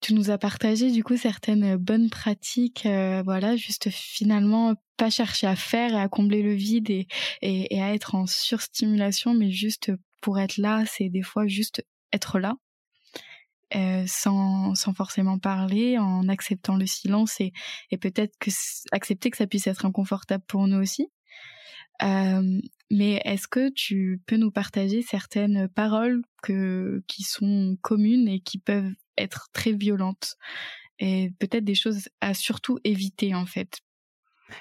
Tu 0.00 0.14
nous 0.14 0.30
as 0.30 0.38
partagé 0.38 0.90
du 0.90 1.04
coup 1.04 1.16
certaines 1.16 1.76
bonnes 1.76 2.08
pratiques, 2.08 2.86
euh, 2.86 3.22
voilà, 3.22 3.56
juste 3.56 3.90
finalement 3.90 4.74
pas 4.96 5.10
chercher 5.10 5.46
à 5.46 5.56
faire 5.56 5.92
et 5.92 6.00
à 6.00 6.08
combler 6.08 6.42
le 6.42 6.54
vide 6.54 6.90
et, 6.90 7.06
et, 7.42 7.82
à 7.82 7.94
être 7.94 8.14
en 8.14 8.26
surstimulation, 8.26 9.34
mais 9.34 9.50
juste 9.50 9.92
pour 10.20 10.38
être 10.38 10.56
là, 10.56 10.84
c'est 10.86 11.08
des 11.08 11.22
fois 11.22 11.46
juste 11.46 11.84
être 12.12 12.38
là, 12.38 12.56
euh, 13.74 14.04
sans, 14.06 14.74
sans 14.74 14.94
forcément 14.94 15.38
parler, 15.38 15.98
en 15.98 16.28
acceptant 16.28 16.76
le 16.76 16.86
silence 16.86 17.40
et, 17.40 17.52
et 17.90 17.98
peut-être 17.98 18.36
que 18.38 18.50
accepter 18.92 19.30
que 19.30 19.36
ça 19.36 19.46
puisse 19.46 19.66
être 19.66 19.84
inconfortable 19.84 20.44
pour 20.46 20.66
nous 20.66 20.78
aussi. 20.78 21.08
Mais 22.90 23.20
est-ce 23.24 23.48
que 23.48 23.70
tu 23.70 24.22
peux 24.26 24.36
nous 24.36 24.50
partager 24.50 25.02
certaines 25.02 25.68
paroles 25.68 26.22
que, 26.42 27.02
qui 27.06 27.22
sont 27.22 27.76
communes 27.82 28.28
et 28.28 28.40
qui 28.40 28.58
peuvent 28.58 28.92
être 29.16 29.48
très 29.52 29.72
violentes 29.72 30.36
et 30.98 31.32
peut-être 31.38 31.64
des 31.64 31.74
choses 31.74 32.08
à 32.20 32.34
surtout 32.34 32.78
éviter 32.84 33.34
en 33.34 33.46
fait? 33.46 33.80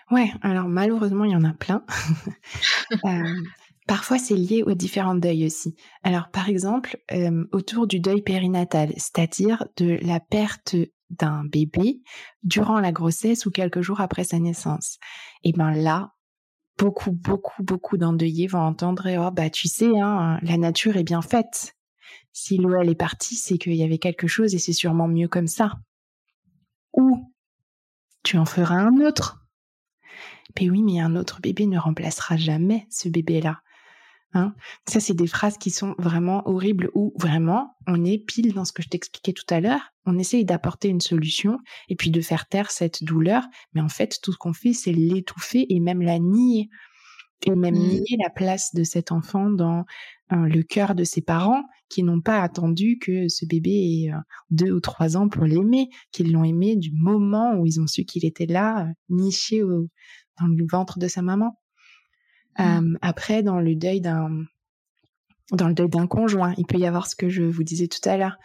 Ouais, 0.09 0.31
alors 0.41 0.67
malheureusement 0.67 1.25
il 1.25 1.31
y 1.31 1.35
en 1.35 1.43
a 1.43 1.53
plein. 1.53 1.85
parfois 3.87 4.17
c'est 4.17 4.35
lié 4.35 4.63
aux 4.63 4.73
différents 4.73 5.15
deuils 5.15 5.45
aussi. 5.45 5.75
Alors 6.03 6.29
par 6.29 6.49
exemple 6.49 6.97
euh, 7.11 7.45
autour 7.51 7.87
du 7.87 7.99
deuil 7.99 8.21
périnatal, 8.21 8.93
c'est-à-dire 8.97 9.65
de 9.77 9.97
la 10.01 10.19
perte 10.19 10.75
d'un 11.09 11.43
bébé 11.45 12.01
durant 12.43 12.79
la 12.79 12.91
grossesse 12.91 13.45
ou 13.45 13.51
quelques 13.51 13.81
jours 13.81 14.01
après 14.01 14.23
sa 14.23 14.39
naissance. 14.39 14.97
Et 15.43 15.51
ben 15.51 15.71
là, 15.71 16.13
beaucoup, 16.77 17.11
beaucoup, 17.11 17.63
beaucoup 17.63 17.97
d'endeuillés 17.97 18.47
vont 18.47 18.59
entendre 18.59 19.07
oh 19.19 19.31
bah 19.31 19.49
tu 19.49 19.67
sais 19.67 19.99
hein, 19.99 20.39
la 20.41 20.57
nature 20.57 20.97
est 20.97 21.03
bien 21.03 21.21
faite. 21.21 21.75
Si 22.31 22.57
l'eau 22.57 22.81
est 22.81 22.95
partie, 22.95 23.35
c'est 23.35 23.57
qu'il 23.57 23.75
y 23.75 23.83
avait 23.83 23.99
quelque 23.99 24.27
chose 24.27 24.55
et 24.55 24.59
c'est 24.59 24.73
sûrement 24.73 25.07
mieux 25.07 25.27
comme 25.27 25.47
ça. 25.47 25.73
Ou 26.93 27.31
tu 28.23 28.37
en 28.37 28.45
feras 28.45 28.75
un 28.75 28.97
autre. 29.01 29.45
Mais 30.59 30.69
oui, 30.69 30.81
mais 30.83 30.99
un 30.99 31.15
autre 31.15 31.41
bébé 31.41 31.67
ne 31.67 31.77
remplacera 31.77 32.37
jamais 32.37 32.87
ce 32.89 33.09
bébé-là. 33.09 33.61
Hein 34.35 34.55
ça, 34.87 34.99
c'est 34.99 35.13
des 35.13 35.27
phrases 35.27 35.57
qui 35.57 35.69
sont 35.69 35.93
vraiment 35.99 36.47
horribles 36.47 36.89
ou 36.95 37.13
vraiment, 37.17 37.75
on 37.85 38.03
est 38.03 38.17
pile 38.17 38.53
dans 38.53 38.65
ce 38.65 38.73
que 38.73 38.81
je 38.81 38.89
t'expliquais 38.89 39.33
tout 39.33 39.45
à 39.49 39.59
l'heure. 39.59 39.93
On 40.05 40.17
essaye 40.17 40.43
d'apporter 40.43 40.87
une 40.87 41.01
solution 41.01 41.59
et 41.87 41.95
puis 41.95 42.09
de 42.09 42.19
faire 42.19 42.47
taire 42.47 42.71
cette 42.71 43.03
douleur. 43.03 43.43
Mais 43.73 43.81
en 43.81 43.89
fait, 43.89 44.19
tout 44.23 44.31
ce 44.31 44.37
qu'on 44.37 44.53
fait, 44.53 44.73
c'est 44.73 44.91
l'étouffer 44.91 45.67
et 45.69 45.79
même 45.79 46.01
la 46.01 46.17
nier. 46.17 46.69
Et 47.45 47.51
même 47.51 47.75
mmh. 47.75 47.87
nier 47.89 48.17
la 48.23 48.29
place 48.29 48.73
de 48.73 48.83
cet 48.83 49.11
enfant 49.11 49.49
dans 49.49 49.85
hein, 50.29 50.47
le 50.47 50.63
cœur 50.63 50.95
de 50.95 51.03
ses 51.03 51.21
parents 51.21 51.61
qui 51.89 52.01
n'ont 52.01 52.21
pas 52.21 52.41
attendu 52.41 52.97
que 52.99 53.27
ce 53.27 53.45
bébé 53.45 53.69
ait 54.05 54.13
euh, 54.13 54.17
deux 54.49 54.71
ou 54.71 54.79
trois 54.79 55.17
ans 55.17 55.27
pour 55.27 55.43
l'aimer, 55.43 55.89
qu'ils 56.11 56.31
l'ont 56.31 56.45
aimé 56.45 56.75
du 56.77 56.91
moment 56.93 57.55
où 57.55 57.65
ils 57.65 57.81
ont 57.81 57.87
su 57.87 58.05
qu'il 58.05 58.25
était 58.25 58.45
là, 58.45 58.85
euh, 58.85 58.93
niché 59.09 59.59
dans 59.59 60.47
le 60.47 60.65
ventre 60.71 60.97
de 60.97 61.07
sa 61.07 61.21
maman. 61.21 61.59
Mmh. 62.59 62.97
après, 63.01 63.41
dans 63.41 63.59
le 63.59 63.75
deuil 63.75 63.99
d'un 64.01 64.45
dans 65.51 65.67
le 65.67 65.73
deuil 65.73 65.89
d'un 65.89 66.07
conjoint, 66.07 66.53
il 66.57 66.65
peut 66.65 66.77
y 66.77 66.85
avoir 66.85 67.07
ce 67.07 67.15
que 67.15 67.29
je 67.29 67.43
vous 67.43 67.63
disais 67.63 67.87
tout 67.87 68.07
à 68.07 68.17
l'heure, 68.17 68.37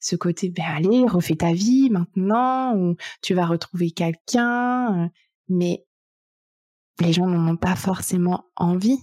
ce 0.00 0.16
côté 0.16 0.50
ben 0.50 0.64
allez, 0.66 1.04
refais 1.06 1.36
ta 1.36 1.52
vie 1.52 1.90
maintenant, 1.90 2.76
ou 2.76 2.96
tu 3.22 3.34
vas 3.34 3.46
retrouver 3.46 3.90
quelqu'un, 3.90 5.10
mais 5.48 5.84
les 7.00 7.12
gens 7.12 7.26
n'en 7.26 7.52
ont 7.52 7.56
pas 7.56 7.76
forcément 7.76 8.46
envie. 8.56 8.98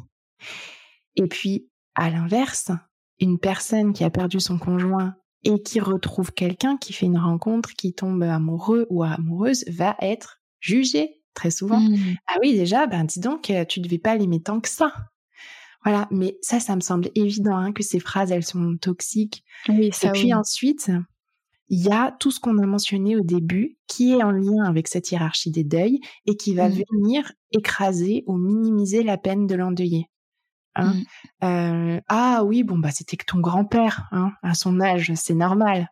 Et 1.16 1.28
puis, 1.28 1.70
à 1.95 2.09
l'inverse, 2.09 2.72
une 3.20 3.39
personne 3.39 3.93
qui 3.93 4.03
a 4.03 4.09
perdu 4.09 4.39
son 4.39 4.57
conjoint 4.57 5.16
et 5.43 5.61
qui 5.61 5.80
retrouve 5.80 6.34
quelqu'un, 6.34 6.78
qui 6.78 6.93
fait 6.93 7.05
une 7.05 7.20
rencontre, 7.20 7.74
qui 7.74 7.93
tombe 7.93 8.24
amoureux 8.24 8.88
ou 8.89 9.03
amoureuse, 9.03 9.64
va 9.68 9.95
être 10.01 10.41
jugée 10.59 11.22
très 11.34 11.51
souvent. 11.51 11.79
Mmh. 11.79 12.15
Ah 12.27 12.38
oui, 12.41 12.53
déjà, 12.55 12.88
ben 12.88 13.03
dis 13.03 13.19
donc, 13.19 13.49
euh, 13.49 13.65
tu 13.65 13.79
ne 13.79 13.86
devais 13.86 13.97
pas 13.97 14.15
l'aimer 14.15 14.41
tant 14.41 14.59
que 14.59 14.69
ça. 14.69 14.93
Voilà, 15.84 16.07
mais 16.11 16.38
ça, 16.41 16.59
ça 16.59 16.75
me 16.75 16.81
semble 16.81 17.09
évident 17.15 17.57
hein, 17.57 17.73
que 17.73 17.84
ces 17.84 17.99
phrases, 17.99 18.31
elles 18.31 18.45
sont 18.45 18.77
toxiques. 18.77 19.43
et 19.67 19.91
puis 20.13 20.34
ensuite, 20.34 20.91
il 21.69 21.81
y 21.81 21.91
a 21.91 22.15
tout 22.19 22.31
ce 22.31 22.39
qu'on 22.39 22.57
a 22.59 22.65
mentionné 22.65 23.15
au 23.15 23.21
début 23.21 23.77
qui 23.88 24.13
est 24.13 24.23
en 24.23 24.31
lien 24.31 24.63
avec 24.63 24.88
cette 24.88 25.11
hiérarchie 25.11 25.51
des 25.51 25.63
deuils 25.63 25.99
et 26.25 26.38
qui 26.38 26.53
va 26.53 26.69
mmh. 26.69 26.84
venir 26.91 27.31
écraser 27.51 28.23
ou 28.27 28.38
minimiser 28.38 29.03
la 29.03 29.17
peine 29.17 29.47
de 29.47 29.55
l'endeuillé. 29.55 30.09
Hein. 30.75 30.93
Mmh. 30.93 31.45
Euh, 31.45 32.01
ah 32.07 32.43
oui, 32.45 32.63
bon 32.63 32.77
bah 32.77 32.91
c'était 32.91 33.17
que 33.17 33.25
ton 33.25 33.39
grand-père, 33.39 34.07
hein, 34.11 34.31
à 34.41 34.53
son 34.53 34.79
âge, 34.79 35.11
c'est 35.15 35.36
normal. 35.36 35.88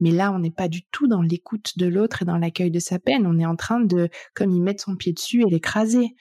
Mais 0.00 0.10
là, 0.10 0.32
on 0.32 0.38
n'est 0.38 0.50
pas 0.50 0.68
du 0.68 0.82
tout 0.90 1.06
dans 1.06 1.22
l'écoute 1.22 1.76
de 1.76 1.86
l'autre 1.86 2.22
et 2.22 2.24
dans 2.24 2.38
l'accueil 2.38 2.70
de 2.70 2.78
sa 2.78 2.98
peine. 2.98 3.26
On 3.26 3.38
est 3.38 3.46
en 3.46 3.56
train 3.56 3.80
de, 3.80 4.08
comme 4.34 4.50
il 4.50 4.62
met 4.62 4.76
son 4.78 4.96
pied 4.96 5.12
dessus 5.12 5.42
et 5.42 5.50
l'écraser. 5.50 6.14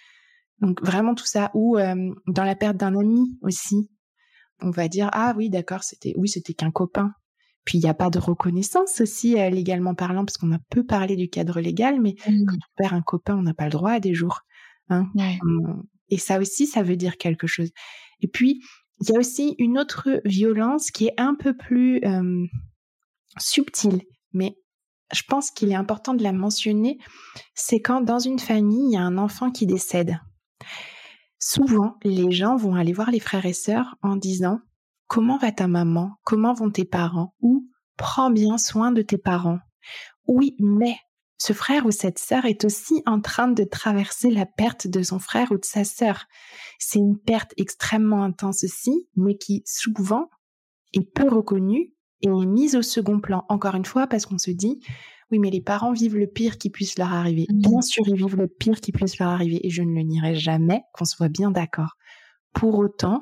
Donc 0.61 0.83
vraiment 0.83 1.15
tout 1.15 1.25
ça. 1.25 1.51
Ou 1.53 1.77
euh, 1.77 2.13
dans 2.27 2.43
la 2.43 2.55
perte 2.55 2.77
d'un 2.77 2.97
ami 2.97 3.37
aussi. 3.41 3.89
On 4.59 4.71
va 4.71 4.87
dire 4.87 5.09
ah 5.13 5.35
oui 5.37 5.51
d'accord 5.51 5.83
c'était 5.83 6.13
oui 6.17 6.27
c'était 6.27 6.53
qu'un 6.53 6.71
copain. 6.71 7.11
Puis 7.63 7.77
il 7.77 7.81
n'y 7.81 7.89
a 7.89 7.93
pas 7.93 8.09
de 8.09 8.17
reconnaissance 8.17 9.01
aussi 9.01 9.39
euh, 9.39 9.49
légalement 9.49 9.93
parlant 9.93 10.25
parce 10.25 10.37
qu'on 10.37 10.51
a 10.51 10.59
peu 10.69 10.83
parlé 10.83 11.15
du 11.15 11.29
cadre 11.29 11.59
légal, 11.59 12.01
mais 12.01 12.15
mmh. 12.27 12.45
quand 12.45 12.55
on 12.55 12.75
perd 12.75 12.93
un 12.93 13.01
copain 13.01 13.37
on 13.37 13.43
n'a 13.43 13.53
pas 13.53 13.65
le 13.65 13.71
droit 13.71 13.91
à 13.91 13.99
des 13.99 14.13
jours. 14.13 14.41
Hein. 14.89 15.05
Et 16.09 16.17
ça 16.17 16.39
aussi 16.39 16.65
ça 16.65 16.81
veut 16.81 16.95
dire 16.95 17.17
quelque 17.17 17.45
chose. 17.45 17.69
Et 18.21 18.27
puis 18.27 18.63
il 19.01 19.09
y 19.11 19.15
a 19.15 19.19
aussi 19.19 19.55
une 19.59 19.77
autre 19.77 20.21
violence 20.25 20.89
qui 20.89 21.05
est 21.05 21.13
un 21.17 21.35
peu 21.35 21.55
plus 21.55 21.99
euh, 22.03 22.45
subtil, 23.39 24.03
mais 24.33 24.57
je 25.13 25.23
pense 25.27 25.51
qu'il 25.51 25.71
est 25.71 25.75
important 25.75 26.13
de 26.13 26.23
la 26.23 26.33
mentionner, 26.33 26.97
c'est 27.55 27.81
quand 27.81 28.01
dans 28.01 28.19
une 28.19 28.39
famille, 28.39 28.89
il 28.89 28.93
y 28.93 28.97
a 28.97 29.01
un 29.01 29.17
enfant 29.17 29.51
qui 29.51 29.65
décède. 29.65 30.19
Souvent, 31.39 31.95
les 32.03 32.31
gens 32.31 32.55
vont 32.55 32.75
aller 32.75 32.93
voir 32.93 33.11
les 33.11 33.19
frères 33.19 33.45
et 33.45 33.53
sœurs 33.53 33.95
en 34.01 34.15
disant 34.15 34.59
Comment 35.07 35.37
va 35.37 35.51
ta 35.51 35.67
maman? 35.67 36.11
Comment 36.23 36.53
vont 36.53 36.69
tes 36.69 36.83
parents? 36.83 37.33
Ou 37.39 37.65
Prends 37.95 38.29
bien 38.29 38.57
soin 38.57 38.91
de 38.91 39.01
tes 39.01 39.17
parents. 39.17 39.59
Oui, 40.27 40.55
mais 40.59 40.97
ce 41.39 41.53
frère 41.53 41.85
ou 41.85 41.91
cette 41.91 42.19
sœur 42.19 42.45
est 42.45 42.65
aussi 42.65 43.01
en 43.05 43.21
train 43.21 43.47
de 43.47 43.63
traverser 43.63 44.29
la 44.29 44.45
perte 44.45 44.87
de 44.87 45.03
son 45.03 45.19
frère 45.19 45.51
ou 45.51 45.57
de 45.57 45.65
sa 45.65 45.83
sœur. 45.83 46.25
C'est 46.79 46.99
une 46.99 47.17
perte 47.17 47.53
extrêmement 47.57 48.23
intense 48.23 48.63
aussi, 48.63 49.07
mais 49.15 49.37
qui 49.37 49.63
souvent 49.65 50.29
est 50.93 51.09
peu 51.13 51.27
reconnue 51.27 51.93
est 52.21 52.45
mise 52.45 52.75
au 52.75 52.81
second 52.81 53.19
plan, 53.19 53.45
encore 53.49 53.75
une 53.75 53.85
fois, 53.85 54.07
parce 54.07 54.25
qu'on 54.25 54.37
se 54.37 54.51
dit, 54.51 54.79
Oui, 55.31 55.39
mais 55.39 55.49
les 55.49 55.61
parents 55.61 55.93
vivent 55.93 56.17
le 56.17 56.27
pire 56.27 56.57
qui 56.57 56.69
puisse 56.69 56.97
leur 56.97 57.13
arriver. 57.13 57.45
Mmh. 57.49 57.61
Bien 57.61 57.81
sûr, 57.81 58.07
ils 58.07 58.15
vivent 58.15 58.37
le 58.37 58.47
pire 58.47 58.81
qui 58.81 58.91
puisse 58.91 59.19
leur 59.19 59.29
arriver 59.29 59.65
et 59.65 59.69
je 59.69 59.81
ne 59.81 59.93
le 59.93 60.01
nierai 60.01 60.35
jamais, 60.35 60.81
qu'on 60.93 61.05
soit 61.05 61.29
bien 61.29 61.51
d'accord. 61.51 61.97
Pour 62.53 62.77
autant, 62.79 63.21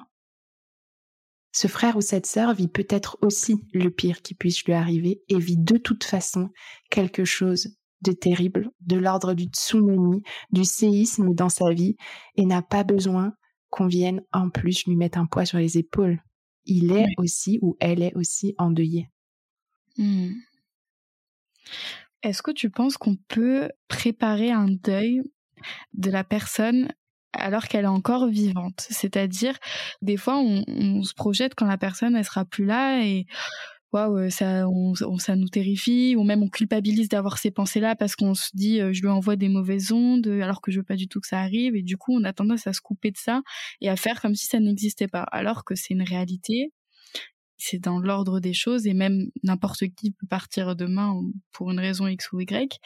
ce 1.51 1.67
frère 1.67 1.95
ou 1.95 2.01
cette 2.01 2.25
sœur 2.25 2.53
vit 2.53 2.67
peut-être 2.67 3.17
aussi 3.21 3.55
le 3.73 3.89
pire 3.89 4.21
qui 4.21 4.35
puisse 4.35 4.63
lui 4.65 4.73
arriver 4.73 5.21
et 5.29 5.39
vit 5.39 5.57
de 5.57 5.77
toute 5.77 6.03
façon 6.03 6.49
quelque 6.89 7.23
chose 7.23 7.77
de 8.01 8.11
terrible, 8.11 8.71
de 8.81 8.97
l'ordre 8.97 9.33
du 9.33 9.45
tsunami, 9.45 10.21
du 10.51 10.65
séisme 10.65 11.33
dans 11.33 11.47
sa 11.47 11.71
vie 11.71 11.95
et 12.35 12.45
n'a 12.45 12.61
pas 12.61 12.83
besoin 12.83 13.33
qu'on 13.69 13.87
vienne 13.87 14.21
en 14.33 14.49
plus 14.49 14.85
lui 14.85 14.97
mettre 14.97 15.17
un 15.17 15.25
poids 15.25 15.45
sur 15.45 15.57
les 15.57 15.77
épaules. 15.77 16.21
Il 16.65 16.91
est 16.91 17.07
aussi 17.17 17.59
ou 17.61 17.77
elle 17.79 18.01
est 18.01 18.15
aussi 18.15 18.55
endeuillée. 18.57 19.09
Mmh. 19.97 20.33
Est-ce 22.23 22.41
que 22.41 22.51
tu 22.51 22.69
penses 22.69 22.97
qu'on 22.97 23.17
peut 23.27 23.69
préparer 23.87 24.51
un 24.51 24.67
deuil 24.67 25.21
de 25.93 26.09
la 26.09 26.23
personne 26.23 26.91
alors 27.33 27.67
qu'elle 27.67 27.85
est 27.85 27.87
encore 27.87 28.27
vivante? 28.27 28.87
C'est-à-dire, 28.89 29.57
des 30.01 30.17
fois, 30.17 30.37
on, 30.37 31.03
se 31.03 31.13
projette 31.13 31.53
quand 31.55 31.67
la 31.67 31.77
personne, 31.77 32.15
elle 32.15 32.25
sera 32.25 32.45
plus 32.45 32.65
là 32.65 33.05
et 33.05 33.27
waouh, 33.95 34.29
ça, 34.29 34.65
ça 35.19 35.35
nous 35.35 35.47
terrifie, 35.47 36.15
ou 36.17 36.23
même 36.23 36.43
on 36.43 36.49
culpabilise 36.49 37.09
d'avoir 37.09 37.37
ces 37.37 37.51
pensées-là 37.51 37.95
parce 37.95 38.15
qu'on 38.15 38.33
se 38.33 38.49
dit, 38.53 38.81
euh, 38.81 38.93
je 38.93 39.01
lui 39.01 39.07
envoie 39.09 39.35
des 39.35 39.49
mauvaises 39.49 39.91
ondes 39.91 40.27
alors 40.27 40.61
que 40.61 40.71
je 40.71 40.79
veux 40.79 40.83
pas 40.83 40.95
du 40.95 41.07
tout 41.07 41.21
que 41.21 41.27
ça 41.27 41.39
arrive, 41.39 41.75
et 41.75 41.81
du 41.81 41.97
coup, 41.97 42.13
on 42.13 42.23
a 42.23 42.33
tendance 42.33 42.67
à 42.67 42.73
se 42.73 42.81
couper 42.81 43.11
de 43.11 43.17
ça 43.17 43.41
et 43.81 43.89
à 43.89 43.95
faire 43.95 44.21
comme 44.21 44.35
si 44.35 44.47
ça 44.47 44.59
n'existait 44.59 45.07
pas, 45.07 45.23
alors 45.23 45.63
que 45.63 45.75
c'est 45.75 45.93
une 45.93 46.03
réalité 46.03 46.71
c'est 47.57 47.79
dans 47.79 47.99
l'ordre 47.99 48.39
des 48.39 48.53
choses 48.53 48.85
et 48.85 48.93
même 48.93 49.29
n'importe 49.43 49.87
qui 49.95 50.11
peut 50.11 50.27
partir 50.27 50.75
demain 50.75 51.13
pour 51.51 51.71
une 51.71 51.79
raison 51.79 52.07
X 52.07 52.31
ou 52.33 52.41
Y. 52.41 52.79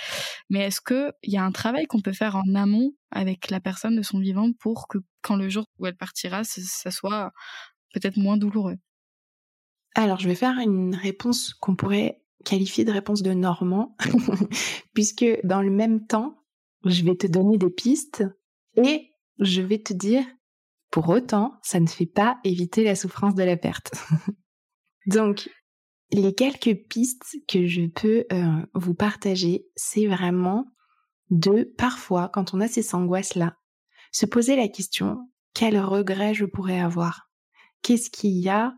Mais 0.49 0.59
est-ce 0.61 0.81
qu'il 0.81 1.11
y 1.23 1.37
a 1.37 1.43
un 1.43 1.51
travail 1.51 1.85
qu'on 1.87 2.01
peut 2.01 2.13
faire 2.13 2.35
en 2.35 2.55
amont 2.55 2.91
avec 3.11 3.49
la 3.49 3.59
personne 3.59 3.95
de 3.95 4.03
son 4.03 4.19
vivant 4.19 4.51
pour 4.59 4.87
que 4.87 4.99
quand 5.21 5.35
le 5.35 5.49
jour 5.49 5.65
où 5.79 5.87
elle 5.87 5.97
partira, 5.97 6.43
ça 6.43 6.91
soit 6.91 7.31
peut-être 7.93 8.17
moins 8.17 8.37
douloureux? 8.37 8.77
Alors, 9.95 10.19
je 10.19 10.27
vais 10.27 10.35
faire 10.35 10.57
une 10.59 10.95
réponse 10.95 11.53
qu'on 11.53 11.75
pourrait 11.75 12.23
qualifier 12.45 12.85
de 12.85 12.91
réponse 12.91 13.21
de 13.21 13.33
normand, 13.33 13.95
puisque 14.93 15.25
dans 15.43 15.61
le 15.61 15.71
même 15.71 16.05
temps, 16.05 16.37
je 16.85 17.03
vais 17.03 17.15
te 17.15 17.27
donner 17.27 17.57
des 17.57 17.69
pistes 17.69 18.23
et 18.75 19.11
je 19.39 19.61
vais 19.61 19.79
te 19.79 19.93
dire, 19.93 20.23
pour 20.91 21.09
autant, 21.09 21.53
ça 21.63 21.79
ne 21.79 21.87
fait 21.87 22.05
pas 22.05 22.39
éviter 22.43 22.83
la 22.83 22.95
souffrance 22.95 23.35
de 23.35 23.43
la 23.43 23.57
perte. 23.57 23.93
Donc, 25.05 25.49
les 26.11 26.33
quelques 26.33 26.87
pistes 26.87 27.37
que 27.47 27.67
je 27.67 27.87
peux 27.87 28.25
euh, 28.31 28.65
vous 28.73 28.95
partager, 28.95 29.67
c'est 29.75 30.07
vraiment 30.07 30.65
de 31.29 31.71
parfois, 31.77 32.29
quand 32.33 32.53
on 32.53 32.61
a 32.61 32.67
ces 32.67 32.95
angoisses-là, 32.95 33.55
se 34.11 34.25
poser 34.25 34.55
la 34.55 34.67
question, 34.67 35.29
quel 35.53 35.79
regret 35.79 36.33
je 36.33 36.45
pourrais 36.45 36.79
avoir? 36.79 37.29
Qu'est-ce 37.83 38.09
qu'il 38.09 38.37
y 38.39 38.49
a 38.49 38.73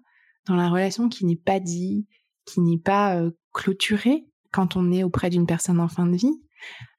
dans 0.47 0.55
la 0.55 0.69
relation 0.69 1.09
qui 1.09 1.25
n'est 1.25 1.35
pas 1.35 1.59
dit, 1.59 2.07
qui 2.45 2.61
n'est 2.61 2.79
pas 2.79 3.17
euh, 3.17 3.31
clôturé 3.53 4.25
quand 4.51 4.75
on 4.75 4.91
est 4.91 5.03
auprès 5.03 5.29
d'une 5.29 5.45
personne 5.45 5.79
en 5.79 5.87
fin 5.87 6.05
de 6.05 6.15
vie 6.15 6.41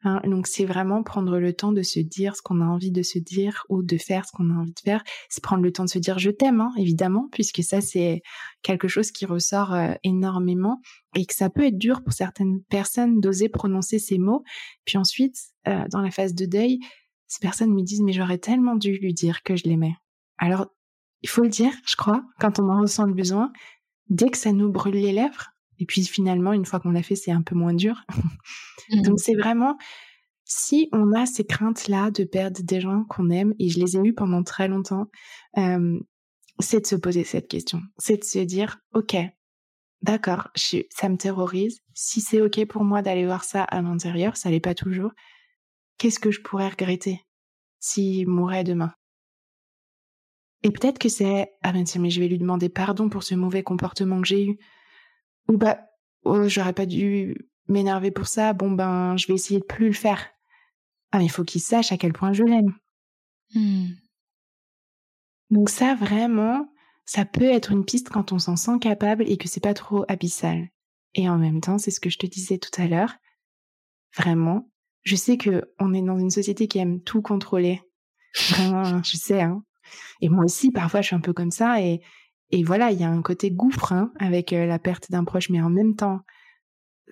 Hein, 0.05 0.21
donc 0.25 0.47
c'est 0.47 0.65
vraiment 0.65 1.03
prendre 1.03 1.39
le 1.39 1.53
temps 1.53 1.73
de 1.73 1.83
se 1.83 2.01
dire 2.01 2.35
ce 2.37 2.43
qu'on 2.43 2.61
a 2.61 2.65
envie 2.65 2.91
de 2.91 3.03
se 3.03 3.19
dire 3.19 3.65
ou 3.69 3.83
de 3.83 3.97
faire 3.97 4.27
ce 4.27 4.33
qu'on 4.33 4.51
a 4.51 4.55
envie 4.55 4.73
de 4.73 4.81
faire. 4.81 5.05
C'est 5.29 5.43
prendre 5.43 5.63
le 5.63 5.73
temps 5.73 5.85
de 5.85 5.91
se 5.91 5.99
dire 5.99 6.19
je 6.19 6.31
t'aime, 6.31 6.61
hein, 6.61 6.73
évidemment, 6.77 7.29
puisque 7.33 7.63
ça 7.63 7.81
c'est 7.81 8.23
quelque 8.63 8.89
chose 8.89 9.11
qui 9.13 9.27
ressort 9.27 9.73
euh, 9.75 9.93
énormément 10.03 10.81
et 11.15 11.25
que 11.27 11.35
ça 11.35 11.51
peut 11.51 11.67
être 11.67 11.79
dur 11.79 12.03
pour 12.03 12.13
certaines 12.13 12.63
personnes 12.65 13.21
d'oser 13.21 13.49
prononcer 13.49 13.99
ces 13.99 14.19
mots. 14.19 14.43
Puis 14.85 14.99
ensuite, 14.99 15.37
euh, 15.69 15.85
dans 15.91 16.01
la 16.01 16.11
phase 16.11 16.35
de 16.35 16.47
deuil, 16.47 16.79
ces 17.29 17.41
personnes 17.41 17.73
me 17.73 17.83
disent 17.83 18.03
mais 18.03 18.13
j'aurais 18.13 18.39
tellement 18.39 18.77
dû 18.77 18.99
lui 18.99 19.15
dire 19.15 19.43
que 19.43 19.57
je 19.57 19.65
l'aimais. 19.65 19.95
Alors 20.39 20.67
il 21.23 21.29
faut 21.29 21.43
le 21.43 21.49
dire, 21.49 21.73
je 21.87 21.97
crois, 21.97 22.25
quand 22.39 22.59
on 22.59 22.69
en 22.69 22.81
ressent 22.81 23.07
le 23.07 23.15
besoin, 23.15 23.53
dès 24.09 24.31
que 24.31 24.39
ça 24.39 24.53
nous 24.53 24.71
brûle 24.71 24.95
les 24.95 25.13
lèvres, 25.13 25.51
et 25.79 25.87
puis 25.87 26.05
finalement, 26.05 26.53
une 26.53 26.65
fois 26.65 26.81
qu'on 26.81 26.91
l'a 26.91 27.03
fait, 27.03 27.17
c'est 27.17 27.33
un 27.33 27.43
peu 27.43 27.55
moins 27.55 27.75
dur. 27.75 28.05
Mmh. 28.91 29.03
Donc 29.03 29.21
c'est 29.21 29.35
vraiment, 29.35 29.77
si 30.45 30.89
on 30.93 31.13
a 31.13 31.27
ces 31.27 31.45
craintes-là 31.45 32.11
de 32.11 32.25
perdre 32.25 32.61
des 32.63 32.81
gens 32.81 33.05
qu'on 33.09 33.31
aime, 33.31 33.55
et 33.59 33.69
je 33.69 33.81
les 33.81 33.97
ai 33.97 34.01
eues 34.01 34.15
pendant 34.15 34.43
très 34.43 34.69
longtemps, 34.69 35.07
c'est 36.61 36.81
de 36.81 36.87
se 36.87 36.97
poser 36.97 37.25
cette 37.25 37.49
question. 37.49 37.81
C'est 37.99 38.19
de 38.19 38.25
se 38.25 38.39
dire, 38.41 38.79
OK, 38.93 39.17
d'accord, 40.03 40.51
ça 40.91 41.09
me 41.09 41.17
terrorise. 41.17 41.81
Si 41.95 42.21
c'est 42.21 42.41
OK 42.41 42.65
pour 42.67 42.85
moi 42.85 43.03
d'aller 43.03 43.25
voir 43.25 43.45
ça 43.45 43.65
à 43.65 43.81
l'intérieur, 43.83 44.37
ça 44.37 44.51
l'est 44.51 44.61
pas 44.61 44.75
toujours. 44.75 45.13
Qu'est-ce 45.99 46.21
que 46.21 46.31
je 46.31 46.41
pourrais 46.41 46.69
regretter 46.69 47.21
s'il 47.79 48.29
mourait 48.29 48.65
demain? 48.65 48.93
Et 50.63 50.71
peut-être 50.71 50.99
que 50.99 51.09
c'est, 51.09 51.53
ah 51.63 51.73
ben 51.73 51.85
tiens, 51.85 52.01
mais 52.01 52.11
je 52.11 52.21
vais 52.21 52.29
lui 52.29 52.39
demander 52.39 52.69
pardon 52.69 53.09
pour 53.09 53.23
ce 53.23 53.35
mauvais 53.35 53.63
comportement 53.63 54.21
que 54.21 54.29
j'ai 54.29 54.47
eu. 54.47 54.59
Ou 55.49 55.57
bah, 55.57 55.81
oh, 56.25 56.49
j'aurais 56.49 56.73
pas 56.73 56.87
dû 56.87 57.37
m'énerver 57.69 58.11
pour 58.11 58.27
ça, 58.27 58.53
bon 58.53 58.71
ben, 58.71 59.17
je 59.17 59.27
vais 59.27 59.35
essayer 59.35 59.61
de 59.61 59.65
plus 59.65 59.89
le 59.89 59.93
faire. 59.93 60.29
Ah, 61.11 61.23
il 61.23 61.31
faut 61.31 61.45
qu'il 61.45 61.61
sache 61.61 61.93
à 61.93 61.97
quel 61.97 62.13
point 62.13 62.33
je 62.33 62.45
l'aime. 62.45 62.75
Hmm. 63.55 63.89
Donc 65.51 65.69
ça, 65.69 65.95
vraiment, 65.95 66.73
ça 67.05 67.25
peut 67.25 67.43
être 67.51 67.73
une 67.73 67.85
piste 67.85 68.09
quand 68.09 68.33
on 68.33 68.39
s'en 68.39 68.57
sent 68.57 68.79
capable 68.81 69.29
et 69.29 69.37
que 69.37 69.49
c'est 69.49 69.61
pas 69.61 69.75
trop 69.75 70.05
abyssal. 70.09 70.69
Et 71.15 71.29
en 71.29 71.39
même 71.39 71.61
temps, 71.61 71.79
c'est 71.79 71.91
ce 71.91 72.01
que 72.01 72.09
je 72.09 72.19
te 72.19 72.27
disais 72.27 72.59
tout 72.59 72.81
à 72.81 72.87
l'heure. 72.87 73.15
Vraiment, 74.17 74.71
je 75.03 75.17
sais 75.17 75.37
que 75.37 75.65
on 75.79 75.93
est 75.93 76.03
dans 76.03 76.19
une 76.19 76.31
société 76.31 76.69
qui 76.69 76.79
aime 76.79 77.03
tout 77.03 77.21
contrôler. 77.21 77.83
Vraiment, 78.51 79.03
je 79.03 79.17
sais, 79.17 79.43
hein. 79.43 79.63
Et 80.21 80.29
moi 80.29 80.45
aussi, 80.45 80.71
parfois, 80.71 81.01
je 81.01 81.09
suis 81.09 81.17
un 81.17 81.21
peu 81.21 81.33
comme 81.33 81.51
ça 81.51 81.81
et, 81.81 82.01
voilà, 82.65 82.91
il 82.91 83.01
y 83.01 83.05
a 83.05 83.09
un 83.09 83.23
côté 83.23 83.51
gouffre 83.51 83.93
hein, 83.93 84.13
avec 84.19 84.51
la 84.51 84.79
perte 84.79 85.11
d'un 85.11 85.25
proche, 85.25 85.49
mais 85.49 85.63
en 85.63 85.71
même 85.71 85.97
temps, 85.97 86.21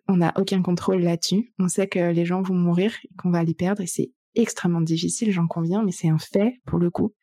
on 0.07 0.19
n'a 0.19 0.33
aucun 0.37 0.61
contrôle 0.61 1.01
là-dessus. 1.01 1.55
On 1.59 1.69
sait 1.69 1.89
que 1.89 1.99
les 1.99 2.27
gens 2.27 2.43
vont 2.43 2.55
mourir 2.55 2.95
qu'on 3.17 3.31
va 3.31 3.43
les 3.43 3.55
perdre, 3.55 3.81
et 3.81 3.87
c'est 3.87 4.13
extrêmement 4.35 4.83
difficile, 4.83 5.33
j'en 5.33 5.47
conviens, 5.47 5.83
mais 5.83 5.93
c'est 5.93 6.09
un 6.09 6.19
fait 6.19 6.61
pour 6.67 6.79
le 6.79 6.91
coup. 6.91 7.15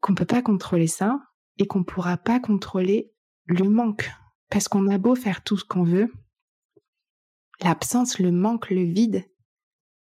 Qu'on 0.00 0.14
peut 0.14 0.24
pas 0.24 0.42
contrôler 0.42 0.88
ça 0.88 1.18
et 1.58 1.66
qu'on 1.66 1.84
pourra 1.84 2.16
pas 2.16 2.40
contrôler 2.40 3.12
le 3.46 3.68
manque. 3.68 4.10
Parce 4.50 4.68
qu'on 4.68 4.88
a 4.88 4.98
beau 4.98 5.14
faire 5.14 5.42
tout 5.42 5.56
ce 5.56 5.64
qu'on 5.64 5.84
veut, 5.84 6.12
l'absence, 7.62 8.18
le 8.18 8.30
manque, 8.30 8.70
le 8.70 8.82
vide, 8.82 9.24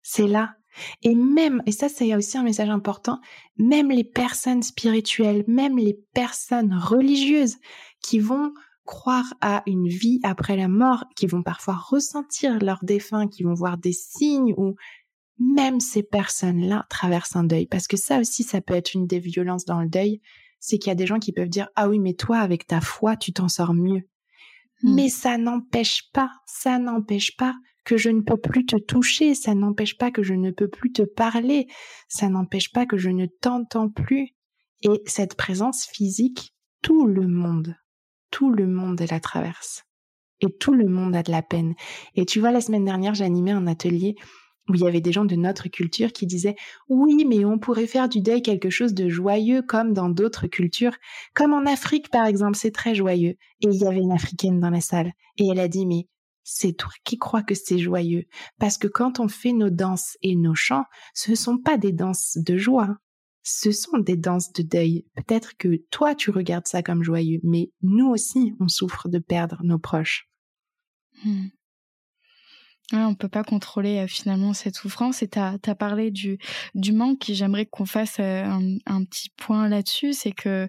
c'est 0.03 0.27
là. 0.27 0.57
Et 1.03 1.15
même, 1.15 1.63
et 1.67 1.73
ça 1.73 1.89
c'est 1.89 2.15
aussi 2.15 2.39
un 2.39 2.43
message 2.43 2.71
important, 2.71 3.21
même 3.57 3.91
les 3.91 4.05
personnes 4.05 4.63
spirituelles, 4.63 5.45
même 5.47 5.79
les 5.79 5.99
personnes 6.15 6.75
religieuses 6.75 7.57
qui 8.03 8.19
vont 8.19 8.53
croire 8.85 9.35
à 9.41 9.63
une 9.67 9.89
vie 9.89 10.21
après 10.23 10.57
la 10.57 10.69
mort, 10.69 11.05
qui 11.17 11.27
vont 11.27 11.43
parfois 11.43 11.75
ressentir 11.75 12.59
leurs 12.59 12.85
défunts, 12.85 13.29
qui 13.29 13.43
vont 13.43 13.55
voir 13.55 13.79
des 13.79 13.93
signes 13.93 14.55
ou 14.57 14.75
même 15.39 15.81
ces 15.81 16.03
personnes-là 16.03 16.87
traversent 16.89 17.37
un 17.37 17.45
deuil. 17.45 17.67
Parce 17.67 17.87
que 17.87 17.97
ça 17.97 18.19
aussi, 18.19 18.43
ça 18.43 18.61
peut 18.61 18.75
être 18.75 18.95
une 18.95 19.07
des 19.07 19.19
violences 19.19 19.65
dans 19.65 19.81
le 19.81 19.89
deuil, 19.89 20.21
c'est 20.61 20.79
qu'il 20.79 20.91
y 20.91 20.93
a 20.93 20.97
des 20.97 21.07
gens 21.07 21.19
qui 21.19 21.33
peuvent 21.33 21.49
dire, 21.49 21.69
ah 21.75 21.89
oui, 21.89 21.99
mais 21.99 22.15
toi, 22.15 22.39
avec 22.39 22.67
ta 22.67 22.81
foi, 22.81 23.17
tu 23.17 23.33
t'en 23.33 23.49
sors 23.49 23.75
mieux. 23.75 24.03
Mmh. 24.83 24.95
Mais 24.95 25.09
ça 25.09 25.39
n'empêche 25.39 26.11
pas, 26.13 26.31
ça 26.47 26.79
n'empêche 26.79 27.37
pas 27.37 27.55
que 27.85 27.97
je 27.97 28.11
ne 28.11 28.21
peux 28.21 28.37
plus 28.37 28.67
te 28.67 28.77
toucher, 28.77 29.35
ça 29.35 29.55
n'empêche 29.55 29.97
pas 29.99 30.11
que 30.11 30.23
je 30.23 30.35
ne 30.35 30.51
peux 30.51 30.69
plus 30.69 30.93
te 30.93 31.03
parler, 31.03 31.67
ça 32.09 32.29
n'empêche 32.29 32.73
pas 32.73 32.87
que 32.87 32.97
je 32.97 33.11
ne 33.11 33.27
t'entends 33.27 33.89
plus. 33.89 34.31
Et 34.83 35.03
cette 35.07 35.37
présence 35.37 35.87
physique, 35.87 36.55
tout 36.83 37.07
le 37.07 37.27
monde, 37.27 37.77
tout 38.31 38.51
le 38.51 38.67
monde 38.67 39.05
la 39.11 39.21
traverse. 39.21 39.85
Et 40.41 40.51
tout 40.59 40.75
le 40.75 40.89
monde 40.89 41.15
a 41.15 41.23
de 41.23 41.31
la 41.31 41.43
peine. 41.43 41.75
Et 42.17 42.27
tu 42.27 42.41
vois, 42.41 42.51
la 42.51 42.61
semaine 42.61 42.85
dernière, 42.85 43.15
j'animais 43.15 43.53
un 43.53 43.69
atelier 43.69 44.17
où 44.69 44.75
il 44.75 44.81
y 44.81 44.87
avait 44.87 45.01
des 45.01 45.13
gens 45.13 45.25
de 45.25 45.37
notre 45.37 45.69
culture 45.69 46.13
qui 46.13 46.27
disaient 46.27 46.57
oui, 46.89 47.25
mais 47.29 47.45
on 47.45 47.59
pourrait 47.59 47.87
faire 47.87 48.09
du 48.09 48.21
deuil 48.21 48.43
quelque 48.43 48.71
chose 48.71 48.95
de 48.95 49.09
joyeux 49.09 49.63
comme 49.63 49.93
dans 49.93 50.09
d'autres 50.09 50.47
cultures, 50.47 50.97
comme 51.35 51.53
en 51.53 51.67
Afrique 51.67 52.11
par 52.11 52.27
exemple, 52.27 52.57
c'est 52.57 52.71
très 52.71 52.95
joyeux. 52.95 53.37
Et 53.61 53.69
il 53.69 53.75
y 53.75 53.87
avait 53.87 54.01
une 54.01 54.13
africaine 54.13 54.61
dans 54.61 54.71
la 54.71 54.81
salle 54.81 55.13
et 55.37 55.49
elle 55.49 55.61
a 55.61 55.69
dit 55.69 55.87
mais 55.87 56.07
c'est 56.45 56.73
toi 56.73 56.91
qui 57.05 57.19
crois 57.19 57.43
que 57.43 57.55
c'est 57.55 57.79
joyeux. 57.79 58.25
Parce 58.59 58.79
que 58.79 58.89
quand 58.89 59.21
on 59.21 59.29
fait 59.29 59.53
nos 59.53 59.71
danses 59.71 60.17
et 60.23 60.37
nos 60.37 60.55
chants, 60.55 60.85
ce 61.15 61.31
ne 61.31 61.37
sont 61.37 61.59
pas 61.59 61.77
des 61.77 61.93
danses 61.93 62.37
de 62.37 62.57
joie. 62.57 62.97
Ce 63.45 63.73
sont 63.73 63.99
des 63.99 64.17
danses 64.17 64.53
de 64.53 64.63
deuil. 64.63 65.05
Peut-être 65.17 65.57
que 65.57 65.83
toi, 65.91 66.15
tu 66.15 66.31
regardes 66.31 66.67
ça 66.69 66.83
comme 66.83 67.03
joyeux, 67.03 67.41
mais 67.43 67.71
nous 67.83 68.09
aussi, 68.09 68.55
on 68.61 68.69
souffre 68.69 69.09
de 69.09 69.19
perdre 69.19 69.61
nos 69.65 69.79
proches. 69.79 70.29
Hmm. 71.25 71.49
Ouais, 72.93 73.05
on 73.05 73.15
peut 73.15 73.29
pas 73.29 73.43
contrôler 73.43 74.01
euh, 74.01 74.07
finalement 74.07 74.53
cette 74.53 74.77
souffrance. 74.77 75.23
Et 75.23 75.29
tu 75.29 75.39
as, 75.39 75.75
parlé 75.75 76.11
du, 76.11 76.39
du 76.75 76.93
manque, 76.93 77.25
j'aimerais 77.29 77.67
qu'on 77.67 77.87
fasse 77.87 78.19
euh, 78.21 78.45
un, 78.87 79.05
petit 79.05 79.31
point 79.31 79.69
là-dessus. 79.69 80.13
C'est 80.13 80.33
que, 80.33 80.69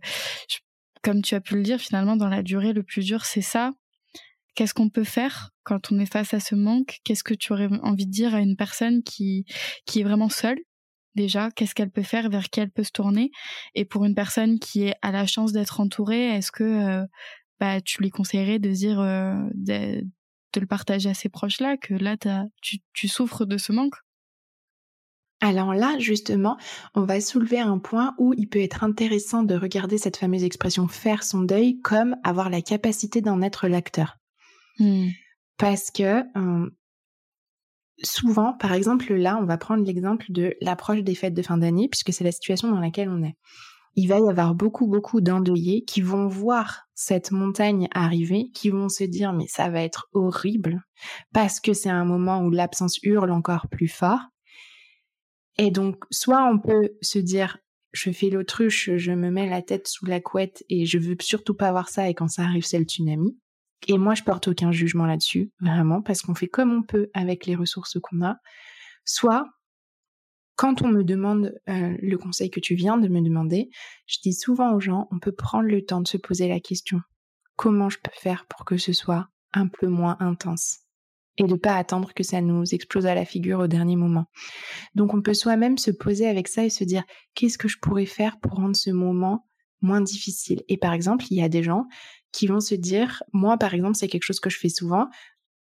comme 1.03 1.21
tu 1.21 1.35
as 1.35 1.41
pu 1.41 1.55
le 1.55 1.63
dire, 1.63 1.79
finalement, 1.79 2.15
dans 2.15 2.29
la 2.29 2.41
durée, 2.41 2.71
le 2.73 2.83
plus 2.83 3.05
dur, 3.05 3.25
c'est 3.25 3.41
ça 3.41 3.71
qu'est-ce 4.55 4.73
qu'on 4.73 4.89
peut 4.89 5.03
faire 5.03 5.51
quand 5.63 5.91
on 5.91 5.99
est 5.99 6.11
face 6.11 6.33
à 6.33 6.39
ce 6.39 6.55
manque? 6.55 6.99
Qu'est-ce 7.03 7.23
que 7.23 7.33
tu 7.33 7.53
aurais 7.53 7.69
envie 7.81 8.05
de 8.05 8.11
dire 8.11 8.35
à 8.35 8.39
une 8.39 8.55
personne 8.55 9.03
qui, 9.03 9.45
qui 9.85 10.01
est 10.01 10.03
vraiment 10.03 10.29
seule? 10.29 10.59
Déjà 11.15 11.51
Qu'est-ce 11.51 11.75
qu'elle 11.75 11.91
peut 11.91 12.03
faire? 12.03 12.29
Vers 12.29 12.49
qui 12.49 12.59
elle 12.59 12.71
peut 12.71 12.83
se 12.83 12.91
tourner? 12.91 13.31
Et 13.75 13.85
pour 13.85 14.05
une 14.05 14.15
personne 14.15 14.59
qui 14.59 14.83
est 14.83 14.95
à 15.01 15.11
la 15.11 15.25
chance 15.27 15.51
d'être 15.51 15.79
entourée, 15.79 16.27
est-ce 16.29 16.51
que 16.51 16.63
euh, 16.63 17.05
bah, 17.59 17.81
tu 17.81 18.01
lui 18.01 18.09
conseillerais 18.09 18.59
de 18.59 18.71
dire 18.71 18.99
euh, 18.99 19.35
de, 19.53 20.03
le 20.55 20.67
partager 20.67 21.09
à 21.09 21.13
ses 21.13 21.29
proches 21.29 21.59
là 21.59 21.77
que 21.77 21.93
là 21.93 22.15
tu, 22.61 22.77
tu 22.93 23.07
souffres 23.07 23.45
de 23.45 23.57
ce 23.57 23.71
manque? 23.71 23.95
Alors 25.41 25.73
là, 25.73 25.99
justement, 25.99 26.57
on 26.95 27.03
va 27.03 27.19
soulever 27.19 27.59
un 27.59 27.77
point 27.77 28.15
où 28.17 28.33
il 28.37 28.47
peut 28.47 28.61
être 28.61 28.85
intéressant 28.85 29.43
de 29.43 29.55
regarder 29.55 29.97
cette 29.97 30.15
fameuse 30.15 30.45
expression 30.45 30.87
faire 30.87 31.21
son 31.21 31.41
deuil 31.41 31.81
comme 31.81 32.15
avoir 32.23 32.49
la 32.49 32.61
capacité 32.61 33.19
d'en 33.19 33.41
être 33.41 33.67
l'acteur. 33.67 34.22
Mmh. 34.79 35.09
Parce 35.57 35.91
que 35.91 36.23
souvent, 38.03 38.53
par 38.53 38.73
exemple, 38.73 39.13
là, 39.13 39.37
on 39.41 39.45
va 39.45 39.57
prendre 39.57 39.83
l'exemple 39.83 40.25
de 40.29 40.55
l'approche 40.61 41.01
des 41.01 41.15
fêtes 41.15 41.33
de 41.33 41.41
fin 41.41 41.57
d'année, 41.57 41.87
puisque 41.89 42.13
c'est 42.13 42.23
la 42.23 42.31
situation 42.31 42.69
dans 42.69 42.79
laquelle 42.79 43.09
on 43.09 43.23
est. 43.23 43.35
Il 43.95 44.07
va 44.07 44.19
y 44.19 44.27
avoir 44.27 44.55
beaucoup, 44.55 44.87
beaucoup 44.87 45.21
d'endeuillés 45.21 45.83
qui 45.83 46.01
vont 46.01 46.27
voir 46.27 46.87
cette 46.95 47.31
montagne 47.31 47.87
arriver, 47.91 48.49
qui 48.53 48.71
vont 48.71 48.89
se 48.89 49.03
dire 49.03 49.33
mais 49.33 49.45
ça 49.47 49.69
va 49.69 49.83
être 49.83 50.07
horrible, 50.13 50.81
parce 51.31 51.59
que 51.59 51.73
c'est 51.73 51.91
un 51.91 52.05
moment 52.05 52.41
où 52.41 52.49
l'absence 52.49 52.97
hurle 53.03 53.31
encore 53.31 53.67
plus 53.69 53.87
fort. 53.87 54.19
Et 55.59 55.69
donc, 55.69 56.03
soit 56.09 56.43
on 56.43 56.57
peut 56.57 56.89
se 57.01 57.19
dire 57.19 57.59
je 57.91 58.09
fais 58.09 58.31
l'autruche, 58.31 58.89
je 58.95 59.11
me 59.11 59.29
mets 59.29 59.47
la 59.47 59.61
tête 59.61 59.87
sous 59.87 60.07
la 60.07 60.19
couette 60.19 60.63
et 60.67 60.87
je 60.87 60.97
veux 60.97 61.15
surtout 61.21 61.53
pas 61.53 61.71
voir 61.71 61.89
ça 61.89 62.09
et 62.09 62.15
quand 62.15 62.27
ça 62.27 62.41
arrive 62.41 62.65
c'est 62.65 62.79
le 62.79 62.85
tsunami. 62.85 63.37
Et 63.87 63.97
moi, 63.97 64.15
je 64.15 64.23
porte 64.23 64.47
aucun 64.47 64.71
jugement 64.71 65.05
là-dessus, 65.05 65.51
vraiment, 65.59 66.01
parce 66.01 66.21
qu'on 66.21 66.35
fait 66.35 66.47
comme 66.47 66.71
on 66.71 66.83
peut 66.83 67.09
avec 67.13 67.45
les 67.45 67.55
ressources 67.55 67.97
qu'on 67.99 68.23
a. 68.23 68.37
Soit, 69.05 69.45
quand 70.55 70.81
on 70.81 70.87
me 70.87 71.03
demande 71.03 71.53
euh, 71.69 71.97
le 72.01 72.17
conseil 72.17 72.49
que 72.49 72.59
tu 72.59 72.75
viens 72.75 72.97
de 72.97 73.07
me 73.07 73.21
demander, 73.21 73.69
je 74.07 74.17
dis 74.23 74.33
souvent 74.33 74.73
aux 74.73 74.79
gens, 74.79 75.07
on 75.11 75.19
peut 75.19 75.31
prendre 75.31 75.67
le 75.67 75.83
temps 75.83 76.01
de 76.01 76.07
se 76.07 76.17
poser 76.17 76.47
la 76.47 76.59
question 76.59 77.01
comment 77.55 77.89
je 77.89 77.97
peux 77.99 78.11
faire 78.13 78.45
pour 78.47 78.65
que 78.65 78.77
ce 78.77 78.93
soit 78.93 79.27
un 79.53 79.67
peu 79.67 79.87
moins 79.87 80.17
intense? 80.19 80.79
Et 81.37 81.45
de 81.45 81.55
pas 81.55 81.75
attendre 81.75 82.13
que 82.13 82.23
ça 82.23 82.41
nous 82.41 82.63
explose 82.75 83.07
à 83.07 83.15
la 83.15 83.25
figure 83.25 83.59
au 83.59 83.67
dernier 83.67 83.95
moment. 83.95 84.25
Donc 84.93 85.15
on 85.15 85.21
peut 85.21 85.33
soi-même 85.33 85.79
se 85.79 85.89
poser 85.89 86.27
avec 86.27 86.47
ça 86.47 86.63
et 86.63 86.69
se 86.69 86.83
dire 86.83 87.03
qu'est-ce 87.33 87.57
que 87.57 87.67
je 87.67 87.79
pourrais 87.79 88.05
faire 88.05 88.39
pour 88.39 88.53
rendre 88.53 88.75
ce 88.75 88.91
moment 88.91 89.47
moins 89.81 90.01
difficile? 90.01 90.61
Et 90.67 90.77
par 90.77 90.93
exemple, 90.93 91.25
il 91.31 91.37
y 91.37 91.41
a 91.41 91.49
des 91.49 91.63
gens 91.63 91.87
qui 92.33 92.47
vont 92.47 92.59
se 92.59 92.75
dire, 92.75 93.23
moi 93.31 93.57
par 93.57 93.73
exemple, 93.73 93.95
c'est 93.95 94.09
quelque 94.09 94.25
chose 94.25 94.41
que 94.41 94.49
je 94.49 94.59
fais 94.59 94.69
souvent, 94.69 95.07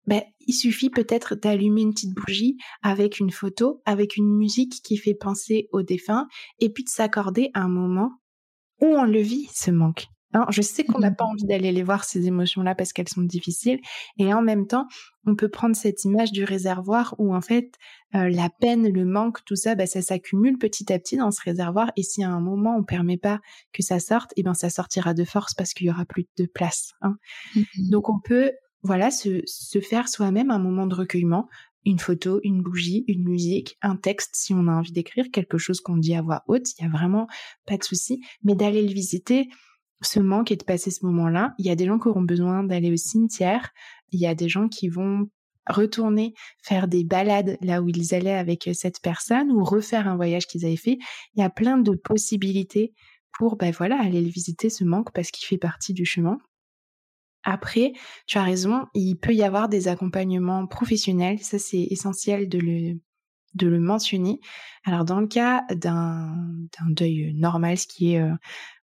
ben, 0.06 0.22
il 0.40 0.54
suffit 0.54 0.88
peut-être 0.88 1.34
d'allumer 1.34 1.82
une 1.82 1.92
petite 1.92 2.14
bougie 2.14 2.56
avec 2.82 3.20
une 3.20 3.30
photo, 3.30 3.82
avec 3.84 4.16
une 4.16 4.34
musique 4.34 4.80
qui 4.82 4.96
fait 4.96 5.14
penser 5.14 5.68
au 5.72 5.82
défunt, 5.82 6.26
et 6.58 6.70
puis 6.72 6.84
de 6.84 6.88
s'accorder 6.88 7.50
un 7.52 7.68
moment 7.68 8.12
où 8.80 8.86
on 8.86 9.04
le 9.04 9.20
vit, 9.20 9.48
ce 9.52 9.70
manque. 9.70 10.06
Hein, 10.32 10.46
je 10.50 10.62
sais 10.62 10.84
qu'on 10.84 11.00
n'a 11.00 11.10
mmh. 11.10 11.16
pas 11.16 11.24
envie 11.24 11.44
d'aller 11.44 11.72
les 11.72 11.82
voir, 11.82 12.04
ces 12.04 12.26
émotions-là, 12.26 12.74
parce 12.74 12.92
qu'elles 12.92 13.08
sont 13.08 13.22
difficiles. 13.22 13.80
Et 14.18 14.32
en 14.32 14.42
même 14.42 14.66
temps, 14.66 14.86
on 15.26 15.34
peut 15.34 15.48
prendre 15.48 15.74
cette 15.74 16.04
image 16.04 16.30
du 16.30 16.44
réservoir 16.44 17.14
où, 17.18 17.34
en 17.34 17.40
fait, 17.40 17.74
euh, 18.14 18.28
la 18.28 18.48
peine, 18.48 18.92
le 18.92 19.04
manque, 19.04 19.44
tout 19.44 19.56
ça, 19.56 19.74
bah, 19.74 19.86
ça 19.86 20.02
s'accumule 20.02 20.56
petit 20.58 20.92
à 20.92 20.98
petit 20.98 21.16
dans 21.16 21.30
ce 21.32 21.42
réservoir. 21.42 21.90
Et 21.96 22.02
si 22.02 22.22
à 22.22 22.30
un 22.30 22.40
moment, 22.40 22.76
on 22.76 22.84
permet 22.84 23.18
pas 23.18 23.40
que 23.72 23.82
ça 23.82 23.98
sorte, 23.98 24.32
et 24.32 24.40
eh 24.40 24.42
ben, 24.44 24.54
ça 24.54 24.70
sortira 24.70 25.14
de 25.14 25.24
force 25.24 25.54
parce 25.54 25.74
qu'il 25.74 25.88
y 25.88 25.90
aura 25.90 26.04
plus 26.04 26.26
de 26.38 26.46
place. 26.46 26.92
Hein. 27.00 27.16
Mmh 27.56 27.62
Donc, 27.90 28.08
on 28.08 28.20
peut, 28.20 28.52
voilà, 28.82 29.10
se, 29.10 29.42
se 29.46 29.80
faire 29.80 30.08
soi-même 30.08 30.50
un 30.50 30.60
moment 30.60 30.86
de 30.86 30.94
recueillement, 30.94 31.48
une 31.84 31.98
photo, 31.98 32.40
une 32.44 32.62
bougie, 32.62 33.04
une 33.08 33.24
musique, 33.24 33.78
un 33.82 33.96
texte 33.96 34.30
si 34.34 34.54
on 34.54 34.68
a 34.68 34.72
envie 34.72 34.92
d'écrire 34.92 35.26
quelque 35.32 35.58
chose 35.58 35.80
qu'on 35.80 35.96
dit 35.96 36.14
à 36.14 36.22
voix 36.22 36.42
haute, 36.46 36.66
il 36.78 36.82
y 36.82 36.86
a 36.86 36.90
vraiment 36.90 37.26
pas 37.66 37.76
de 37.76 37.84
souci, 37.84 38.20
mais 38.44 38.54
d'aller 38.54 38.82
le 38.82 38.92
visiter, 38.92 39.48
ce 40.02 40.20
manque 40.20 40.50
et 40.50 40.56
de 40.56 40.64
passer 40.64 40.90
ce 40.90 41.04
moment-là. 41.06 41.54
Il 41.58 41.66
y 41.66 41.70
a 41.70 41.76
des 41.76 41.86
gens 41.86 41.98
qui 41.98 42.08
auront 42.08 42.22
besoin 42.22 42.64
d'aller 42.64 42.92
au 42.92 42.96
cimetière. 42.96 43.70
Il 44.12 44.20
y 44.20 44.26
a 44.26 44.34
des 44.34 44.48
gens 44.48 44.68
qui 44.68 44.88
vont 44.88 45.28
retourner 45.66 46.34
faire 46.62 46.88
des 46.88 47.04
balades 47.04 47.56
là 47.60 47.82
où 47.82 47.88
ils 47.88 48.14
allaient 48.14 48.34
avec 48.34 48.68
euh, 48.68 48.72
cette 48.74 49.00
personne 49.00 49.50
ou 49.52 49.62
refaire 49.62 50.08
un 50.08 50.16
voyage 50.16 50.46
qu'ils 50.46 50.64
avaient 50.64 50.76
fait. 50.76 50.98
Il 51.34 51.40
y 51.40 51.44
a 51.44 51.50
plein 51.50 51.78
de 51.78 51.92
possibilités 51.92 52.92
pour 53.38 53.56
ben 53.56 53.70
voilà 53.70 54.00
aller 54.00 54.20
le 54.20 54.28
visiter 54.28 54.70
ce 54.70 54.84
manque 54.84 55.12
parce 55.12 55.30
qu'il 55.30 55.46
fait 55.46 55.58
partie 55.58 55.94
du 55.94 56.04
chemin. 56.04 56.38
Après, 57.42 57.92
tu 58.26 58.36
as 58.36 58.42
raison, 58.42 58.86
il 58.94 59.16
peut 59.16 59.32
y 59.32 59.42
avoir 59.42 59.68
des 59.68 59.88
accompagnements 59.88 60.66
professionnels, 60.66 61.38
ça 61.38 61.58
c'est 61.58 61.86
essentiel 61.90 62.48
de 62.48 62.58
le 62.58 63.00
de 63.54 63.66
le 63.66 63.80
mentionner. 63.80 64.40
Alors 64.84 65.04
dans 65.04 65.20
le 65.20 65.26
cas 65.26 65.64
d'un 65.74 66.36
deuil 66.88 67.32
normal, 67.34 67.78
ce 67.78 67.86
qui 67.86 68.14
est 68.14 68.20
euh, 68.20 68.32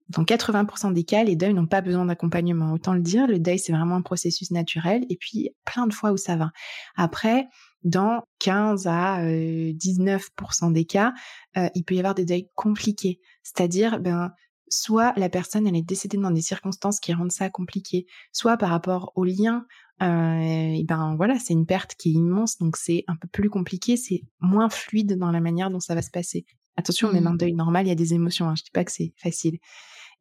dans 0.10 0.24
80% 0.24 0.93
des 0.93 1.03
cas, 1.03 1.24
les 1.24 1.36
deuils 1.36 1.53
n'ont 1.53 1.68
pas 1.68 1.82
besoin 1.82 2.05
d'accompagnement. 2.05 2.74
Autant 2.74 2.93
le 2.93 3.01
dire, 3.01 3.28
le 3.28 3.39
deuil, 3.39 3.60
c'est 3.60 3.72
vraiment 3.72 3.95
un 3.95 4.01
processus 4.01 4.49
naturel. 4.51 5.05
Et 5.10 5.18
puis, 5.18 5.51
plein 5.66 5.86
de 5.86 5.93
fois 5.93 6.12
où 6.12 6.18
ça 6.18 6.36
va. 6.36 6.51
Après, 6.95 7.47
dans 7.84 8.24
15 8.39 8.88
à 8.88 9.22
19% 9.22 10.70
euh, 10.70 10.72
des 10.72 10.86
cas, 10.86 11.14
euh, 11.57 11.70
il 11.76 11.84
peut 11.84 11.95
y 11.95 11.99
avoir 11.99 12.16
des 12.16 12.26
deuils 12.26 12.49
compliqués. 12.55 13.20
C'est-à-dire, 13.43 13.99
ben, 13.99 14.32
soit 14.70 15.14
la 15.16 15.30
personne, 15.30 15.68
elle 15.68 15.76
est 15.76 15.88
décédée 15.88 16.18
dans 16.18 16.32
des 16.32 16.41
circonstances 16.41 16.99
qui 16.99 17.14
rendent 17.14 17.32
ça 17.32 17.49
compliqué, 17.49 18.07
soit 18.32 18.57
par 18.57 18.70
rapport 18.70 19.12
au 19.16 19.24
lien, 19.24 19.66
euh, 20.01 20.74
et 20.76 20.84
ben 20.88 21.16
voilà, 21.18 21.38
c'est 21.39 21.53
une 21.53 21.66
perte 21.66 21.95
qui 21.95 22.10
est 22.10 22.14
immense, 22.14 22.57
donc 22.57 22.78
c'est 22.78 23.03
un 23.07 23.16
peu 23.16 23.28
plus 23.28 23.49
compliqué, 23.49 23.97
c'est 23.97 24.24
moins 24.39 24.70
fluide 24.70 25.18
dans 25.18 25.32
la 25.32 25.41
manière 25.41 25.70
dont 25.70 25.80
ça 25.80 25.95
va 25.95 26.01
se 26.01 26.12
passer. 26.12 26.45
Attention, 26.78 27.12
même 27.12 27.28
un 27.28 27.34
mmh. 27.34 27.38
deuil 27.38 27.53
normal, 27.53 27.86
il 27.86 27.89
y 27.89 27.91
a 27.91 27.95
des 27.95 28.14
émotions, 28.14 28.47
hein, 28.47 28.55
je 28.55 28.64
dis 28.64 28.72
pas 28.72 28.86
que 28.86 28.91
c'est 28.91 29.14
facile. 29.18 29.57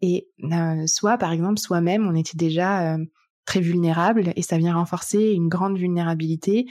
Et 0.00 0.28
soit, 0.86 1.18
par 1.18 1.32
exemple, 1.32 1.58
soi-même, 1.58 2.06
on 2.06 2.14
était 2.14 2.36
déjà 2.36 2.96
très 3.44 3.60
vulnérable 3.60 4.32
et 4.36 4.42
ça 4.42 4.58
vient 4.58 4.74
renforcer 4.74 5.32
une 5.32 5.48
grande 5.48 5.78
vulnérabilité. 5.78 6.66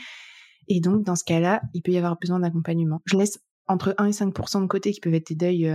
Et 0.68 0.80
donc, 0.80 1.04
dans 1.04 1.16
ce 1.16 1.24
cas-là, 1.24 1.62
il 1.74 1.82
peut 1.82 1.92
y 1.92 1.98
avoir 1.98 2.18
besoin 2.20 2.40
d'accompagnement. 2.40 3.02
Je 3.06 3.18
laisse 3.18 3.40
entre 3.68 3.96
1 3.98 4.06
et 4.06 4.12
5% 4.12 4.62
de 4.62 4.68
côté 4.68 4.92
qui 4.92 5.00
peuvent 5.00 5.14
être 5.14 5.28
des 5.28 5.36
deuils 5.36 5.72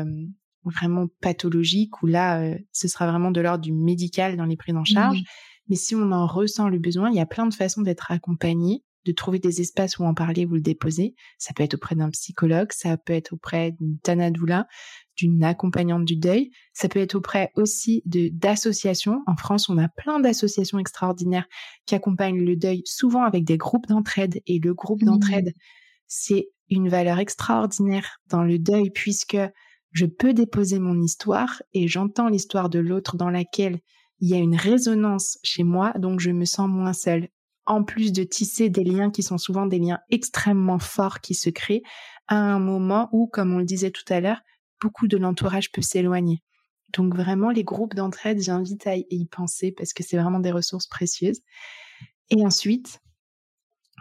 vraiment 0.65 1.09
pathologiques, 1.21 2.03
où 2.03 2.07
là, 2.07 2.55
ce 2.73 2.89
sera 2.89 3.07
vraiment 3.07 3.31
de 3.31 3.41
l'ordre 3.41 3.65
du 3.65 3.73
médical 3.73 4.37
dans 4.37 4.45
les 4.45 4.57
prises 4.57 4.77
en 4.77 4.85
charge. 4.85 5.19
Mmh. 5.19 5.25
Mais 5.69 5.77
si 5.77 5.95
on 5.95 6.13
en 6.13 6.27
ressent 6.27 6.69
le 6.69 6.79
besoin, 6.79 7.11
il 7.11 7.17
y 7.17 7.21
a 7.21 7.27
plein 7.27 7.47
de 7.47 7.55
façons 7.55 7.83
d'être 7.83 8.11
accompagné 8.11 8.83
de 9.05 9.13
trouver 9.13 9.41
des 9.41 9.61
espaces 9.61 9.99
où 9.99 10.05
en 10.05 10.15
parler, 10.15 10.47
où 10.47 10.55
le 10.55 10.61
déposer. 10.61 11.17
Ça 11.39 11.53
peut 11.55 11.65
être 11.65 11.75
auprès 11.75 11.97
d'un 11.97 12.11
psychologue, 12.11 12.71
ça 12.73 12.97
peut 12.97 13.13
être 13.13 13.33
auprès 13.33 13.73
d'une 13.73 13.99
tanadoula, 13.99 14.69
d'une 15.17 15.45
accompagnante 15.45 16.05
du 16.05 16.17
deuil. 16.17 16.51
Ça 16.73 16.89
peut 16.89 17.01
être 17.01 17.15
auprès 17.15 17.51
aussi 17.57 18.03
de 18.07 18.29
d'associations. 18.33 19.23
En 19.27 19.37
France, 19.37 19.69
on 19.69 19.79
a 19.79 19.89
plein 19.89 20.21
d'associations 20.21 20.79
extraordinaires 20.79 21.47
qui 21.87 21.95
accompagnent 21.95 22.45
le 22.45 22.57
deuil, 22.57 22.83
souvent 22.85 23.23
avec 23.23 23.45
des 23.45 23.57
groupes 23.57 23.87
d'entraide. 23.87 24.41
Et 24.47 24.59
le 24.59 24.75
groupe 24.75 25.03
mmh. 25.03 25.07
d'entraide, 25.07 25.53
c'est 26.07 26.49
une 26.69 26.89
valeur 26.89 27.19
extraordinaire 27.19 28.19
dans 28.29 28.43
le 28.43 28.59
deuil 28.59 28.91
puisque 28.91 29.39
je 29.91 30.07
peux 30.07 30.33
déposer 30.33 30.79
mon 30.79 31.01
histoire 31.01 31.63
et 31.75 31.87
j'entends 31.87 32.29
l'histoire 32.29 32.71
de 32.71 32.79
l'autre 32.79 33.17
dans 33.17 33.31
laquelle 33.31 33.81
il 34.21 34.29
y 34.29 34.35
a 34.35 34.39
une 34.39 34.57
résonance 34.57 35.39
chez 35.43 35.65
moi, 35.65 35.93
donc 35.99 36.21
je 36.21 36.31
me 36.31 36.45
sens 36.45 36.69
moins 36.69 36.93
seule 36.93 37.29
en 37.67 37.85
plus 37.85 38.13
de 38.13 38.25
tisser 38.25 38.71
des 38.71 38.85
liens 38.85 39.11
qui 39.11 39.23
sont 39.23 39.39
souvent 39.39 39.67
des 39.67 39.79
liens 39.79 40.01
extrêmement 40.11 40.79
forts 40.79 41.21
qui 41.21 41.35
se 41.35 41.51
créent 41.51 41.83
à 42.29 42.37
un 42.37 42.59
moment 42.59 43.09
où, 43.13 43.27
comme 43.27 43.53
on 43.53 43.59
le 43.59 43.65
disait 43.65 43.91
tout 43.91 44.05
à 44.09 44.21
l'heure, 44.21 44.41
beaucoup 44.83 45.07
de 45.07 45.17
l'entourage 45.17 45.71
peut 45.71 45.83
s'éloigner. 45.83 46.43
Donc 46.93 47.15
vraiment, 47.15 47.51
les 47.51 47.65
groupes 47.65 47.95
d'entraide, 47.95 48.41
j'invite 48.41 48.87
à 48.87 48.97
y 48.97 49.27
penser 49.27 49.73
parce 49.73 49.93
que 49.93 50.03
c'est 50.03 50.19
vraiment 50.19 50.41
des 50.41 50.53
ressources 50.53 50.87
précieuses. 50.87 51.41
Et 52.31 52.45
ensuite, 52.45 53.01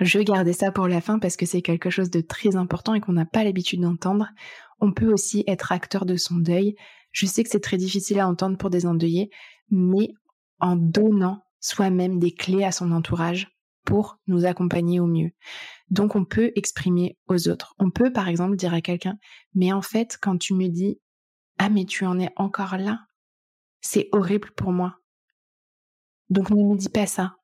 je 0.02 0.20
gardais 0.20 0.54
ça 0.54 0.72
pour 0.72 0.88
la 0.88 1.02
fin 1.02 1.20
parce 1.20 1.38
que 1.38 1.46
c'est 1.46 1.62
quelque 1.62 1.90
chose 1.90 2.10
de 2.10 2.22
très 2.22 2.56
important 2.56 2.94
et 2.94 3.02
qu'on 3.02 3.14
n'a 3.14 3.26
pas 3.26 3.44
l'habitude 3.44 3.82
d'entendre. 3.82 4.28
On 4.80 4.92
peut 4.92 5.12
aussi 5.12 5.44
être 5.48 5.72
acteur 5.72 6.06
de 6.06 6.16
son 6.16 6.36
deuil. 6.36 6.76
Je 7.12 7.26
sais 7.26 7.44
que 7.44 7.50
c'est 7.50 7.60
très 7.60 7.78
difficile 7.78 8.20
à 8.20 8.28
entendre 8.28 8.58
pour 8.58 8.70
des 8.70 8.86
endeuillés, 8.86 9.30
mais 9.70 10.10
en 10.60 10.76
donnant 10.76 11.44
soi-même 11.60 12.20
des 12.20 12.32
clés 12.32 12.64
à 12.64 12.72
son 12.72 12.92
entourage 12.92 13.51
pour 13.84 14.20
nous 14.28 14.46
accompagner 14.46 15.00
au 15.00 15.08
mieux. 15.08 15.32
Donc 15.90 16.16
on 16.16 16.26
peut 16.26 16.52
exprimer 16.56 17.18
aux 17.28 17.50
autres. 17.50 17.76
On 17.80 17.90
peut 17.90 18.12
par 18.12 18.28
exemple 18.28 18.56
dire 18.56 18.74
à 18.74 18.82
quelqu'un, 18.82 19.18
mais 19.54 19.74
en 19.74 19.82
fait 19.82 20.18
quand 20.22 20.38
tu 20.38 20.54
me 20.54 20.68
dis, 20.68 21.00
ah 21.58 21.70
mais 21.70 21.86
tu 21.86 22.06
en 22.06 22.20
es 22.20 22.30
encore 22.36 22.78
là, 22.78 23.00
c'est 23.82 24.10
horrible 24.12 24.52
pour 24.52 24.72
moi. 24.72 24.96
Donc 26.30 26.50
ne 26.50 26.56
me 26.56 26.78
dis 26.78 26.90
pas 26.90 27.08
ça. 27.08 27.36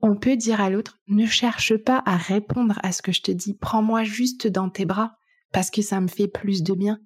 On 0.00 0.16
peut 0.16 0.36
dire 0.36 0.60
à 0.60 0.70
l'autre, 0.70 0.98
ne 1.08 1.26
cherche 1.26 1.76
pas 1.76 2.02
à 2.06 2.16
répondre 2.16 2.78
à 2.82 2.92
ce 2.92 3.02
que 3.02 3.12
je 3.12 3.22
te 3.22 3.32
dis, 3.32 3.54
prends-moi 3.54 4.04
juste 4.04 4.46
dans 4.46 4.70
tes 4.70 4.86
bras 4.86 5.16
parce 5.52 5.70
que 5.70 5.82
ça 5.82 6.00
me 6.00 6.08
fait 6.08 6.28
plus 6.28 6.62
de 6.62 6.74
bien. 6.74 7.00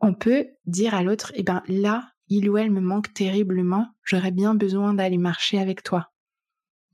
On 0.00 0.14
peut 0.14 0.46
dire 0.66 0.94
à 0.94 1.02
l'autre, 1.02 1.32
eh 1.34 1.42
ben 1.42 1.62
là, 1.68 2.08
il 2.28 2.48
ou 2.50 2.58
elle 2.58 2.70
me 2.70 2.80
manque 2.80 3.12
terriblement, 3.14 3.86
j'aurais 4.02 4.30
bien 4.30 4.54
besoin 4.54 4.94
d'aller 4.94 5.18
marcher 5.18 5.58
avec 5.58 5.82
toi. 5.82 6.12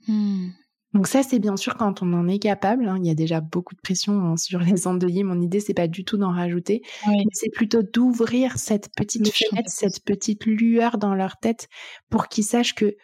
Mmh. 0.09 0.51
Donc 0.95 1.07
ça, 1.07 1.22
c'est 1.22 1.38
bien 1.38 1.57
sûr 1.57 1.76
quand 1.76 2.03
on 2.03 2.12
en 2.12 2.28
est 2.28 2.38
capable. 2.38 2.86
Hein. 2.86 2.99
Il 3.01 3.07
y 3.07 3.11
a 3.11 3.14
déjà 3.14 3.40
beaucoup 3.40 3.74
de 3.74 3.80
pression 3.80 4.12
hein, 4.20 4.36
sur 4.36 4.61
les 4.61 4.86
endeuillés. 4.86 5.24
Mon 5.24 5.40
idée, 5.40 5.61
c'est 5.61 5.74
pas 5.74 5.88
du 5.88 6.05
tout 6.05 6.18
d'en 6.18 6.32
rajouter, 6.32 6.82
mais 7.07 7.24
c'est 7.32 7.51
plutôt 7.51 7.82
d'ouvrir 7.82 8.59
cette 8.59 8.90
petite 8.95 9.32
fenêtre, 9.32 9.70
cette 9.70 10.05
petite 10.05 10.45
lueur 10.45 10.99
dans 10.99 11.14
leur 11.14 11.38
tête 11.38 11.68
pour 12.11 12.28
qu'ils 12.28 12.45
sachent 12.45 12.74
que 12.74 12.97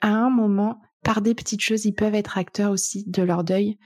à 0.00 0.08
un 0.08 0.30
moment, 0.30 0.80
par 1.02 1.20
des 1.20 1.34
petites 1.34 1.60
choses, 1.60 1.84
ils 1.84 1.94
peuvent 1.94 2.14
être 2.14 2.38
acteurs 2.38 2.70
aussi 2.70 3.04
de 3.06 3.22
leur 3.22 3.44
deuil 3.44 3.78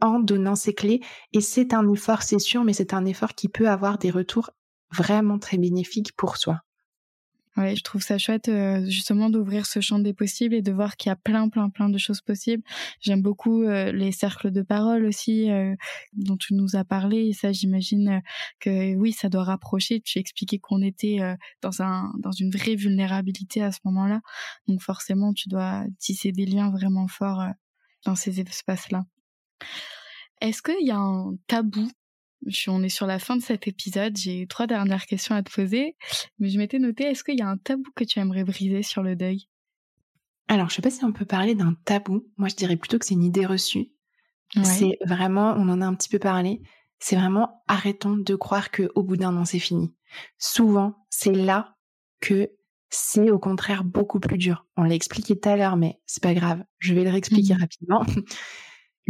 en 0.00 0.20
donnant 0.20 0.56
ces 0.56 0.72
clés. 0.72 1.00
Et 1.32 1.40
c'est 1.40 1.74
un 1.74 1.88
effort, 1.92 2.22
c'est 2.22 2.38
sûr, 2.38 2.64
mais 2.64 2.72
c'est 2.72 2.94
un 2.94 3.04
effort 3.04 3.34
qui 3.34 3.48
peut 3.48 3.68
avoir 3.68 3.98
des 3.98 4.10
retours 4.10 4.50
vraiment 4.92 5.38
très 5.38 5.58
bénéfiques 5.58 6.12
pour 6.16 6.36
soi. 6.36 6.60
Ouais, 7.56 7.74
je 7.74 7.82
trouve 7.82 8.00
ça 8.00 8.16
chouette 8.16 8.48
euh, 8.48 8.84
justement 8.86 9.28
d'ouvrir 9.28 9.66
ce 9.66 9.80
champ 9.80 9.98
des 9.98 10.14
possibles 10.14 10.54
et 10.54 10.62
de 10.62 10.70
voir 10.70 10.96
qu'il 10.96 11.10
y 11.10 11.12
a 11.12 11.16
plein, 11.16 11.48
plein, 11.48 11.68
plein 11.68 11.88
de 11.88 11.98
choses 11.98 12.20
possibles. 12.20 12.62
J'aime 13.00 13.22
beaucoup 13.22 13.64
euh, 13.64 13.90
les 13.90 14.12
cercles 14.12 14.52
de 14.52 14.62
parole 14.62 15.04
aussi 15.04 15.50
euh, 15.50 15.74
dont 16.12 16.36
tu 16.36 16.54
nous 16.54 16.76
as 16.76 16.84
parlé. 16.84 17.26
Et 17.26 17.32
ça, 17.32 17.50
j'imagine 17.50 18.22
que 18.60 18.94
oui, 18.94 19.12
ça 19.12 19.28
doit 19.28 19.42
rapprocher. 19.42 20.00
Tu 20.00 20.20
expliquais 20.20 20.58
qu'on 20.58 20.80
était 20.80 21.18
dans 21.60 21.82
un 21.82 22.12
dans 22.18 22.32
une 22.32 22.50
vraie 22.50 22.76
vulnérabilité 22.76 23.62
à 23.62 23.72
ce 23.72 23.80
moment-là. 23.84 24.20
Donc 24.68 24.80
forcément, 24.80 25.32
tu 25.34 25.48
dois 25.48 25.84
tisser 25.98 26.30
des 26.30 26.46
liens 26.46 26.70
vraiment 26.70 27.08
forts 27.08 27.44
dans 28.04 28.14
ces 28.14 28.40
espaces-là. 28.40 29.04
Est-ce 30.40 30.62
qu'il 30.62 30.86
y 30.86 30.90
a 30.90 30.98
un 30.98 31.34
tabou 31.48 31.90
on 32.68 32.82
est 32.82 32.88
sur 32.88 33.06
la 33.06 33.18
fin 33.18 33.36
de 33.36 33.42
cet 33.42 33.68
épisode. 33.68 34.16
J'ai 34.16 34.46
trois 34.46 34.66
dernières 34.66 35.06
questions 35.06 35.34
à 35.34 35.42
te 35.42 35.52
poser. 35.52 35.96
Mais 36.38 36.48
je 36.48 36.58
m'étais 36.58 36.78
noté, 36.78 37.04
est-ce 37.04 37.24
qu'il 37.24 37.38
y 37.38 37.42
a 37.42 37.48
un 37.48 37.56
tabou 37.56 37.90
que 37.94 38.04
tu 38.04 38.18
aimerais 38.18 38.44
briser 38.44 38.82
sur 38.82 39.02
le 39.02 39.16
deuil? 39.16 39.48
Alors, 40.48 40.68
je 40.68 40.74
sais 40.74 40.82
pas 40.82 40.90
si 40.90 41.04
on 41.04 41.12
peut 41.12 41.24
parler 41.24 41.54
d'un 41.54 41.74
tabou. 41.84 42.26
Moi, 42.36 42.48
je 42.48 42.56
dirais 42.56 42.76
plutôt 42.76 42.98
que 42.98 43.06
c'est 43.06 43.14
une 43.14 43.24
idée 43.24 43.46
reçue. 43.46 43.90
C'est 44.64 44.98
vraiment, 45.06 45.54
on 45.56 45.68
en 45.68 45.80
a 45.80 45.86
un 45.86 45.94
petit 45.94 46.08
peu 46.08 46.18
parlé, 46.18 46.60
c'est 46.98 47.16
vraiment 47.16 47.62
arrêtons 47.68 48.16
de 48.16 48.34
croire 48.34 48.70
qu'au 48.70 49.02
bout 49.02 49.16
d'un 49.16 49.36
an, 49.36 49.44
c'est 49.44 49.58
fini. 49.58 49.94
Souvent, 50.38 51.06
c'est 51.08 51.32
là 51.32 51.76
que 52.20 52.50
c'est 52.90 53.30
au 53.30 53.38
contraire 53.38 53.84
beaucoup 53.84 54.20
plus 54.20 54.38
dur. 54.38 54.66
On 54.76 54.82
l'a 54.82 54.94
expliqué 54.94 55.38
tout 55.38 55.48
à 55.48 55.56
l'heure, 55.56 55.76
mais 55.76 56.00
c'est 56.06 56.22
pas 56.22 56.34
grave. 56.34 56.62
Je 56.78 56.94
vais 56.94 57.04
le 57.04 57.10
réexpliquer 57.10 57.54
mmh. 57.54 57.60
rapidement. 57.60 58.04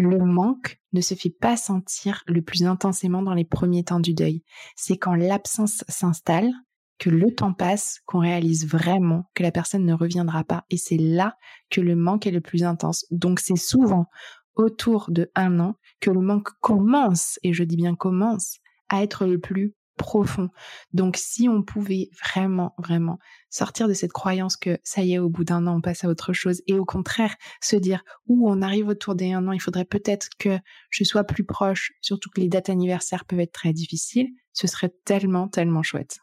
Le 0.03 0.17
manque 0.17 0.81
ne 0.95 1.03
se 1.03 1.15
fait 1.15 1.29
pas 1.29 1.59
sentir 1.59 2.23
le 2.27 2.41
plus 2.41 2.65
intensément 2.65 3.21
dans 3.21 3.35
les 3.35 3.45
premiers 3.45 3.85
temps 3.85 4.01
du 4.01 4.15
deuil. 4.15 4.43
C'est 4.75 4.97
quand 4.97 5.15
l'absence 5.15 5.85
s'installe, 5.89 6.51
que 6.99 7.11
le 7.11 7.35
temps 7.35 7.53
passe, 7.53 8.01
qu'on 8.07 8.21
réalise 8.21 8.67
vraiment 8.67 9.25
que 9.35 9.43
la 9.43 9.53
personne 9.53 9.85
ne 9.85 9.93
reviendra 9.93 10.43
pas. 10.43 10.65
Et 10.71 10.79
c'est 10.79 10.97
là 10.97 11.37
que 11.69 11.83
le 11.83 11.97
manque 11.97 12.27
est 12.27 12.31
le 12.31 12.41
plus 12.41 12.65
intense. 12.65 13.05
Donc 13.11 13.41
c'est 13.41 13.57
souvent 13.57 14.07
autour 14.55 15.11
de 15.11 15.31
un 15.35 15.61
an 15.61 15.75
que 16.01 16.11
le 16.11 16.21
manque 16.21 16.49
commence, 16.63 17.39
et 17.43 17.53
je 17.53 17.63
dis 17.63 17.77
bien 17.77 17.95
commence, 17.95 18.57
à 18.89 19.03
être 19.03 19.27
le 19.27 19.39
plus 19.39 19.75
profond. 20.01 20.49
Donc 20.95 21.17
si 21.19 21.47
on 21.49 21.63
pouvait 21.63 22.09
vraiment, 22.25 22.75
vraiment 22.79 23.19
sortir 23.51 23.87
de 23.87 23.93
cette 23.93 24.13
croyance 24.13 24.57
que 24.57 24.79
ça 24.83 25.03
y 25.03 25.13
est, 25.13 25.19
au 25.19 25.29
bout 25.29 25.45
d'un 25.45 25.67
an, 25.67 25.77
on 25.77 25.81
passe 25.83 26.05
à 26.05 26.09
autre 26.09 26.33
chose, 26.33 26.63
et 26.67 26.75
au 26.75 26.87
contraire 26.87 27.37
se 27.61 27.77
dire, 27.77 28.03
où 28.27 28.51
on 28.51 28.63
arrive 28.63 28.89
autour 28.89 29.15
des 29.15 29.33
un 29.33 29.47
an, 29.47 29.53
il 29.53 29.61
faudrait 29.61 29.85
peut-être 29.85 30.29
que 30.39 30.59
je 30.89 31.05
sois 31.05 31.25
plus 31.25 31.45
proche, 31.45 31.93
surtout 32.01 32.31
que 32.31 32.41
les 32.41 32.49
dates 32.49 32.71
anniversaires 32.71 33.27
peuvent 33.27 33.41
être 33.41 33.53
très 33.53 33.75
difficiles, 33.75 34.29
ce 34.55 34.67
serait 34.67 34.93
tellement, 35.05 35.49
tellement 35.49 35.83
chouette. 35.83 36.19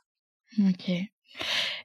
Ok. 0.59 0.91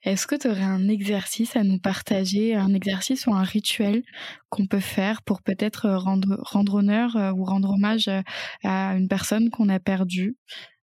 Est-ce 0.03 0.27
que 0.27 0.35
tu 0.35 0.49
aurais 0.49 0.63
un 0.63 0.89
exercice 0.89 1.57
à 1.57 1.63
nous 1.63 1.79
partager, 1.79 2.55
un 2.55 2.73
exercice 2.73 3.27
ou 3.27 3.35
un 3.35 3.43
rituel 3.43 4.03
qu'on 4.49 4.67
peut 4.67 4.81
faire 4.81 5.21
pour 5.23 5.43
peut-être 5.43 5.91
rendre, 5.91 6.39
rendre 6.41 6.77
honneur 6.77 7.17
euh, 7.17 7.33
ou 7.33 7.45
rendre 7.45 7.71
hommage 7.71 8.09
euh, 8.09 8.23
à 8.65 8.95
une 8.97 9.09
personne 9.09 9.51
qu'on 9.51 9.69
a 9.69 9.79
perdue? 9.79 10.37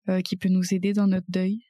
Euh, 0.09 0.21
qui 0.21 0.37
peut 0.37 0.49
nous 0.49 0.75
aider 0.75 0.93
dans 0.93 1.07
notre 1.07 1.27
deuil? 1.29 1.61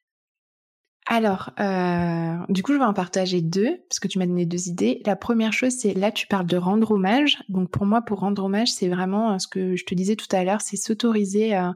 Alors, 1.07 1.51
euh, 1.61 2.37
du 2.49 2.62
coup, 2.62 2.72
je 2.72 2.78
vais 2.78 2.85
en 2.85 2.95
partager 2.95 3.43
deux, 3.43 3.78
parce 3.91 4.01
que 4.01 4.09
tu 4.09 4.18
m'as 4.18 4.26
donné 4.26 4.47
deux 4.47 4.68
idées. 4.68 5.03
La 5.05 5.16
première 5.16 5.53
chose, 5.53 5.72
c'est 5.72 5.93
là, 5.93 6.11
tu 6.11 6.26
parles 6.26 6.47
de 6.47 6.57
rendre 6.57 6.93
hommage. 6.93 7.43
Donc, 7.49 7.70
pour 7.70 7.85
moi, 7.85 8.01
pour 8.01 8.20
rendre 8.20 8.45
hommage, 8.45 8.72
c'est 8.72 8.89
vraiment 8.89 9.32
euh, 9.32 9.39
ce 9.39 9.47
que 9.47 9.76
je 9.76 9.85
te 9.85 9.95
disais 9.95 10.16
tout 10.16 10.35
à 10.35 10.45
l'heure, 10.45 10.62
c'est 10.62 10.76
s'autoriser 10.76 11.55
à 11.55 11.74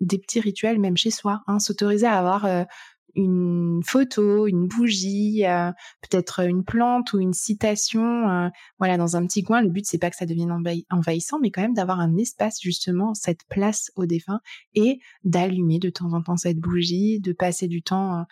des 0.00 0.18
petits 0.18 0.40
rituels, 0.40 0.78
même 0.78 0.96
chez 0.96 1.10
soi, 1.10 1.42
hein, 1.46 1.58
s'autoriser 1.58 2.06
à 2.06 2.18
avoir 2.18 2.66
une 3.14 3.82
photo, 3.84 4.46
une 4.46 4.66
bougie, 4.66 5.44
euh, 5.44 5.70
peut-être 6.00 6.40
une 6.40 6.64
plante 6.64 7.12
ou 7.12 7.20
une 7.20 7.34
citation, 7.34 8.28
euh, 8.28 8.48
voilà, 8.78 8.96
dans 8.96 9.16
un 9.16 9.26
petit 9.26 9.42
coin. 9.42 9.60
Le 9.62 9.68
but 9.68 9.84
c'est 9.86 9.98
pas 9.98 10.10
que 10.10 10.16
ça 10.16 10.26
devienne 10.26 10.52
envahissant, 10.90 11.38
mais 11.40 11.50
quand 11.50 11.62
même 11.62 11.74
d'avoir 11.74 12.00
un 12.00 12.16
espace 12.16 12.58
justement, 12.60 13.14
cette 13.14 13.44
place 13.48 13.90
au 13.96 14.06
défunt 14.06 14.40
et 14.74 14.98
d'allumer 15.24 15.78
de 15.78 15.90
temps 15.90 16.12
en 16.12 16.22
temps 16.22 16.36
cette 16.36 16.58
bougie, 16.58 17.20
de 17.20 17.32
passer 17.32 17.68
du 17.68 17.82
temps 17.82 18.20
euh, 18.20 18.22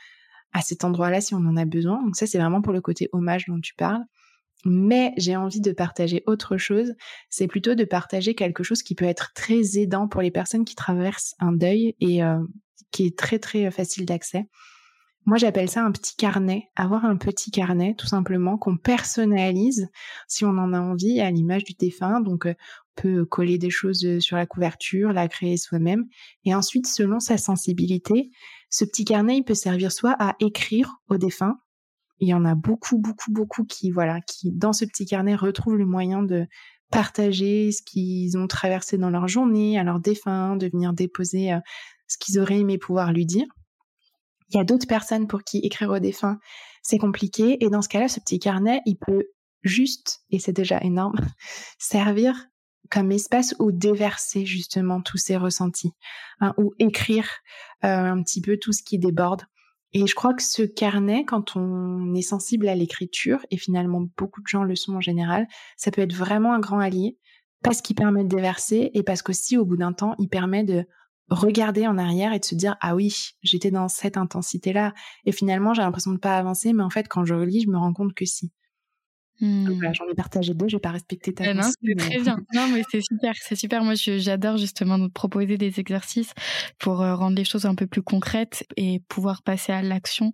à 0.53 0.62
cet 0.62 0.85
endroit-là 0.85 1.20
si 1.20 1.35
on 1.35 1.39
en 1.39 1.57
a 1.57 1.64
besoin. 1.64 2.03
Donc 2.03 2.16
ça 2.16 2.26
c'est 2.26 2.39
vraiment 2.39 2.62
pour 2.62 2.72
le 2.72 2.81
côté 2.81 3.09
hommage 3.12 3.47
dont 3.49 3.61
tu 3.61 3.74
parles. 3.74 4.05
Mais 4.66 5.14
j'ai 5.16 5.37
envie 5.37 5.62
de 5.62 5.72
partager 5.72 6.22
autre 6.26 6.59
chose, 6.59 6.93
c'est 7.31 7.47
plutôt 7.47 7.74
de 7.74 7.85
partager 7.85 8.35
quelque 8.35 8.62
chose 8.62 8.83
qui 8.83 8.95
peut 8.95 9.07
être 9.07 9.33
très 9.35 9.78
aidant 9.78 10.07
pour 10.07 10.20
les 10.20 10.31
personnes 10.31 10.66
qui 10.66 10.74
traversent 10.74 11.35
un 11.39 11.53
deuil 11.53 11.97
et 11.99 12.20
qui 12.91 13.07
est 13.07 13.16
très 13.16 13.39
très 13.39 13.70
facile 13.70 14.05
d'accès. 14.05 14.51
Moi, 15.27 15.37
j'appelle 15.37 15.68
ça 15.68 15.85
un 15.85 15.93
petit 15.93 16.16
carnet. 16.16 16.71
Avoir 16.77 17.05
un 17.05 17.16
petit 17.16 17.51
carnet, 17.51 17.95
tout 17.97 18.07
simplement, 18.07 18.57
qu'on 18.57 18.77
personnalise 18.77 19.89
si 20.27 20.45
on 20.45 20.57
en 20.57 20.73
a 20.73 20.81
envie 20.81 21.21
à 21.21 21.31
l'image 21.31 21.64
du 21.64 21.75
défunt. 21.75 22.21
Donc, 22.21 22.47
euh, 22.47 22.55
on 22.97 23.03
peut 23.03 23.25
coller 23.27 23.59
des 23.59 23.71
choses 23.71 24.05
euh, 24.05 24.21
sur 24.21 24.37
la 24.37 24.47
couverture, 24.47 25.12
la 25.12 25.29
créer 25.29 25.57
soi-même. 25.57 26.07
Et 26.45 26.55
ensuite, 26.55 26.87
selon 26.87 27.21
sa 27.21 27.37
sensibilité, 27.37 28.31
ce 28.71 28.85
petit 28.85 29.05
carnet, 29.05 29.37
il 29.37 29.45
peut 29.45 29.55
servir 29.55 29.93
soit 29.93 30.16
à 30.18 30.37
écrire 30.41 30.97
au 31.09 31.18
défunt. 31.18 31.59
Il 32.18 32.29
y 32.29 32.35
en 32.35 32.45
a 32.45 32.55
beaucoup, 32.55 32.99
beaucoup, 32.99 33.31
beaucoup 33.31 33.64
qui, 33.64 33.91
voilà, 33.91 34.21
qui, 34.23 34.53
dans 34.53 34.73
ce 34.73 34.85
petit 34.85 35.07
carnet, 35.07 35.35
retrouvent 35.35 35.77
le 35.77 35.87
moyen 35.87 36.23
de 36.23 36.47
partager 36.91 37.73
ce 37.73 37.83
qu'ils 37.83 38.37
ont 38.37 38.47
traversé 38.47 38.99
dans 38.99 39.11
leur 39.11 39.29
journée 39.29 39.79
à 39.79 39.85
leur 39.85 40.01
défunt, 40.01 40.57
de 40.57 40.68
venir 40.68 40.93
déposer 40.93 41.53
euh, 41.53 41.61
ce 42.09 42.18
qu'ils 42.18 42.39
auraient 42.41 42.59
aimé 42.59 42.79
pouvoir 42.79 43.12
lui 43.12 43.27
dire. 43.27 43.47
Il 44.51 44.57
y 44.57 44.61
a 44.61 44.64
d'autres 44.64 44.86
personnes 44.86 45.26
pour 45.26 45.42
qui 45.42 45.59
écrire 45.59 45.90
au 45.90 45.98
défunt, 45.98 46.38
c'est 46.82 46.98
compliqué. 46.98 47.64
Et 47.64 47.70
dans 47.70 47.82
ce 47.82 47.88
cas-là, 47.88 48.09
ce 48.09 48.20
petit 48.20 48.38
carnet, 48.38 48.80
il 48.86 48.96
peut 48.96 49.24
juste, 49.62 50.22
et 50.30 50.38
c'est 50.38 50.53
déjà 50.53 50.80
énorme, 50.80 51.18
servir 51.78 52.34
comme 52.90 53.12
espace 53.12 53.55
où 53.61 53.70
déverser 53.70 54.44
justement 54.44 55.01
tous 55.01 55.18
ces 55.18 55.36
ressentis, 55.36 55.92
hein, 56.40 56.55
ou 56.59 56.74
écrire 56.78 57.28
euh, 57.84 57.88
un 57.88 58.22
petit 58.22 58.40
peu 58.40 58.57
tout 58.57 58.72
ce 58.72 58.82
qui 58.82 58.98
déborde. 58.98 59.42
Et 59.92 60.07
je 60.07 60.14
crois 60.14 60.34
que 60.34 60.42
ce 60.42 60.62
carnet, 60.62 61.24
quand 61.24 61.57
on 61.57 62.14
est 62.14 62.22
sensible 62.22 62.68
à 62.68 62.74
l'écriture, 62.74 63.44
et 63.51 63.57
finalement 63.57 64.07
beaucoup 64.16 64.40
de 64.40 64.46
gens 64.46 64.64
le 64.64 64.76
sont 64.76 64.94
en 64.94 65.01
général, 65.01 65.46
ça 65.76 65.90
peut 65.90 66.03
être 66.03 66.14
vraiment 66.14 66.53
un 66.53 66.61
grand 66.61 66.78
allié 66.78 67.16
parce 67.62 67.82
qu'il 67.82 67.96
permet 67.96 68.24
de 68.24 68.28
déverser 68.28 68.90
et 68.94 69.03
parce 69.03 69.22
qu'aussi 69.22 69.57
au 69.57 69.64
bout 69.64 69.76
d'un 69.76 69.92
temps, 69.92 70.14
il 70.18 70.28
permet 70.28 70.64
de 70.64 70.86
regarder 71.31 71.87
en 71.87 71.97
arrière 71.97 72.33
et 72.33 72.41
de 72.41 72.45
se 72.45 72.55
dire 72.55 72.76
ah 72.81 72.95
oui 72.95 73.31
j'étais 73.43 73.70
dans 73.70 73.89
cette 73.89 74.16
intensité 74.16 74.72
là 74.72 74.93
et 75.24 75.33
finalement 75.33 75.74
j'ai 75.74 75.83
l'impression 75.83 76.12
de 76.12 76.18
pas 76.18 76.37
avancer 76.37 76.72
mais 76.72 76.83
en 76.83 76.91
fait 76.91 77.09
quand 77.09 77.24
je 77.24 77.35
relis 77.35 77.62
je 77.62 77.70
me 77.70 77.78
rends 77.78 77.93
compte 77.93 78.14
que 78.14 78.24
si 78.24 78.51
Mmh. 79.41 79.95
j'en 79.95 80.07
ai 80.07 80.14
partagé 80.14 80.53
deux, 80.53 80.68
je 80.68 80.76
vais 80.76 80.80
pas 80.80 80.91
respecter 80.91 81.32
ta 81.32 81.55
Non, 81.55 81.62
c'est 81.62 81.95
très 81.97 82.18
bien. 82.18 82.36
Non, 82.53 82.68
mais 82.68 82.82
c'est 82.91 83.01
super, 83.01 83.34
c'est 83.36 83.57
super. 83.57 83.82
Moi, 83.82 83.95
j'adore 83.95 84.59
justement 84.59 84.99
de 84.99 85.09
proposer 85.09 85.57
des 85.57 85.80
exercices 85.80 86.34
pour 86.78 87.01
euh, 87.01 87.14
rendre 87.14 87.36
les 87.36 87.45
choses 87.45 87.64
un 87.64 87.74
peu 87.74 87.86
plus 87.86 88.03
concrètes 88.03 88.66
et 88.76 89.01
pouvoir 89.09 89.43
passer 89.43 89.72
à 89.72 89.80
l'action 89.80 90.32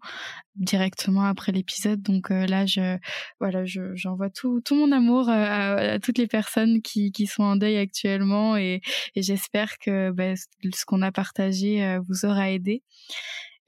directement 0.57 1.23
après 1.23 1.53
l'épisode. 1.53 2.03
Donc 2.03 2.33
euh, 2.33 2.47
là, 2.47 2.67
je 2.67 2.99
voilà, 3.39 3.65
j'envoie 3.65 4.31
tout 4.31 4.61
tout 4.65 4.75
mon 4.75 4.91
amour 4.91 5.29
euh, 5.29 5.95
à, 5.95 5.99
toutes 6.01 6.19
les 6.19 6.27
personnes 6.27 6.83
qui 6.83 7.13
qui 7.13 7.27
sont 7.27 7.45
en 7.45 7.57
deuil 7.57 7.77
actuellement 7.77 8.57
et, 8.57 8.81
et 9.15 9.23
j'espère 9.23 9.79
que 9.79 10.11
bah, 10.11 10.35
ce 10.37 10.85
qu'on 10.85 11.03
a 11.03 11.13
partagé 11.13 11.99
vous 12.09 12.25
aura 12.25 12.51
aidé. 12.51 12.83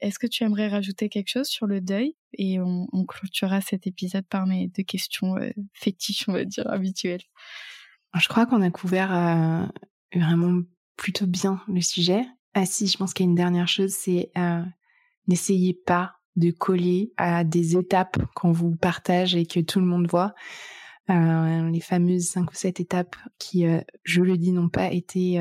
Est-ce 0.01 0.19
que 0.19 0.27
tu 0.27 0.43
aimerais 0.43 0.67
rajouter 0.67 1.09
quelque 1.09 1.29
chose 1.29 1.47
sur 1.47 1.67
le 1.67 1.81
deuil? 1.81 2.15
Et 2.33 2.59
on, 2.59 2.87
clôturera 3.05 3.61
cet 3.61 3.87
épisode 3.87 4.25
par 4.25 4.45
mes 4.45 4.67
deux 4.67 4.83
questions 4.83 5.35
euh, 5.37 5.49
fétiches, 5.73 6.27
on 6.27 6.33
va 6.33 6.45
dire, 6.45 6.69
habituelles. 6.69 7.23
Je 8.17 8.27
crois 8.27 8.45
qu'on 8.45 8.61
a 8.61 8.71
couvert 8.71 9.13
euh, 9.13 9.65
vraiment 10.15 10.61
plutôt 10.95 11.27
bien 11.27 11.61
le 11.67 11.81
sujet. 11.81 12.23
Ah 12.53 12.65
si, 12.65 12.87
je 12.87 12.97
pense 12.97 13.13
qu'il 13.13 13.25
y 13.25 13.29
a 13.29 13.31
une 13.31 13.35
dernière 13.35 13.67
chose, 13.67 13.91
c'est 13.91 14.31
euh, 14.37 14.63
n'essayez 15.27 15.73
pas 15.73 16.15
de 16.35 16.51
coller 16.51 17.11
à 17.17 17.43
des 17.43 17.77
étapes 17.77 18.17
qu'on 18.33 18.51
vous 18.51 18.75
partage 18.75 19.35
et 19.35 19.45
que 19.45 19.59
tout 19.59 19.79
le 19.79 19.85
monde 19.85 20.07
voit. 20.07 20.33
les 21.09 21.81
fameuses 21.81 22.27
cinq 22.27 22.51
ou 22.51 22.55
sept 22.55 22.79
étapes 22.79 23.15
qui, 23.37 23.65
je 24.03 24.21
le 24.21 24.37
dis, 24.37 24.51
n'ont 24.51 24.69
pas 24.69 24.91
été 24.91 25.39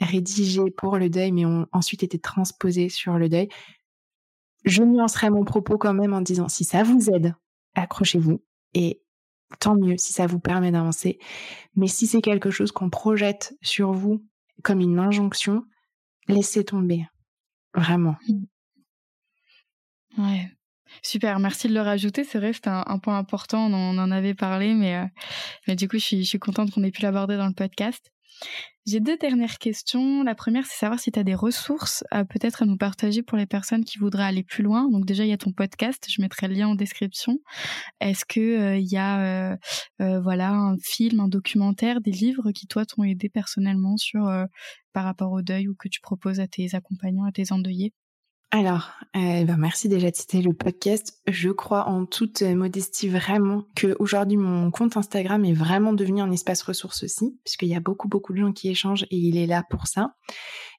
rédigées 0.00 0.70
pour 0.70 0.98
le 0.98 1.08
deuil, 1.08 1.32
mais 1.32 1.44
ont 1.44 1.66
ensuite 1.72 2.02
été 2.02 2.18
transposées 2.18 2.88
sur 2.88 3.18
le 3.18 3.28
deuil. 3.28 3.48
Je 4.64 4.82
nuancerai 4.82 5.30
mon 5.30 5.44
propos 5.44 5.78
quand 5.78 5.94
même 5.94 6.14
en 6.14 6.20
disant 6.20 6.48
si 6.48 6.64
ça 6.64 6.82
vous 6.82 7.10
aide, 7.10 7.34
accrochez-vous 7.74 8.42
et 8.72 9.02
tant 9.60 9.76
mieux 9.76 9.96
si 9.98 10.12
ça 10.12 10.26
vous 10.26 10.40
permet 10.40 10.70
d'avancer. 10.70 11.18
Mais 11.76 11.86
si 11.86 12.06
c'est 12.06 12.22
quelque 12.22 12.50
chose 12.50 12.72
qu'on 12.72 12.90
projette 12.90 13.56
sur 13.62 13.92
vous 13.92 14.24
comme 14.62 14.80
une 14.80 14.98
injonction, 14.98 15.64
laissez 16.28 16.64
tomber. 16.64 17.06
Vraiment. 17.74 18.16
Ouais. 20.16 20.48
Super, 21.02 21.38
merci 21.40 21.68
de 21.68 21.74
le 21.74 21.80
rajouter. 21.80 22.24
C'est 22.24 22.38
vrai, 22.38 22.52
c'est 22.52 22.68
un, 22.68 22.98
point 22.98 23.18
important. 23.18 23.66
On 23.66 23.98
en, 23.98 24.10
avait 24.10 24.34
parlé, 24.34 24.74
mais, 24.74 24.96
euh, 24.96 25.06
mais 25.66 25.76
du 25.76 25.88
coup, 25.88 25.98
je 25.98 26.04
suis, 26.04 26.22
je 26.22 26.28
suis 26.28 26.38
contente 26.38 26.70
qu'on 26.70 26.84
ait 26.84 26.92
pu 26.92 27.02
l'aborder 27.02 27.36
dans 27.36 27.48
le 27.48 27.54
podcast. 27.54 28.12
J'ai 28.86 29.00
deux 29.00 29.16
dernières 29.16 29.56
questions. 29.56 30.22
La 30.24 30.34
première, 30.34 30.66
c'est 30.66 30.76
savoir 30.76 31.00
si 31.00 31.10
tu 31.10 31.18
as 31.18 31.24
des 31.24 31.34
ressources 31.34 32.04
à 32.10 32.26
peut-être 32.26 32.64
à 32.64 32.66
nous 32.66 32.76
partager 32.76 33.22
pour 33.22 33.38
les 33.38 33.46
personnes 33.46 33.82
qui 33.82 33.98
voudraient 33.98 34.24
aller 34.24 34.42
plus 34.42 34.62
loin. 34.62 34.90
Donc 34.90 35.06
déjà, 35.06 35.24
il 35.24 35.30
y 35.30 35.32
a 35.32 35.38
ton 35.38 35.52
podcast, 35.52 36.04
je 36.10 36.20
mettrai 36.20 36.48
le 36.48 36.54
lien 36.54 36.68
en 36.68 36.74
description. 36.74 37.38
Est-ce 38.00 38.26
que 38.26 38.40
euh, 38.40 38.76
il 38.76 38.86
y 38.92 38.98
a 38.98 39.52
euh, 39.52 39.56
euh, 40.02 40.20
voilà 40.20 40.50
un 40.50 40.76
film, 40.76 41.20
un 41.20 41.28
documentaire, 41.28 42.02
des 42.02 42.10
livres 42.10 42.52
qui 42.52 42.66
toi 42.66 42.84
t'ont 42.84 43.04
aidé 43.04 43.30
personnellement 43.30 43.96
sur 43.96 44.30
par 44.92 45.04
rapport 45.04 45.32
au 45.32 45.40
deuil 45.40 45.66
ou 45.68 45.74
que 45.74 45.88
tu 45.88 46.02
proposes 46.02 46.40
à 46.40 46.46
tes 46.46 46.74
accompagnants, 46.74 47.24
à 47.24 47.32
tes 47.32 47.52
endeuillés? 47.52 47.94
Alors, 48.56 48.92
euh, 49.16 49.42
ben 49.42 49.56
merci 49.56 49.88
déjà 49.88 50.12
de 50.12 50.14
citer 50.14 50.40
le 50.40 50.52
podcast. 50.52 51.20
Je 51.26 51.50
crois 51.50 51.88
en 51.88 52.06
toute 52.06 52.42
modestie 52.42 53.08
vraiment 53.08 53.64
que 53.74 53.96
aujourd'hui 53.98 54.36
mon 54.36 54.70
compte 54.70 54.96
Instagram 54.96 55.44
est 55.44 55.52
vraiment 55.52 55.92
devenu 55.92 56.20
un 56.20 56.30
espace 56.30 56.62
ressource 56.62 57.02
aussi, 57.02 57.36
puisqu'il 57.42 57.66
y 57.66 57.74
a 57.74 57.80
beaucoup 57.80 58.06
beaucoup 58.06 58.32
de 58.32 58.38
gens 58.38 58.52
qui 58.52 58.68
échangent 58.68 59.06
et 59.10 59.16
il 59.16 59.38
est 59.38 59.48
là 59.48 59.64
pour 59.68 59.88
ça. 59.88 60.14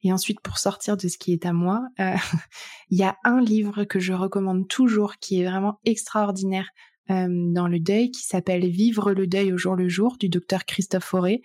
Et 0.04 0.14
ensuite, 0.14 0.40
pour 0.40 0.58
sortir 0.58 0.96
de 0.96 1.10
ce 1.10 1.18
qui 1.18 1.34
est 1.34 1.46
à 1.46 1.52
moi, 1.52 1.82
euh, 2.00 2.16
il 2.92 2.98
y 2.98 3.04
a 3.04 3.18
un 3.26 3.42
livre 3.42 3.84
que 3.84 4.00
je 4.00 4.14
recommande 4.14 4.70
toujours, 4.70 5.18
qui 5.18 5.42
est 5.42 5.46
vraiment 5.46 5.82
extraordinaire 5.84 6.70
euh, 7.10 7.28
dans 7.30 7.68
le 7.68 7.82
deuil, 7.82 8.10
qui 8.10 8.24
s'appelle 8.24 8.66
Vivre 8.70 9.12
le 9.12 9.28
deuil 9.28 9.52
au 9.52 9.58
jour 9.58 9.76
le 9.76 9.90
jour 9.90 10.16
du 10.18 10.30
docteur 10.30 10.64
Christophe 10.64 11.04
Fauré. 11.04 11.42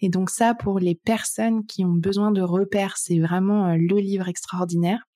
Et 0.00 0.10
donc 0.10 0.30
ça, 0.30 0.54
pour 0.54 0.78
les 0.78 0.94
personnes 0.94 1.66
qui 1.66 1.84
ont 1.84 1.94
besoin 1.94 2.30
de 2.30 2.40
repères, 2.40 2.96
c'est 2.98 3.18
vraiment 3.18 3.74
le 3.74 3.98
livre 3.98 4.28
extraordinaire. 4.28 5.08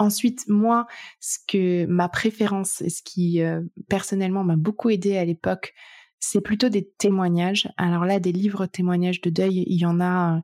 Ensuite, 0.00 0.48
moi, 0.48 0.86
ce 1.20 1.36
que 1.46 1.84
ma 1.84 2.08
préférence 2.08 2.80
et 2.80 2.88
ce 2.88 3.02
qui 3.02 3.42
euh, 3.42 3.60
personnellement 3.90 4.42
m'a 4.44 4.56
beaucoup 4.56 4.88
aidé 4.88 5.18
à 5.18 5.26
l'époque, 5.26 5.74
c'est 6.18 6.40
plutôt 6.40 6.70
des 6.70 6.90
témoignages. 6.98 7.68
Alors 7.76 8.06
là, 8.06 8.18
des 8.18 8.32
livres 8.32 8.64
témoignages 8.64 9.20
de 9.20 9.28
deuil, 9.28 9.62
il 9.66 9.78
y 9.78 9.84
en 9.84 10.00
a 10.00 10.36
euh, 10.36 10.40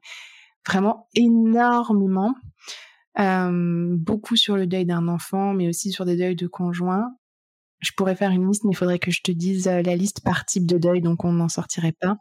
vraiment 0.68 1.08
énormément. 1.14 2.34
Euh, 3.18 3.96
beaucoup 3.96 4.36
sur 4.36 4.58
le 4.58 4.66
deuil 4.66 4.84
d'un 4.84 5.08
enfant, 5.08 5.54
mais 5.54 5.68
aussi 5.68 5.90
sur 5.90 6.04
des 6.04 6.18
deuils 6.18 6.36
de 6.36 6.48
conjoints. 6.48 7.08
Je 7.80 7.92
pourrais 7.96 8.14
faire 8.14 8.32
une 8.32 8.46
liste, 8.46 8.64
mais 8.64 8.72
il 8.72 8.76
faudrait 8.76 8.98
que 8.98 9.10
je 9.10 9.22
te 9.22 9.32
dise 9.32 9.66
la 9.66 9.96
liste 9.96 10.22
par 10.22 10.44
type 10.44 10.66
de 10.66 10.76
deuil, 10.76 11.00
donc 11.00 11.24
on 11.24 11.32
n'en 11.32 11.48
sortirait 11.48 11.96
pas. 11.98 12.18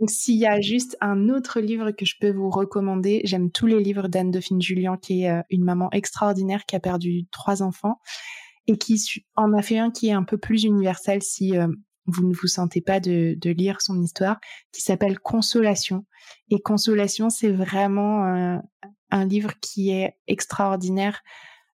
Donc, 0.00 0.10
s'il 0.10 0.36
y 0.36 0.46
a 0.46 0.60
juste 0.60 0.96
un 1.00 1.28
autre 1.28 1.60
livre 1.60 1.92
que 1.92 2.04
je 2.04 2.16
peux 2.20 2.30
vous 2.30 2.50
recommander, 2.50 3.20
j'aime 3.24 3.50
tous 3.50 3.66
les 3.66 3.80
livres 3.80 4.08
d'Anne 4.08 4.30
Dauphine 4.30 4.60
Julien, 4.60 4.96
qui 4.96 5.22
est 5.22 5.30
euh, 5.30 5.42
une 5.50 5.64
maman 5.64 5.88
extraordinaire 5.92 6.66
qui 6.66 6.74
a 6.74 6.80
perdu 6.80 7.26
trois 7.30 7.62
enfants 7.62 8.00
et 8.66 8.76
qui 8.76 9.00
en 9.36 9.52
a 9.52 9.62
fait 9.62 9.78
un 9.78 9.90
qui 9.90 10.08
est 10.08 10.12
un 10.12 10.24
peu 10.24 10.38
plus 10.38 10.64
universel 10.64 11.22
si 11.22 11.56
euh, 11.56 11.68
vous 12.06 12.26
ne 12.26 12.34
vous 12.34 12.48
sentez 12.48 12.80
pas 12.80 12.98
de, 12.98 13.36
lire 13.50 13.80
son 13.80 14.00
histoire, 14.02 14.40
qui 14.72 14.82
s'appelle 14.82 15.18
Consolation. 15.20 16.04
Et 16.50 16.60
Consolation, 16.60 17.30
c'est 17.30 17.52
vraiment 17.52 18.26
euh, 18.26 18.58
un 19.10 19.24
livre 19.24 19.52
qui 19.60 19.90
est 19.90 20.16
extraordinaire 20.26 21.22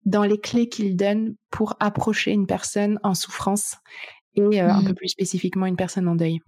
dans 0.06 0.24
les 0.24 0.40
clés 0.40 0.70
qu'il 0.70 0.96
donne 0.96 1.36
pour 1.52 1.76
approcher 1.80 2.32
une 2.32 2.48
personne 2.48 3.00
en 3.04 3.14
souffrance 3.14 3.78
et 4.36 4.60
un 4.60 4.82
mmh. 4.82 4.86
peu 4.86 4.94
plus 4.94 5.10
spécifiquement 5.10 5.66
une 5.66 5.76
personne 5.76 6.08
en 6.08 6.16
deuil. 6.16 6.40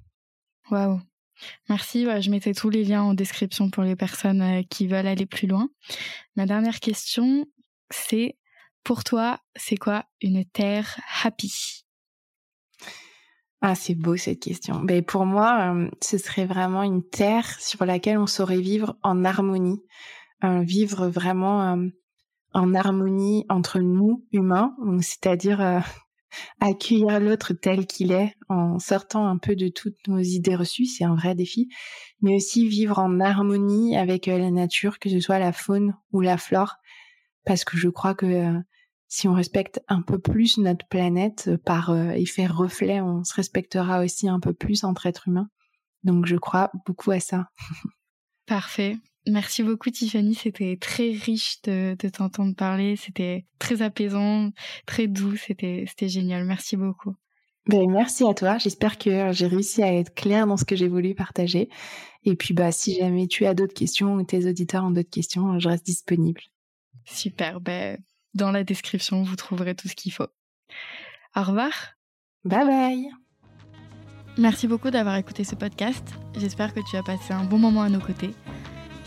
Waouh, 0.69 1.01
Merci, 1.70 2.06
je 2.22 2.30
mettais 2.30 2.54
tous 2.54 2.70
les 2.70 2.84
liens 2.84 3.04
en 3.04 3.14
description 3.14 3.70
pour 3.70 3.84
les 3.84 3.96
personnes 3.96 4.42
euh, 4.42 4.64
qui 4.70 4.88
veulent 4.88 5.08
aller 5.08 5.26
plus 5.26 5.48
loin. 5.48 5.70
Ma 6.36 6.46
dernière 6.46 6.80
question, 6.80 7.46
c'est 7.89 8.38
pour 8.84 9.04
toi, 9.04 9.39
c'est 9.56 9.78
quoi 9.78 10.06
une 10.22 10.46
terre 10.46 11.00
happy? 11.24 11.86
Ah, 13.62 13.76
c'est 13.76 13.96
beau 13.96 14.18
cette 14.18 14.39
question. 14.39 14.80
Ben, 14.80 15.04
pour 15.04 15.26
moi, 15.26 15.74
euh, 15.74 15.89
ce 16.02 16.18
serait 16.18 16.46
vraiment 16.46 16.84
une 16.84 17.08
terre 17.08 17.60
sur 17.60 17.86
laquelle 17.86 18.18
on 18.18 18.28
saurait 18.28 18.62
vivre 18.62 18.98
en 19.04 19.24
harmonie, 19.24 19.84
euh, 20.44 20.62
vivre 20.62 21.08
vraiment 21.08 21.78
en 22.54 22.74
harmonie 22.74 23.46
entre 23.50 23.80
nous 23.80 24.26
humains, 24.32 24.76
c'est-à-dire 25.00 25.84
accueillir 26.59 27.19
l'autre 27.19 27.53
tel 27.53 27.86
qu'il 27.86 28.11
est 28.11 28.34
en 28.49 28.79
sortant 28.79 29.27
un 29.27 29.38
peu 29.38 29.55
de 29.55 29.67
toutes 29.67 30.07
nos 30.07 30.19
idées 30.19 30.55
reçues, 30.55 30.86
c'est 30.86 31.03
un 31.03 31.15
vrai 31.15 31.36
défi, 31.36 31.69
mais 32.21 32.36
aussi 32.36 32.67
vivre 32.67 32.99
en 32.99 33.19
harmonie 33.19 33.97
avec 33.97 34.27
euh, 34.27 34.38
la 34.38 34.51
nature, 34.51 34.99
que 34.99 35.09
ce 35.09 35.19
soit 35.19 35.39
la 35.39 35.51
faune 35.51 35.95
ou 36.11 36.21
la 36.21 36.38
flore, 36.38 36.75
parce 37.45 37.63
que 37.63 37.77
je 37.77 37.89
crois 37.89 38.15
que 38.15 38.25
euh, 38.25 38.59
si 39.07 39.27
on 39.27 39.34
respecte 39.34 39.82
un 39.88 40.01
peu 40.01 40.19
plus 40.19 40.57
notre 40.57 40.88
planète 40.88 41.45
euh, 41.49 41.57
par 41.57 41.95
effet 42.15 42.45
reflet, 42.45 43.01
on 43.01 43.23
se 43.23 43.34
respectera 43.34 44.03
aussi 44.03 44.29
un 44.29 44.39
peu 44.39 44.53
plus 44.53 44.84
entre 44.84 45.05
êtres 45.05 45.27
humains. 45.27 45.49
Donc 46.03 46.25
je 46.25 46.36
crois 46.36 46.71
beaucoup 46.86 47.11
à 47.11 47.19
ça. 47.19 47.47
Parfait. 48.45 48.97
Merci 49.28 49.61
beaucoup 49.61 49.91
Tiffany, 49.91 50.34
c'était 50.34 50.78
très 50.82 51.11
riche 51.11 51.61
de, 51.63 51.95
t'entendre 52.09 52.55
parler, 52.55 52.95
c'était 52.95 53.45
très 53.59 53.84
apaisant, 53.84 54.51
très 54.88 55.07
doux, 55.07 55.36
c'était 55.36 55.86
génial. 55.99 56.45
Merci 56.45 56.76
beaucoup. 56.76 57.15
Ben, 57.67 57.89
merci 57.89 58.26
à 58.28 58.34
toi. 58.34 58.57
J'espère 58.57 58.97
que 58.97 59.32
j'ai 59.32 59.45
réussi 59.45 59.84
à 59.84 59.93
être 59.93 60.15
claire 60.15 60.47
dans 60.47 60.57
ce 60.57 60.65
que 60.65 60.76
j'ai 60.76 60.88
voulu 60.88 61.13
partager. 61.13 61.69
Et 62.24 62.36
puis, 62.36 62.55
bah, 62.55 62.72
si 62.72 62.95
jamais 62.97 63.28
tu 63.28 63.45
as 63.45 63.53
d'autres 63.53 63.76
questions 63.76 64.15
ou 64.15 64.24
tes 64.24 64.47
auditeurs 64.47 64.84
ont 64.84 64.91
d'autres 64.91 65.11
questions, 65.11 65.59
je 65.59 65.69
reste 65.69 65.86
disponible. 65.86 66.41
Super. 67.05 67.61
Ben, 67.61 67.99
dans 68.34 68.51
la 68.51 68.63
description, 68.63 69.22
vous 69.22 69.36
trouverez 69.36 69.76
tout 69.76 69.88
ce 69.88 69.95
qu'il 69.95 70.11
faut. 70.11 70.28
Au 71.36 71.43
revoir. 71.43 71.72
Bye 72.43 72.65
bye. 72.65 73.09
Merci 74.38 74.67
beaucoup 74.67 74.89
d'avoir 74.89 75.15
écouté 75.17 75.43
ce 75.43 75.55
podcast. 75.55 76.03
J'espère 76.36 76.74
que 76.74 76.80
tu 76.89 76.97
as 76.97 77.03
passé 77.03 77.34
un 77.34 77.43
bon 77.43 77.59
moment 77.59 77.82
à 77.82 77.89
nos 77.89 77.99
côtés. 77.99 78.32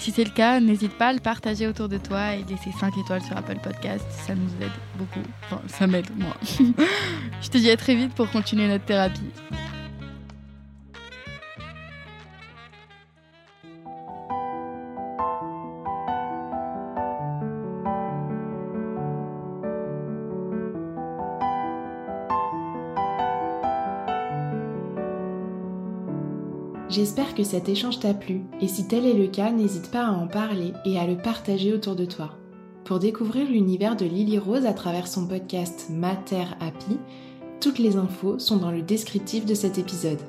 Si 0.05 0.11
c'est 0.11 0.25
le 0.25 0.31
cas, 0.33 0.61
n'hésite 0.61 0.93
pas 0.99 1.09
à 1.09 1.13
le 1.15 1.19
partager 1.19 1.67
autour 1.67 1.89
de 1.89 1.97
toi 1.97 2.35
et 2.35 2.43
laisser 2.43 2.71
5 2.79 2.93
étoiles 2.99 3.23
sur 3.23 3.35
Apple 3.39 3.57
Podcast. 3.63 4.05
Ça 4.11 4.35
nous 4.35 4.51
aide 4.61 4.71
beaucoup. 4.99 5.27
Enfin, 5.45 5.63
ça 5.67 5.87
m'aide, 5.87 6.11
moi. 6.15 6.37
Je 7.41 7.49
te 7.49 7.57
dis 7.57 7.71
à 7.71 7.77
très 7.79 7.95
vite 7.95 8.13
pour 8.13 8.31
continuer 8.31 8.69
notre 8.69 8.85
thérapie. 8.85 9.23
Que 27.35 27.43
cet 27.43 27.69
échange 27.69 27.99
t'a 27.99 28.15
plu 28.15 28.43
et 28.61 28.69
si 28.69 28.87
tel 28.87 29.05
est 29.05 29.13
le 29.13 29.27
cas, 29.27 29.51
n'hésite 29.51 29.91
pas 29.91 30.07
à 30.07 30.13
en 30.13 30.29
parler 30.29 30.73
et 30.85 31.01
à 31.01 31.07
le 31.07 31.17
partager 31.17 31.73
autour 31.73 31.97
de 31.97 32.05
toi. 32.05 32.31
Pour 32.85 33.01
découvrir 33.01 33.51
l'univers 33.51 33.97
de 33.97 34.05
Lily 34.05 34.39
Rose 34.39 34.67
à 34.67 34.73
travers 34.73 35.09
son 35.09 35.27
podcast 35.27 35.89
Mater 35.91 36.45
Happy, 36.61 36.97
toutes 37.61 37.81
les 37.81 37.97
infos 37.97 38.39
sont 38.39 38.59
dans 38.59 38.71
le 38.71 38.83
descriptif 38.83 39.47
de 39.47 39.55
cet 39.55 39.79
épisode. 39.79 40.21